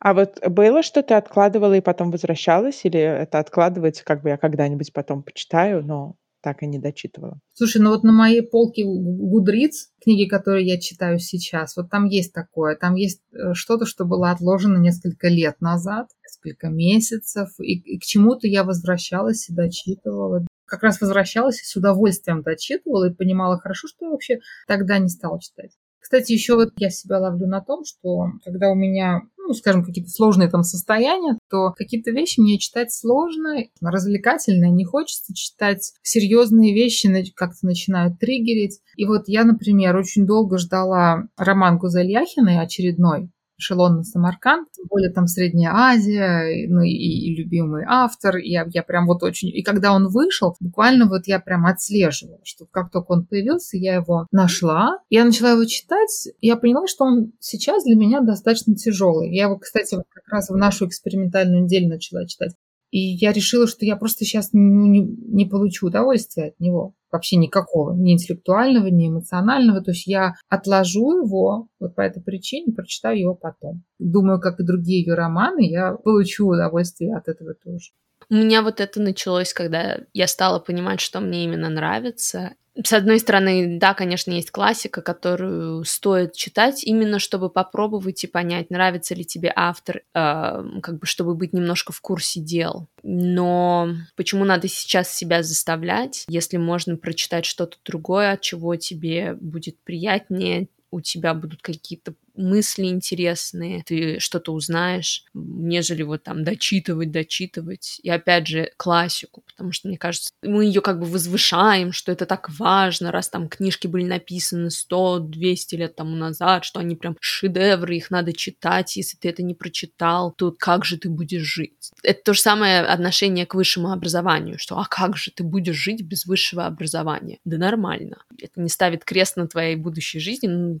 А 0.00 0.14
вот 0.14 0.38
было, 0.48 0.82
что 0.82 1.02
ты 1.02 1.14
откладывала 1.14 1.74
и 1.74 1.80
потом 1.80 2.10
возвращалась, 2.10 2.84
или 2.84 3.00
это 3.00 3.40
откладывается, 3.40 4.04
как 4.04 4.22
бы 4.22 4.28
я 4.28 4.36
когда-нибудь 4.36 4.92
потом 4.92 5.24
почитаю, 5.24 5.84
но 5.84 6.14
так 6.40 6.62
и 6.62 6.66
не 6.66 6.78
дочитывала? 6.78 7.40
Слушай, 7.52 7.82
ну 7.82 7.90
вот 7.90 8.04
на 8.04 8.12
моей 8.12 8.42
полке 8.42 8.84
Гудриц, 8.84 9.90
книги, 10.02 10.28
которые 10.28 10.66
я 10.66 10.78
читаю 10.78 11.18
сейчас, 11.18 11.76
вот 11.76 11.90
там 11.90 12.06
есть 12.06 12.32
такое, 12.32 12.76
там 12.76 12.94
есть 12.94 13.22
э, 13.32 13.54
что-то, 13.54 13.86
что 13.86 14.04
было 14.04 14.30
отложено 14.30 14.78
несколько 14.78 15.28
лет 15.28 15.60
назад, 15.60 16.08
несколько 16.22 16.68
месяцев, 16.68 17.48
и, 17.58 17.78
и 17.78 17.98
к 17.98 18.02
чему-то 18.02 18.46
я 18.46 18.64
возвращалась 18.64 19.48
и 19.48 19.54
дочитывала 19.54 20.44
как 20.68 20.82
раз 20.82 21.00
возвращалась 21.00 21.62
и 21.62 21.64
с 21.64 21.74
удовольствием 21.76 22.42
дочитывала 22.42 23.08
и 23.08 23.14
понимала 23.14 23.58
хорошо, 23.58 23.88
что 23.88 24.04
я 24.04 24.10
вообще 24.10 24.40
тогда 24.66 24.98
не 24.98 25.08
стала 25.08 25.40
читать. 25.40 25.72
Кстати, 25.98 26.32
еще 26.32 26.54
вот 26.54 26.72
я 26.76 26.90
себя 26.90 27.18
ловлю 27.18 27.46
на 27.46 27.60
том, 27.60 27.84
что 27.84 28.28
когда 28.44 28.70
у 28.70 28.74
меня, 28.74 29.22
ну, 29.48 29.54
скажем, 29.54 29.82
какие-то 29.82 30.10
сложные 30.10 30.50
там 30.50 30.62
состояния, 30.62 31.38
то 31.50 31.72
какие-то 31.76 32.10
вещи 32.10 32.38
мне 32.38 32.58
читать 32.58 32.92
сложно, 32.92 33.64
развлекательно, 33.80 34.66
не 34.66 34.84
хочется 34.84 35.34
читать 35.34 35.92
серьезные 36.02 36.74
вещи, 36.74 37.08
как-то 37.34 37.66
начинают 37.66 38.18
триггерить. 38.18 38.80
И 38.96 39.06
вот 39.06 39.22
я, 39.26 39.44
например, 39.44 39.96
очень 39.96 40.26
долго 40.26 40.58
ждала 40.58 41.28
роман 41.36 41.78
Гузель 41.78 42.10
Яхиной 42.10 42.60
очередной, 42.60 43.30
эшелон 43.58 43.96
на 43.96 44.04
Самарканд, 44.04 44.68
более 44.88 45.10
там 45.10 45.26
Средняя 45.26 45.72
Азия, 45.72 46.66
ну 46.68 46.82
и, 46.82 46.90
и 46.90 47.36
любимый 47.36 47.84
автор, 47.86 48.36
я, 48.36 48.66
я 48.72 48.82
прям 48.82 49.06
вот 49.06 49.22
очень... 49.22 49.48
И 49.48 49.62
когда 49.62 49.92
он 49.92 50.08
вышел, 50.08 50.56
буквально 50.60 51.06
вот 51.06 51.26
я 51.26 51.40
прям 51.40 51.66
отслеживала, 51.66 52.40
что 52.44 52.66
как 52.70 52.90
только 52.90 53.12
он 53.12 53.26
появился, 53.26 53.76
я 53.76 53.96
его 53.96 54.26
нашла, 54.30 54.98
я 55.10 55.24
начала 55.24 55.50
его 55.50 55.64
читать, 55.64 56.28
я 56.40 56.56
поняла, 56.56 56.86
что 56.86 57.04
он 57.04 57.32
сейчас 57.40 57.84
для 57.84 57.96
меня 57.96 58.20
достаточно 58.20 58.74
тяжелый. 58.74 59.34
Я 59.34 59.44
его, 59.44 59.58
кстати, 59.58 59.96
как 59.96 60.28
раз 60.28 60.48
в 60.48 60.56
нашу 60.56 60.86
экспериментальную 60.86 61.64
неделю 61.64 61.88
начала 61.88 62.26
читать. 62.26 62.52
И 62.90 62.98
я 62.98 63.32
решила, 63.32 63.66
что 63.66 63.84
я 63.84 63.96
просто 63.96 64.24
сейчас 64.24 64.50
не, 64.52 64.88
не, 64.88 65.00
не 65.00 65.44
получу 65.44 65.86
удовольствия 65.86 66.48
от 66.48 66.60
него 66.60 66.94
вообще 67.10 67.36
никакого, 67.36 67.94
ни 67.94 68.12
интеллектуального, 68.12 68.86
ни 68.86 69.08
эмоционального. 69.08 69.82
То 69.82 69.90
есть 69.92 70.06
я 70.06 70.34
отложу 70.48 71.24
его 71.24 71.68
вот 71.80 71.94
по 71.94 72.00
этой 72.00 72.22
причине, 72.22 72.72
прочитаю 72.72 73.18
его 73.18 73.34
потом. 73.34 73.82
Думаю, 73.98 74.40
как 74.40 74.60
и 74.60 74.64
другие 74.64 75.02
ее 75.02 75.14
романы, 75.14 75.68
я 75.68 75.92
получу 75.92 76.48
удовольствие 76.48 77.16
от 77.16 77.28
этого 77.28 77.54
тоже. 77.54 77.90
У 78.30 78.34
меня 78.34 78.62
вот 78.62 78.80
это 78.80 79.00
началось, 79.00 79.54
когда 79.54 80.00
я 80.12 80.26
стала 80.26 80.58
понимать, 80.58 81.00
что 81.00 81.20
мне 81.20 81.44
именно 81.44 81.68
нравится, 81.68 82.54
с 82.84 82.92
одной 82.92 83.18
стороны, 83.18 83.78
да, 83.78 83.92
конечно, 83.92 84.30
есть 84.30 84.52
классика, 84.52 85.02
которую 85.02 85.84
стоит 85.84 86.34
читать 86.34 86.84
именно 86.84 87.18
чтобы 87.18 87.50
попробовать 87.50 88.22
и 88.22 88.28
понять, 88.28 88.70
нравится 88.70 89.14
ли 89.16 89.24
тебе 89.24 89.52
автор, 89.54 90.02
э, 90.14 90.62
как 90.80 90.98
бы 90.98 91.06
чтобы 91.06 91.34
быть 91.34 91.52
немножко 91.52 91.92
в 91.92 92.00
курсе 92.00 92.40
дел. 92.40 92.86
Но 93.02 93.88
почему 94.14 94.44
надо 94.44 94.68
сейчас 94.68 95.12
себя 95.12 95.42
заставлять, 95.42 96.24
если 96.28 96.56
можно 96.56 96.96
прочитать 96.96 97.46
что-то 97.46 97.78
другое, 97.84 98.32
от 98.32 98.42
чего 98.42 98.76
тебе 98.76 99.34
будет 99.34 99.76
приятнее, 99.82 100.68
у 100.90 101.00
тебя 101.00 101.34
будут 101.34 101.62
какие-то 101.62 102.14
мысли 102.38 102.84
интересные, 102.84 103.82
ты 103.84 104.20
что-то 104.20 104.52
узнаешь, 104.52 105.24
нежели 105.34 106.02
вот 106.02 106.22
там 106.22 106.44
дочитывать, 106.44 107.10
дочитывать. 107.10 108.00
И 108.02 108.10
опять 108.10 108.46
же, 108.46 108.70
классику, 108.76 109.42
потому 109.46 109.72
что, 109.72 109.88
мне 109.88 109.98
кажется, 109.98 110.30
мы 110.42 110.64
ее 110.64 110.80
как 110.80 111.00
бы 111.00 111.06
возвышаем, 111.06 111.92
что 111.92 112.12
это 112.12 112.26
так 112.26 112.48
важно, 112.58 113.10
раз 113.10 113.28
там 113.28 113.48
книжки 113.48 113.86
были 113.86 114.04
написаны 114.04 114.68
100-200 114.68 115.76
лет 115.76 115.96
тому 115.96 116.16
назад, 116.16 116.64
что 116.64 116.80
они 116.80 116.96
прям 116.96 117.16
шедевры, 117.20 117.96
их 117.96 118.10
надо 118.10 118.32
читать, 118.32 118.96
если 118.96 119.16
ты 119.16 119.28
это 119.28 119.42
не 119.42 119.54
прочитал, 119.54 120.32
то 120.32 120.52
как 120.52 120.84
же 120.84 120.98
ты 120.98 121.08
будешь 121.08 121.42
жить? 121.42 121.90
Это 122.02 122.22
то 122.22 122.34
же 122.34 122.40
самое 122.40 122.80
отношение 122.80 123.46
к 123.46 123.54
высшему 123.54 123.90
образованию, 123.92 124.58
что 124.58 124.78
а 124.78 124.86
как 124.86 125.16
же 125.16 125.32
ты 125.32 125.42
будешь 125.42 125.76
жить 125.76 126.02
без 126.02 126.26
высшего 126.26 126.66
образования? 126.66 127.38
Да 127.44 127.58
нормально. 127.58 128.18
Это 128.40 128.60
не 128.60 128.68
ставит 128.68 129.04
крест 129.04 129.36
на 129.36 129.48
твоей 129.48 129.76
будущей 129.76 130.20
жизни, 130.20 130.46
ну, 130.46 130.80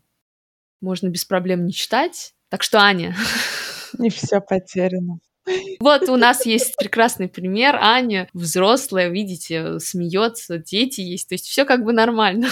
можно 0.80 1.08
без 1.08 1.24
проблем 1.24 1.64
не 1.64 1.72
читать. 1.72 2.34
Так 2.50 2.62
что, 2.62 2.80
Аня... 2.80 3.14
Не 3.98 4.10
все 4.10 4.40
потеряно. 4.40 5.18
Вот 5.80 6.08
у 6.08 6.16
нас 6.16 6.44
есть 6.44 6.76
прекрасный 6.76 7.28
пример. 7.28 7.76
Аня 7.80 8.28
взрослая, 8.34 9.08
видите, 9.08 9.78
смеется, 9.80 10.58
дети 10.58 11.00
есть. 11.00 11.28
То 11.28 11.34
есть 11.34 11.46
все 11.46 11.64
как 11.64 11.84
бы 11.84 11.92
нормально. 11.92 12.48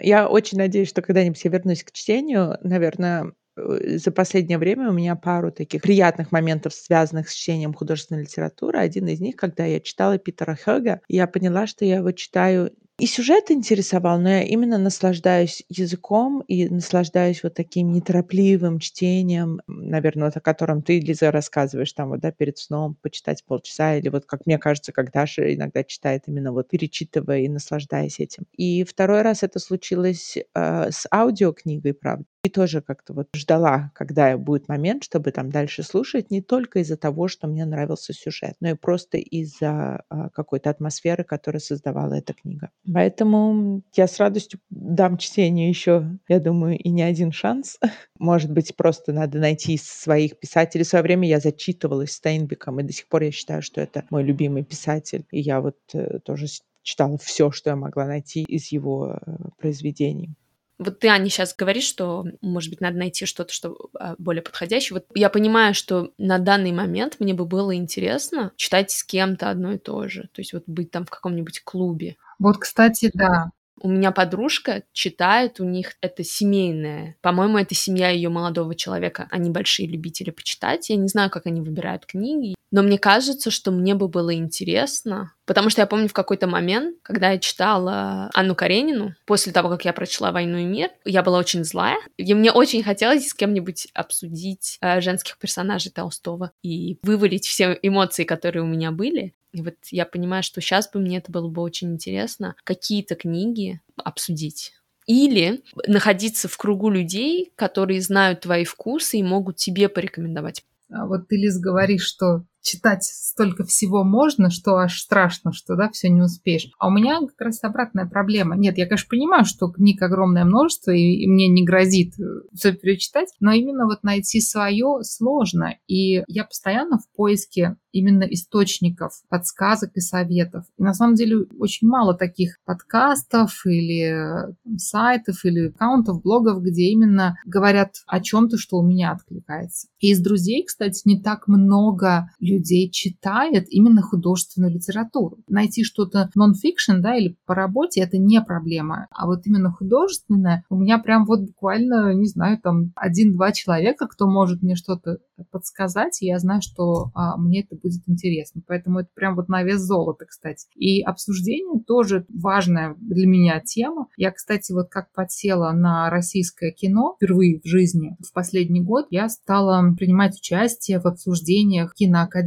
Я 0.00 0.28
очень 0.28 0.58
надеюсь, 0.58 0.88
что 0.88 1.02
когда-нибудь 1.02 1.42
я 1.44 1.50
вернусь 1.50 1.84
к 1.84 1.92
чтению. 1.92 2.58
Наверное, 2.62 3.32
э, 3.56 3.98
за 3.98 4.10
последнее 4.10 4.58
время 4.58 4.90
у 4.90 4.92
меня 4.92 5.14
пару 5.14 5.52
таких 5.52 5.82
приятных 5.82 6.32
моментов, 6.32 6.74
связанных 6.74 7.28
с 7.28 7.34
чтением 7.34 7.74
художественной 7.74 8.22
литературы. 8.22 8.78
Один 8.78 9.06
из 9.06 9.20
них, 9.20 9.36
когда 9.36 9.64
я 9.64 9.78
читала 9.78 10.18
Питера 10.18 10.56
Хёга, 10.56 11.00
я 11.08 11.28
поняла, 11.28 11.68
что 11.68 11.84
я 11.84 11.98
его 11.98 12.10
читаю 12.10 12.72
и 13.02 13.06
сюжет 13.06 13.50
интересовал, 13.50 14.20
но 14.20 14.28
я 14.30 14.42
именно 14.42 14.78
наслаждаюсь 14.78 15.64
языком 15.68 16.40
и 16.46 16.68
наслаждаюсь 16.68 17.42
вот 17.42 17.54
таким 17.54 17.90
неторопливым 17.92 18.78
чтением, 18.78 19.60
наверное, 19.66 20.26
вот 20.26 20.36
о 20.36 20.40
котором 20.40 20.82
ты, 20.82 21.00
Лиза, 21.00 21.32
рассказываешь 21.32 21.92
там 21.92 22.10
вот, 22.10 22.20
да, 22.20 22.30
перед 22.30 22.58
сном 22.58 22.96
почитать 23.02 23.44
полчаса, 23.44 23.96
или 23.96 24.08
вот, 24.08 24.24
как 24.26 24.46
мне 24.46 24.56
кажется, 24.58 24.92
как 24.92 25.10
Даша 25.12 25.52
иногда 25.52 25.82
читает 25.82 26.22
именно 26.28 26.52
вот 26.52 26.68
перечитывая 26.68 27.40
и 27.40 27.48
наслаждаясь 27.48 28.20
этим. 28.20 28.44
И 28.56 28.84
второй 28.84 29.22
раз 29.22 29.42
это 29.42 29.58
случилось 29.58 30.36
э, 30.54 30.90
с 30.92 31.06
аудиокнигой, 31.12 31.94
правда. 31.94 32.24
И 32.44 32.48
тоже 32.48 32.80
как-то 32.80 33.12
вот 33.12 33.28
ждала, 33.36 33.92
когда 33.94 34.36
будет 34.36 34.68
момент, 34.68 35.04
чтобы 35.04 35.30
там 35.30 35.50
дальше 35.50 35.84
слушать, 35.84 36.32
не 36.32 36.42
только 36.42 36.80
из-за 36.80 36.96
того, 36.96 37.28
что 37.28 37.46
мне 37.46 37.64
нравился 37.64 38.12
сюжет, 38.12 38.56
но 38.58 38.70
и 38.70 38.74
просто 38.74 39.18
из-за 39.18 40.02
а, 40.08 40.28
какой-то 40.30 40.68
атмосферы, 40.70 41.22
которую 41.22 41.60
создавала 41.60 42.14
эта 42.14 42.32
книга. 42.32 42.70
Поэтому 42.92 43.82
я 43.94 44.08
с 44.08 44.18
радостью 44.18 44.58
дам 44.70 45.18
чтению 45.18 45.68
еще, 45.68 46.18
я 46.26 46.40
думаю, 46.40 46.76
и 46.78 46.88
не 46.88 47.02
один 47.02 47.30
шанс. 47.30 47.78
Может 48.18 48.50
быть, 48.50 48.74
просто 48.74 49.12
надо 49.12 49.38
найти 49.38 49.78
своих 49.78 50.36
писателей. 50.36 50.82
В 50.82 50.88
свое 50.88 51.04
время 51.04 51.28
я 51.28 51.38
зачитывалась 51.38 52.10
Стейнбеком, 52.10 52.80
и 52.80 52.82
до 52.82 52.92
сих 52.92 53.06
пор 53.06 53.22
я 53.22 53.30
считаю, 53.30 53.62
что 53.62 53.80
это 53.80 54.04
мой 54.10 54.24
любимый 54.24 54.64
писатель. 54.64 55.24
И 55.30 55.40
я 55.40 55.60
вот 55.60 55.76
э, 55.92 56.18
тоже 56.18 56.46
читала 56.82 57.18
все, 57.18 57.52
что 57.52 57.70
я 57.70 57.76
могла 57.76 58.06
найти 58.06 58.42
из 58.42 58.72
его 58.72 59.16
э, 59.24 59.34
произведений. 59.58 60.34
Вот 60.78 60.98
ты, 60.98 61.08
Аня, 61.08 61.28
сейчас 61.28 61.54
говоришь, 61.54 61.84
что, 61.84 62.24
может 62.40 62.70
быть, 62.70 62.80
надо 62.80 62.96
найти 62.96 63.26
что-то, 63.26 63.52
что 63.52 63.76
а, 63.98 64.14
более 64.18 64.42
подходящее. 64.42 64.94
Вот 64.98 65.06
я 65.14 65.28
понимаю, 65.28 65.74
что 65.74 66.12
на 66.18 66.38
данный 66.38 66.72
момент 66.72 67.16
мне 67.18 67.34
бы 67.34 67.44
было 67.44 67.74
интересно 67.74 68.52
читать 68.56 68.90
с 68.90 69.04
кем-то 69.04 69.50
одно 69.50 69.72
и 69.72 69.78
то 69.78 70.08
же. 70.08 70.22
То 70.32 70.40
есть 70.40 70.52
вот 70.52 70.64
быть 70.66 70.90
там 70.90 71.04
в 71.04 71.10
каком-нибудь 71.10 71.62
клубе. 71.64 72.16
Вот, 72.38 72.58
кстати, 72.58 73.10
да. 73.14 73.50
У 73.80 73.88
меня 73.88 74.12
подружка 74.12 74.84
читает, 74.92 75.58
у 75.58 75.64
них 75.64 75.94
это 76.00 76.22
семейное. 76.22 77.16
По-моему, 77.20 77.58
это 77.58 77.74
семья 77.74 78.10
ее 78.10 78.28
молодого 78.28 78.74
человека. 78.74 79.26
Они 79.30 79.50
большие 79.50 79.88
любители 79.88 80.30
почитать. 80.30 80.88
Я 80.88 80.96
не 80.96 81.08
знаю, 81.08 81.30
как 81.30 81.46
они 81.46 81.60
выбирают 81.60 82.06
книги. 82.06 82.54
Но 82.72 82.82
мне 82.82 82.98
кажется, 82.98 83.50
что 83.50 83.70
мне 83.70 83.94
бы 83.94 84.08
было 84.08 84.34
интересно, 84.34 85.34
потому 85.44 85.68
что 85.68 85.82
я 85.82 85.86
помню 85.86 86.08
в 86.08 86.14
какой-то 86.14 86.46
момент, 86.46 86.96
когда 87.02 87.30
я 87.30 87.38
читала 87.38 88.30
Анну 88.32 88.54
Каренину, 88.54 89.14
после 89.26 89.52
того, 89.52 89.68
как 89.68 89.84
я 89.84 89.92
прочла 89.92 90.32
«Войну 90.32 90.56
и 90.56 90.64
мир», 90.64 90.90
я 91.04 91.22
была 91.22 91.38
очень 91.38 91.64
злая, 91.64 91.98
и 92.16 92.32
мне 92.32 92.50
очень 92.50 92.82
хотелось 92.82 93.28
с 93.28 93.34
кем-нибудь 93.34 93.88
обсудить 93.92 94.78
э, 94.80 95.02
женских 95.02 95.36
персонажей 95.36 95.92
Толстого 95.92 96.52
и 96.62 96.98
вывалить 97.02 97.46
все 97.46 97.78
эмоции, 97.82 98.24
которые 98.24 98.62
у 98.62 98.66
меня 98.66 98.90
были. 98.90 99.34
И 99.52 99.60
вот 99.60 99.74
я 99.90 100.06
понимаю, 100.06 100.42
что 100.42 100.62
сейчас 100.62 100.90
бы 100.90 100.98
мне 100.98 101.18
это 101.18 101.30
было 101.30 101.48
бы 101.48 101.60
очень 101.60 101.92
интересно, 101.92 102.56
какие-то 102.64 103.16
книги 103.16 103.82
обсудить. 103.96 104.72
Или 105.06 105.62
находиться 105.86 106.48
в 106.48 106.56
кругу 106.56 106.88
людей, 106.88 107.52
которые 107.54 108.00
знают 108.00 108.40
твои 108.40 108.64
вкусы 108.64 109.18
и 109.18 109.22
могут 109.22 109.56
тебе 109.56 109.90
порекомендовать. 109.90 110.64
А 110.90 111.06
вот 111.06 111.28
ты, 111.28 111.36
Лиз, 111.36 111.58
говоришь, 111.58 112.06
что 112.06 112.44
читать 112.62 113.04
столько 113.04 113.64
всего 113.64 114.04
можно, 114.04 114.50
что 114.50 114.76
аж 114.76 115.00
страшно, 115.00 115.52
что 115.52 115.76
да, 115.76 115.90
все 115.90 116.08
не 116.08 116.22
успеешь. 116.22 116.70
А 116.78 116.88
у 116.88 116.90
меня 116.90 117.20
как 117.20 117.40
раз 117.40 117.62
обратная 117.62 118.06
проблема. 118.06 118.56
Нет, 118.56 118.78
я, 118.78 118.86
конечно, 118.86 119.08
понимаю, 119.10 119.44
что 119.44 119.68
книг 119.68 120.00
огромное 120.02 120.44
множество, 120.44 120.92
и, 120.92 121.16
и 121.16 121.26
мне 121.28 121.48
не 121.48 121.64
грозит 121.64 122.18
э, 122.18 122.22
все 122.54 122.72
перечитать, 122.72 123.28
но 123.40 123.52
именно 123.52 123.86
вот 123.86 124.02
найти 124.02 124.40
свое 124.40 125.02
сложно. 125.02 125.76
И 125.86 126.22
я 126.28 126.44
постоянно 126.44 126.98
в 126.98 127.16
поиске 127.16 127.76
именно 127.92 128.24
источников, 128.24 129.12
подсказок 129.28 129.90
и 129.94 130.00
советов. 130.00 130.64
И 130.78 130.82
на 130.82 130.94
самом 130.94 131.14
деле 131.14 131.44
очень 131.58 131.86
мало 131.88 132.14
таких 132.14 132.58
подкастов 132.64 133.64
или 133.66 134.48
э, 134.48 134.52
сайтов 134.78 135.44
или 135.44 135.68
аккаунтов, 135.68 136.22
блогов, 136.22 136.62
где 136.62 136.84
именно 136.84 137.36
говорят 137.44 137.96
о 138.06 138.20
чем-то, 138.20 138.56
что 138.56 138.78
у 138.78 138.82
меня 138.82 139.12
откликается. 139.12 139.88
И 139.98 140.10
из 140.10 140.20
друзей, 140.20 140.64
кстати, 140.64 141.02
не 141.04 141.20
так 141.20 141.48
много 141.48 142.30
читает 142.60 143.66
именно 143.70 144.02
художественную 144.02 144.72
литературу. 144.72 145.38
Найти 145.48 145.84
что-то 145.84 146.30
нон-фикшн, 146.34 147.00
да, 147.00 147.16
или 147.16 147.36
по 147.46 147.54
работе, 147.54 148.00
это 148.00 148.18
не 148.18 148.40
проблема. 148.42 149.06
А 149.10 149.26
вот 149.26 149.46
именно 149.46 149.70
художественное, 149.70 150.64
у 150.70 150.76
меня 150.76 150.98
прям 150.98 151.24
вот 151.24 151.40
буквально, 151.40 152.14
не 152.14 152.26
знаю, 152.26 152.58
там 152.58 152.92
один-два 152.96 153.52
человека, 153.52 154.06
кто 154.06 154.26
может 154.26 154.62
мне 154.62 154.74
что-то 154.74 155.18
подсказать, 155.50 156.22
и 156.22 156.26
я 156.26 156.38
знаю, 156.38 156.62
что 156.62 157.10
а, 157.14 157.36
мне 157.36 157.62
это 157.62 157.76
будет 157.76 158.02
интересно. 158.06 158.62
Поэтому 158.66 159.00
это 159.00 159.08
прям 159.14 159.34
вот 159.34 159.48
на 159.48 159.62
вес 159.62 159.80
золота, 159.80 160.26
кстати. 160.26 160.68
И 160.74 161.02
обсуждение 161.02 161.82
тоже 161.86 162.26
важная 162.28 162.94
для 163.00 163.26
меня 163.26 163.60
тема. 163.60 164.08
Я, 164.16 164.30
кстати, 164.30 164.72
вот 164.72 164.88
как 164.88 165.12
подсела 165.12 165.72
на 165.72 166.10
российское 166.10 166.70
кино 166.70 167.14
впервые 167.16 167.60
в 167.60 167.66
жизни 167.66 168.16
в 168.20 168.32
последний 168.32 168.80
год, 168.80 169.06
я 169.10 169.28
стала 169.28 169.82
принимать 169.96 170.36
участие 170.36 171.00
в 171.00 171.06
обсуждениях 171.06 171.94
киноакадемии 171.94 172.41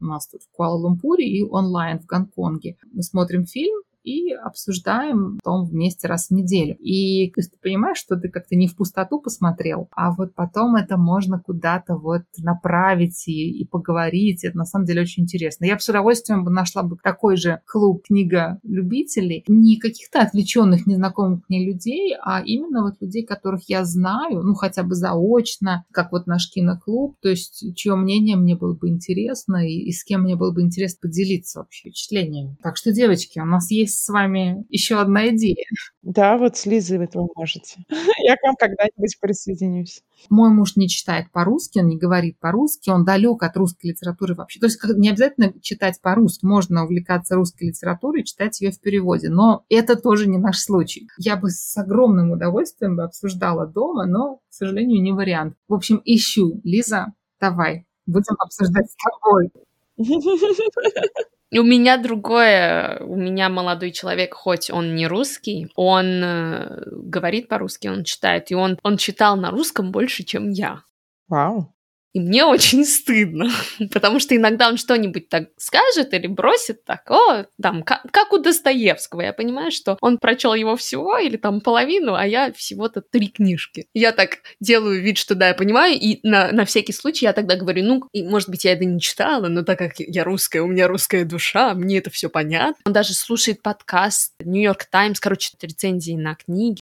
у 0.00 0.04
нас 0.04 0.26
тут 0.26 0.42
в 0.42 0.50
Куала-Лумпуре 0.56 1.24
и 1.24 1.42
онлайн 1.42 1.98
в 1.98 2.06
Гонконге. 2.06 2.76
Мы 2.92 3.02
смотрим 3.02 3.46
фильм, 3.46 3.82
и 4.02 4.32
обсуждаем 4.32 5.38
потом 5.42 5.66
вместе 5.66 6.08
раз 6.08 6.28
в 6.28 6.30
неделю. 6.32 6.76
И 6.78 7.30
то 7.30 7.40
есть, 7.40 7.52
ты 7.52 7.58
понимаешь, 7.60 7.98
что 7.98 8.16
ты 8.16 8.28
как-то 8.28 8.56
не 8.56 8.68
в 8.68 8.76
пустоту 8.76 9.20
посмотрел, 9.20 9.88
а 9.94 10.12
вот 10.12 10.34
потом 10.34 10.76
это 10.76 10.96
можно 10.96 11.38
куда-то 11.38 11.96
вот 11.96 12.22
направить 12.38 13.28
и, 13.28 13.60
и 13.60 13.66
поговорить. 13.66 14.44
Это 14.44 14.56
на 14.56 14.64
самом 14.64 14.86
деле 14.86 15.02
очень 15.02 15.24
интересно. 15.24 15.64
Я 15.64 15.74
бы 15.74 15.80
с 15.80 15.88
удовольствием 15.88 16.44
нашла 16.44 16.82
бы 16.82 16.96
такой 17.02 17.36
же 17.36 17.60
клуб 17.66 18.02
книга 18.06 18.58
любителей, 18.62 19.44
не 19.48 19.78
каких-то 19.78 20.20
отвлеченных, 20.20 20.86
незнакомых 20.86 21.40
мне 21.48 21.64
людей, 21.64 22.14
а 22.22 22.42
именно 22.42 22.82
вот 22.82 22.94
людей, 23.00 23.24
которых 23.24 23.68
я 23.68 23.84
знаю, 23.84 24.42
ну 24.42 24.54
хотя 24.54 24.82
бы 24.82 24.94
заочно, 24.94 25.84
как 25.92 26.12
вот 26.12 26.26
наш 26.26 26.50
киноклуб, 26.50 27.16
то 27.20 27.28
есть 27.28 27.64
чье 27.76 27.94
мнение 27.94 28.36
мне 28.36 28.56
было 28.56 28.74
бы 28.74 28.88
интересно 28.88 29.66
и, 29.66 29.74
и 29.74 29.92
с 29.92 30.04
кем 30.04 30.22
мне 30.22 30.36
было 30.36 30.52
бы 30.52 30.62
интересно 30.62 30.98
поделиться 31.02 31.60
вообще 31.60 31.90
впечатлениями. 31.90 32.56
Так 32.62 32.76
что, 32.76 32.92
девочки, 32.92 33.38
у 33.38 33.44
нас 33.44 33.70
есть 33.70 33.89
есть 33.90 34.04
с 34.04 34.08
вами 34.08 34.64
еще 34.68 35.00
одна 35.00 35.28
идея. 35.30 35.66
Да, 36.02 36.38
вот 36.38 36.56
с 36.56 36.66
Лизой 36.66 36.98
вы 36.98 37.08
можете. 37.34 37.84
Я 38.24 38.36
к 38.36 38.42
вам 38.42 38.54
когда-нибудь 38.58 39.18
присоединюсь. 39.20 40.02
Мой 40.28 40.50
муж 40.50 40.76
не 40.76 40.88
читает 40.88 41.30
по-русски, 41.32 41.80
он 41.80 41.88
не 41.88 41.98
говорит 41.98 42.38
по-русски, 42.38 42.90
он 42.90 43.04
далек 43.04 43.42
от 43.42 43.56
русской 43.56 43.88
литературы 43.88 44.34
вообще. 44.34 44.60
То 44.60 44.66
есть 44.66 44.78
не 44.96 45.10
обязательно 45.10 45.52
читать 45.60 46.00
по-русски, 46.00 46.44
можно 46.44 46.84
увлекаться 46.84 47.34
русской 47.34 47.68
литературой 47.68 48.22
и 48.22 48.24
читать 48.24 48.60
ее 48.60 48.70
в 48.70 48.80
переводе, 48.80 49.28
но 49.28 49.64
это 49.68 49.96
тоже 49.96 50.28
не 50.28 50.38
наш 50.38 50.58
случай. 50.58 51.08
Я 51.18 51.36
бы 51.36 51.50
с 51.50 51.76
огромным 51.76 52.30
удовольствием 52.30 52.96
бы 52.96 53.02
обсуждала 53.02 53.66
дома, 53.66 54.06
но, 54.06 54.36
к 54.36 54.52
сожалению, 54.52 55.02
не 55.02 55.12
вариант. 55.12 55.54
В 55.68 55.74
общем, 55.74 56.00
ищу. 56.04 56.60
Лиза, 56.64 57.12
давай, 57.40 57.86
будем 58.06 58.36
обсуждать 58.38 58.90
с 58.90 58.96
тобой. 58.96 59.50
У 61.52 61.62
меня 61.62 61.96
другое, 61.96 62.98
у 63.00 63.16
меня 63.16 63.48
молодой 63.48 63.90
человек, 63.90 64.34
хоть 64.34 64.70
он 64.70 64.94
не 64.94 65.08
русский, 65.08 65.68
он 65.74 66.22
э, 66.22 66.82
говорит 66.92 67.48
по-русски, 67.48 67.88
он 67.88 68.04
читает, 68.04 68.50
и 68.50 68.54
он, 68.54 68.78
он 68.82 68.96
читал 68.96 69.36
на 69.36 69.50
русском 69.50 69.90
больше, 69.90 70.22
чем 70.22 70.50
я. 70.50 70.82
Вау. 71.28 71.74
И 72.12 72.20
мне 72.20 72.44
очень 72.44 72.84
стыдно, 72.84 73.50
потому 73.92 74.18
что 74.18 74.34
иногда 74.34 74.68
он 74.68 74.76
что-нибудь 74.76 75.28
так 75.28 75.48
скажет 75.56 76.12
или 76.12 76.26
бросит 76.26 76.84
так, 76.84 77.08
о, 77.10 77.46
там, 77.60 77.82
как, 77.82 78.32
у 78.32 78.38
Достоевского. 78.38 79.22
Я 79.22 79.32
понимаю, 79.32 79.70
что 79.70 79.96
он 80.00 80.18
прочел 80.18 80.54
его 80.54 80.76
всего 80.76 81.18
или 81.18 81.36
там 81.36 81.60
половину, 81.60 82.14
а 82.14 82.26
я 82.26 82.52
всего-то 82.52 83.00
три 83.00 83.28
книжки. 83.28 83.86
Я 83.94 84.12
так 84.12 84.38
делаю 84.60 85.00
вид, 85.00 85.18
что 85.18 85.34
да, 85.34 85.48
я 85.48 85.54
понимаю, 85.54 85.94
и 85.94 86.20
на, 86.22 86.52
на 86.52 86.64
всякий 86.64 86.92
случай 86.92 87.26
я 87.26 87.32
тогда 87.32 87.56
говорю, 87.56 87.84
ну, 87.84 88.08
и, 88.12 88.22
может 88.22 88.48
быть, 88.48 88.64
я 88.64 88.72
это 88.72 88.84
не 88.84 89.00
читала, 89.00 89.48
но 89.48 89.62
так 89.62 89.78
как 89.78 89.94
я 89.98 90.24
русская, 90.24 90.62
у 90.62 90.66
меня 90.66 90.88
русская 90.88 91.24
душа, 91.24 91.74
мне 91.74 91.98
это 91.98 92.10
все 92.10 92.28
понятно. 92.28 92.80
Он 92.84 92.92
даже 92.92 93.14
слушает 93.14 93.62
подкаст 93.62 94.34
Нью-Йорк 94.44 94.84
Таймс, 94.86 95.20
короче, 95.20 95.50
рецензии 95.60 96.14
на 96.14 96.34
книги. 96.34 96.80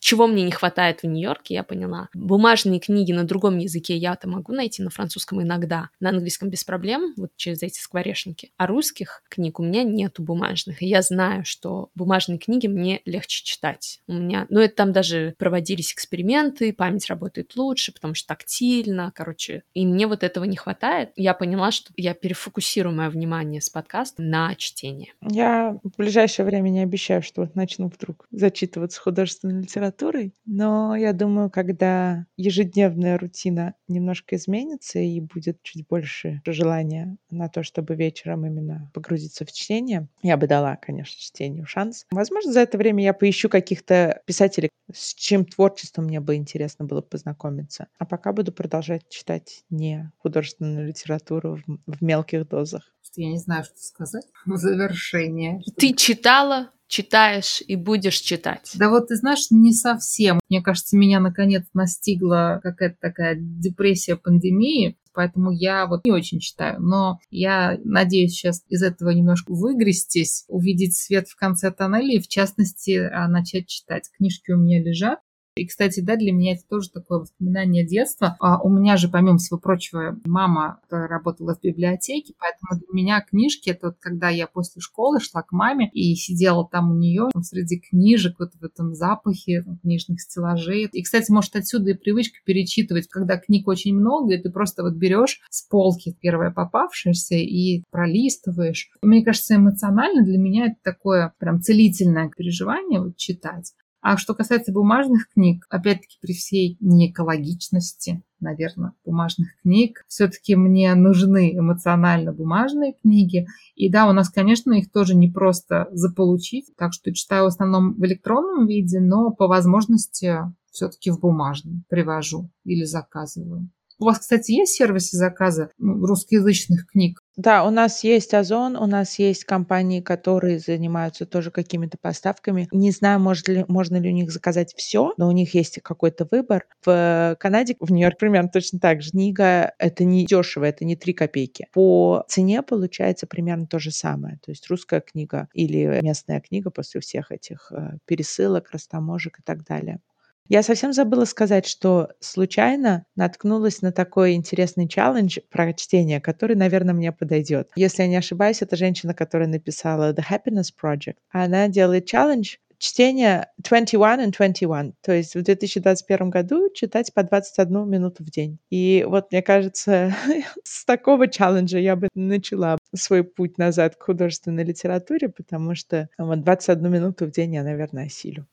Чего 0.00 0.26
мне 0.26 0.42
не 0.42 0.52
хватает 0.52 1.02
в 1.02 1.06
Нью-Йорке, 1.06 1.54
я 1.54 1.62
поняла. 1.62 2.08
Бумажные 2.14 2.80
книги 2.80 3.12
на 3.12 3.24
другом 3.24 3.58
языке 3.58 3.96
я-то 3.96 4.28
могу 4.28 4.52
найти, 4.52 4.82
на 4.82 4.90
французском 4.90 5.42
иногда, 5.42 5.90
на 6.00 6.10
английском 6.10 6.50
без 6.50 6.64
проблем, 6.64 7.14
вот 7.16 7.30
через 7.36 7.62
эти 7.62 7.78
скворечники. 7.78 8.52
А 8.56 8.66
русских 8.66 9.22
книг 9.28 9.60
у 9.60 9.62
меня 9.62 9.82
нету 9.82 10.22
бумажных. 10.22 10.82
И 10.82 10.86
я 10.86 11.02
знаю, 11.02 11.44
что 11.44 11.90
бумажные 11.94 12.38
книги 12.38 12.66
мне 12.66 13.00
легче 13.04 13.44
читать. 13.44 14.00
У 14.06 14.12
меня, 14.12 14.46
ну, 14.50 14.60
это 14.60 14.74
там 14.74 14.92
даже 14.92 15.34
проводились 15.38 15.92
эксперименты, 15.92 16.72
память 16.72 17.06
работает 17.08 17.56
лучше, 17.56 17.92
потому 17.92 18.14
что 18.14 18.28
тактильно, 18.28 19.12
короче. 19.14 19.62
И 19.74 19.86
мне 19.86 20.06
вот 20.06 20.22
этого 20.22 20.44
не 20.44 20.56
хватает. 20.56 21.10
Я 21.16 21.34
поняла, 21.34 21.70
что 21.70 21.92
я 21.96 22.14
перефокусирую 22.14 22.94
мое 22.94 23.10
внимание 23.10 23.60
с 23.60 23.70
подкаста 23.70 24.22
на 24.22 24.54
чтение. 24.54 25.12
Я 25.22 25.78
в 25.82 25.96
ближайшее 25.96 26.46
время 26.46 26.68
не 26.68 26.80
обещаю, 26.80 27.22
что 27.22 27.42
вот 27.42 27.54
начну 27.54 27.88
вдруг 27.88 28.26
зачитываться 28.30 29.00
художественной 29.00 29.62
литературой, 29.62 29.87
литературой, 29.88 30.34
но 30.44 30.94
я 30.96 31.12
думаю, 31.12 31.50
когда 31.50 32.26
ежедневная 32.36 33.18
рутина 33.18 33.74
немножко 33.88 34.36
изменится 34.36 34.98
и 34.98 35.20
будет 35.20 35.62
чуть 35.62 35.86
больше 35.88 36.42
желания 36.46 37.16
на 37.30 37.48
то, 37.48 37.62
чтобы 37.62 37.94
вечером 37.94 38.46
именно 38.46 38.90
погрузиться 38.94 39.44
в 39.44 39.52
чтение, 39.52 40.08
я 40.22 40.36
бы 40.36 40.46
дала, 40.46 40.76
конечно, 40.76 41.18
чтению 41.18 41.66
шанс. 41.66 42.06
Возможно, 42.10 42.52
за 42.52 42.60
это 42.60 42.78
время 42.78 43.02
я 43.02 43.12
поищу 43.12 43.48
каких-то 43.48 44.20
писателей, 44.26 44.70
с 44.92 45.14
чем 45.14 45.44
творчеством 45.44 46.04
мне 46.04 46.20
бы 46.20 46.34
интересно 46.34 46.84
было 46.84 47.00
познакомиться. 47.00 47.88
А 47.98 48.04
пока 48.04 48.32
буду 48.32 48.52
продолжать 48.52 49.08
читать 49.08 49.64
не 49.70 50.10
художественную 50.18 50.88
литературу 50.88 51.60
в, 51.66 51.92
в 51.98 52.02
мелких 52.02 52.48
дозах. 52.48 52.94
Я 53.18 53.30
не 53.30 53.38
знаю, 53.38 53.64
что 53.64 53.74
сказать 53.78 54.24
в 54.46 54.56
завершение. 54.56 55.60
Ты 55.76 55.92
читала 55.92 56.70
читаешь 56.86 57.62
и 57.66 57.76
будешь 57.76 58.18
читать? 58.18 58.70
Да 58.74 58.88
вот 58.88 59.08
ты 59.08 59.16
знаешь, 59.16 59.50
не 59.50 59.74
совсем. 59.74 60.40
Мне 60.48 60.62
кажется, 60.62 60.96
меня 60.96 61.20
наконец 61.20 61.64
настигла 61.74 62.60
какая-то 62.62 62.96
такая 62.98 63.36
депрессия 63.38 64.16
пандемии, 64.16 64.96
поэтому 65.12 65.50
я 65.50 65.86
вот 65.86 66.04
не 66.04 66.12
очень 66.12 66.38
читаю. 66.38 66.80
Но 66.80 67.18
я 67.30 67.78
надеюсь 67.84 68.32
сейчас 68.32 68.62
из 68.68 68.82
этого 68.82 69.10
немножко 69.10 69.52
выгрестись, 69.52 70.44
увидеть 70.48 70.96
свет 70.96 71.28
в 71.28 71.36
конце 71.36 71.70
тоннеля 71.70 72.14
и, 72.14 72.20
в 72.20 72.28
частности, 72.28 72.98
а, 72.98 73.28
начать 73.28 73.66
читать. 73.66 74.08
Книжки 74.16 74.52
у 74.52 74.56
меня 74.56 74.82
лежат, 74.82 75.18
И, 75.58 75.66
кстати, 75.66 76.00
да, 76.00 76.16
для 76.16 76.32
меня 76.32 76.54
это 76.54 76.62
тоже 76.68 76.90
такое 76.90 77.20
воспоминание 77.20 77.86
детства. 77.86 78.36
А 78.40 78.60
у 78.62 78.68
меня 78.68 78.96
же, 78.96 79.08
помимо 79.08 79.38
всего 79.38 79.58
прочего, 79.58 80.16
мама 80.24 80.80
работала 80.90 81.54
в 81.54 81.60
библиотеке, 81.60 82.34
поэтому 82.38 82.80
для 82.80 82.88
меня 82.92 83.20
книжки, 83.20 83.70
это 83.70 83.88
вот 83.88 83.96
когда 84.00 84.28
я 84.28 84.46
после 84.46 84.80
школы 84.80 85.20
шла 85.20 85.42
к 85.42 85.52
маме 85.52 85.90
и 85.92 86.14
сидела 86.14 86.68
там 86.70 86.92
у 86.92 86.94
нее 86.94 87.28
среди 87.42 87.78
книжек, 87.80 88.36
вот 88.38 88.52
в 88.54 88.64
этом 88.64 88.94
запахе 88.94 89.64
книжных 89.82 90.20
стеллажей. 90.20 90.88
И, 90.92 91.02
кстати, 91.02 91.30
может, 91.30 91.56
отсюда 91.56 91.90
и 91.90 91.94
привычка 91.94 92.38
перечитывать, 92.44 93.08
когда 93.08 93.38
книг 93.38 93.68
очень 93.68 93.96
много, 93.96 94.34
и 94.34 94.42
ты 94.42 94.50
просто 94.50 94.82
вот 94.82 94.94
берешь 94.94 95.40
с 95.50 95.62
полки 95.62 96.16
первое 96.20 96.50
попавшееся 96.50 97.34
и 97.36 97.82
пролистываешь. 97.90 98.90
И 99.02 99.06
мне 99.06 99.24
кажется, 99.24 99.56
эмоционально 99.56 100.24
для 100.24 100.38
меня 100.38 100.66
это 100.66 100.76
такое 100.82 101.34
прям 101.38 101.60
целительное 101.60 102.30
переживание 102.34 103.00
вот 103.00 103.16
читать. 103.16 103.72
А 104.00 104.16
что 104.16 104.34
касается 104.34 104.72
бумажных 104.72 105.28
книг, 105.30 105.66
опять-таки 105.70 106.18
при 106.20 106.32
всей 106.32 106.76
неэкологичности, 106.80 108.22
наверное, 108.40 108.92
бумажных 109.04 109.48
книг, 109.62 110.04
все-таки 110.06 110.54
мне 110.54 110.94
нужны 110.94 111.58
эмоционально 111.58 112.32
бумажные 112.32 112.94
книги. 112.94 113.48
И 113.74 113.90
да, 113.90 114.08
у 114.08 114.12
нас, 114.12 114.30
конечно, 114.30 114.72
их 114.72 114.92
тоже 114.92 115.16
не 115.16 115.28
просто 115.28 115.88
заполучить, 115.90 116.66
так 116.76 116.92
что 116.92 117.12
читаю 117.12 117.44
в 117.44 117.48
основном 117.48 117.94
в 117.94 118.04
электронном 118.04 118.66
виде, 118.66 119.00
но 119.00 119.30
по 119.32 119.48
возможности 119.48 120.38
все-таки 120.70 121.10
в 121.10 121.18
бумажном 121.18 121.84
привожу 121.88 122.50
или 122.64 122.84
заказываю. 122.84 123.68
У 124.00 124.04
вас, 124.04 124.20
кстати, 124.20 124.52
есть 124.52 124.74
сервисы 124.74 125.16
заказа 125.16 125.70
русскоязычных 125.78 126.86
книг? 126.86 127.20
Да, 127.36 127.64
у 127.64 127.70
нас 127.70 128.02
есть 128.02 128.34
Озон, 128.34 128.76
у 128.76 128.86
нас 128.86 129.18
есть 129.18 129.44
компании, 129.44 130.00
которые 130.00 130.58
занимаются 130.58 131.24
тоже 131.24 131.52
какими-то 131.52 131.96
поставками. 131.96 132.68
Не 132.72 132.90
знаю, 132.90 133.20
может 133.20 133.48
ли, 133.48 133.64
можно 133.68 133.96
ли 133.96 134.10
у 134.10 134.12
них 134.12 134.30
заказать 134.32 134.74
все, 134.76 135.14
но 135.16 135.28
у 135.28 135.32
них 135.32 135.54
есть 135.54 135.80
какой-то 135.82 136.26
выбор. 136.30 136.66
В 136.84 137.36
Канаде, 137.38 137.76
в 137.78 137.92
Нью-Йорк 137.92 138.18
примерно 138.18 138.48
точно 138.48 138.80
так 138.80 139.02
же. 139.02 139.10
Книга— 139.10 139.72
это 139.78 140.04
не 140.04 140.26
дешево, 140.26 140.64
это 140.64 140.84
не 140.84 140.96
3 140.96 141.12
копейки. 141.12 141.68
По 141.72 142.24
цене 142.28 142.62
получается 142.62 143.28
примерно 143.28 143.68
то 143.68 143.78
же 143.78 143.92
самое. 143.92 144.38
То 144.44 144.50
есть 144.50 144.68
русская 144.68 145.00
книга 145.00 145.48
или 145.52 146.00
местная 146.02 146.40
книга 146.40 146.70
после 146.70 147.00
всех 147.00 147.30
этих 147.30 147.70
э, 147.72 147.98
пересылок, 148.04 148.70
растаможек 148.72 149.38
и 149.38 149.42
так 149.44 149.64
далее. 149.64 150.00
Я 150.48 150.62
совсем 150.62 150.94
забыла 150.94 151.26
сказать, 151.26 151.66
что 151.66 152.08
случайно 152.20 153.04
наткнулась 153.16 153.82
на 153.82 153.92
такой 153.92 154.32
интересный 154.32 154.88
челлендж 154.88 155.38
про 155.50 155.74
чтение, 155.74 156.22
который, 156.22 156.56
наверное, 156.56 156.94
мне 156.94 157.12
подойдет. 157.12 157.70
Если 157.76 158.02
я 158.02 158.08
не 158.08 158.16
ошибаюсь, 158.16 158.62
это 158.62 158.74
женщина, 158.74 159.12
которая 159.12 159.46
написала 159.46 160.14
The 160.14 160.24
Happiness 160.30 160.68
Project. 160.82 161.16
Она 161.30 161.68
делает 161.68 162.06
челлендж 162.06 162.56
чтение 162.78 163.48
21 163.58 164.20
and 164.20 164.32
21, 164.32 164.94
то 165.02 165.12
есть 165.12 165.34
в 165.34 165.42
2021 165.42 166.30
году 166.30 166.70
читать 166.72 167.12
по 167.12 167.22
21 167.22 167.88
минуту 167.88 168.24
в 168.24 168.30
день. 168.30 168.58
И 168.70 169.04
вот 169.06 169.30
мне 169.32 169.42
кажется, 169.42 170.14
с 170.64 170.84
такого 170.86 171.28
челленджа 171.28 171.78
я 171.78 171.94
бы 171.96 172.08
начала 172.14 172.78
свой 172.94 173.24
путь 173.24 173.58
назад 173.58 173.96
к 173.96 174.02
художественной 174.02 174.64
литературе, 174.64 175.28
потому 175.28 175.74
что 175.74 176.08
вот 176.16 176.40
21 176.40 176.90
минуту 176.90 177.26
в 177.26 177.32
день 177.32 177.54
я, 177.54 177.62
наверное, 177.62 178.06
осилю. 178.06 178.46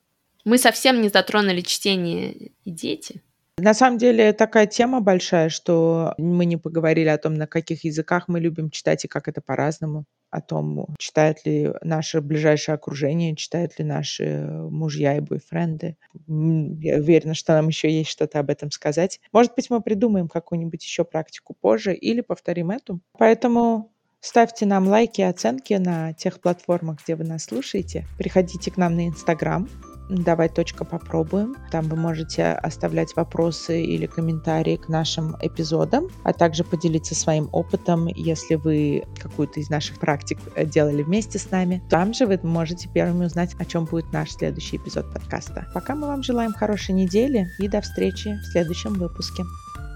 Мы 0.46 0.60
совсем 0.60 1.02
не 1.02 1.10
затронули 1.10 1.62
чтение 1.62 2.52
и 2.64 2.72
дети. 2.72 3.22
На 3.58 3.74
самом 3.74 3.98
деле 3.98 4.34
такая 4.34 4.68
тема 4.68 5.00
большая, 5.00 5.50
что 5.50 6.14
мы 6.18 6.46
не 6.46 6.58
поговорили 6.58 7.08
о 7.08 7.18
том, 7.18 7.36
на 7.36 7.48
каких 7.48 7.86
языках 7.86 8.28
мы 8.28 8.39
любим 8.39 8.70
читать 8.70 9.06
и 9.06 9.08
как 9.08 9.28
это 9.28 9.41
по-разному. 9.41 10.06
О 10.30 10.41
том, 10.41 10.88
читает 10.98 11.46
ли 11.46 11.72
наше 11.82 12.20
ближайшее 12.20 12.76
окружение, 12.76 13.38
читают 13.38 13.80
ли 13.80 13.86
наши 13.86 14.46
мужья 14.70 15.16
и 15.16 15.22
бойфренды. 15.22 15.96
Я 16.28 16.98
уверена, 16.98 17.34
что 17.34 17.54
нам 17.54 17.70
еще 17.70 17.89
есть 17.89 18.10
что-то 18.10 18.39
об 18.39 18.50
этом 18.50 18.70
сказать. 18.70 19.22
Может 19.32 19.56
быть, 19.56 19.70
мы 19.70 19.82
придумаем 19.82 20.28
какую-нибудь 20.28 20.84
еще 20.84 21.06
практику 21.06 21.56
позже 21.60 21.93
или 21.93 22.20
повторим 22.22 22.72
эту. 22.72 23.00
Поэтому 23.18 23.91
Ставьте 24.20 24.66
нам 24.66 24.88
лайки 24.88 25.22
и 25.22 25.24
оценки 25.24 25.76
на 25.76 26.12
тех 26.14 26.41
платформах, 26.41 27.04
где 27.04 27.16
вы 27.16 27.26
нас 27.26 27.43
слушаете. 27.43 28.08
Приходите 28.18 28.72
к 28.72 28.78
нам 28.78 28.96
на 28.96 29.08
Инстаграм 29.08 29.70
давай 30.10 30.49
точка 30.49 30.86
попробуем. 30.86 31.56
Там 31.72 31.86
вы 31.86 31.95
можете 31.95 32.47
оставлять 32.47 33.16
вопросы 33.16 33.84
или 33.84 34.06
комментарии 34.06 34.78
к 34.78 34.89
нашим 34.89 35.36
эпизодам, 35.41 36.08
а 36.24 36.34
также 36.34 36.64
поделиться 36.64 37.16
своим 37.16 37.49
опытом, 37.51 38.08
если 38.08 38.56
вы 38.56 39.03
какую-то 39.20 39.60
из 39.60 39.70
наших 39.70 39.99
практик 39.99 40.39
э, 40.56 40.66
делали 40.66 41.03
вместе 41.03 41.39
с 41.39 41.51
нами. 41.51 41.84
Там 41.89 42.14
же 42.14 42.26
вы 42.26 42.39
можете 42.43 42.89
первыми 42.89 43.26
узнать, 43.26 43.56
о 43.60 43.66
чем 43.66 43.86
будет 43.86 44.12
наш 44.12 44.32
следующий 44.32 44.78
эпизод 44.78 45.12
подкаста. 45.12 45.68
Пока 45.74 45.95
мы 45.95 46.08
вам 46.08 46.24
желаем 46.24 46.53
хорошей 46.53 46.93
недели 46.93 47.47
и 47.60 47.68
до 47.68 47.82
встречи 47.82 48.36
в 48.43 48.51
следующем 48.51 48.93
выпуске. 48.93 49.43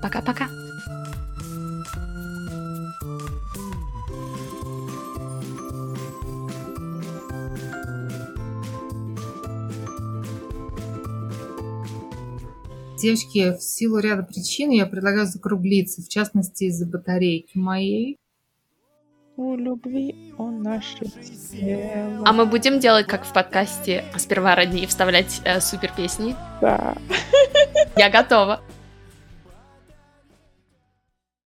Пока-пока. 0.02 0.69
Девочки, 13.02 13.54
в 13.54 13.62
силу 13.62 14.00
ряда 14.00 14.24
причин 14.24 14.72
я 14.72 14.86
предлагаю 14.86 15.26
закруглиться, 15.26 16.02
в 16.02 16.10
частности 16.10 16.66
из-за 16.66 16.86
батарейки 16.86 17.58
моей. 17.58 18.18
У 19.38 19.56
любви 19.56 20.34
тело. 21.50 22.24
А 22.26 22.34
мы 22.34 22.46
будем 22.46 22.80
делать, 22.80 23.08
как 23.08 23.24
в 23.24 23.32
подкасте 23.32 24.04
«Сперва 24.18 24.54
ради» 24.54 24.86
вставлять 24.86 25.40
э, 25.46 25.62
супер 25.62 25.94
песни? 25.96 26.36
Да. 26.60 26.98
Я 27.96 28.10
готова. 28.10 28.60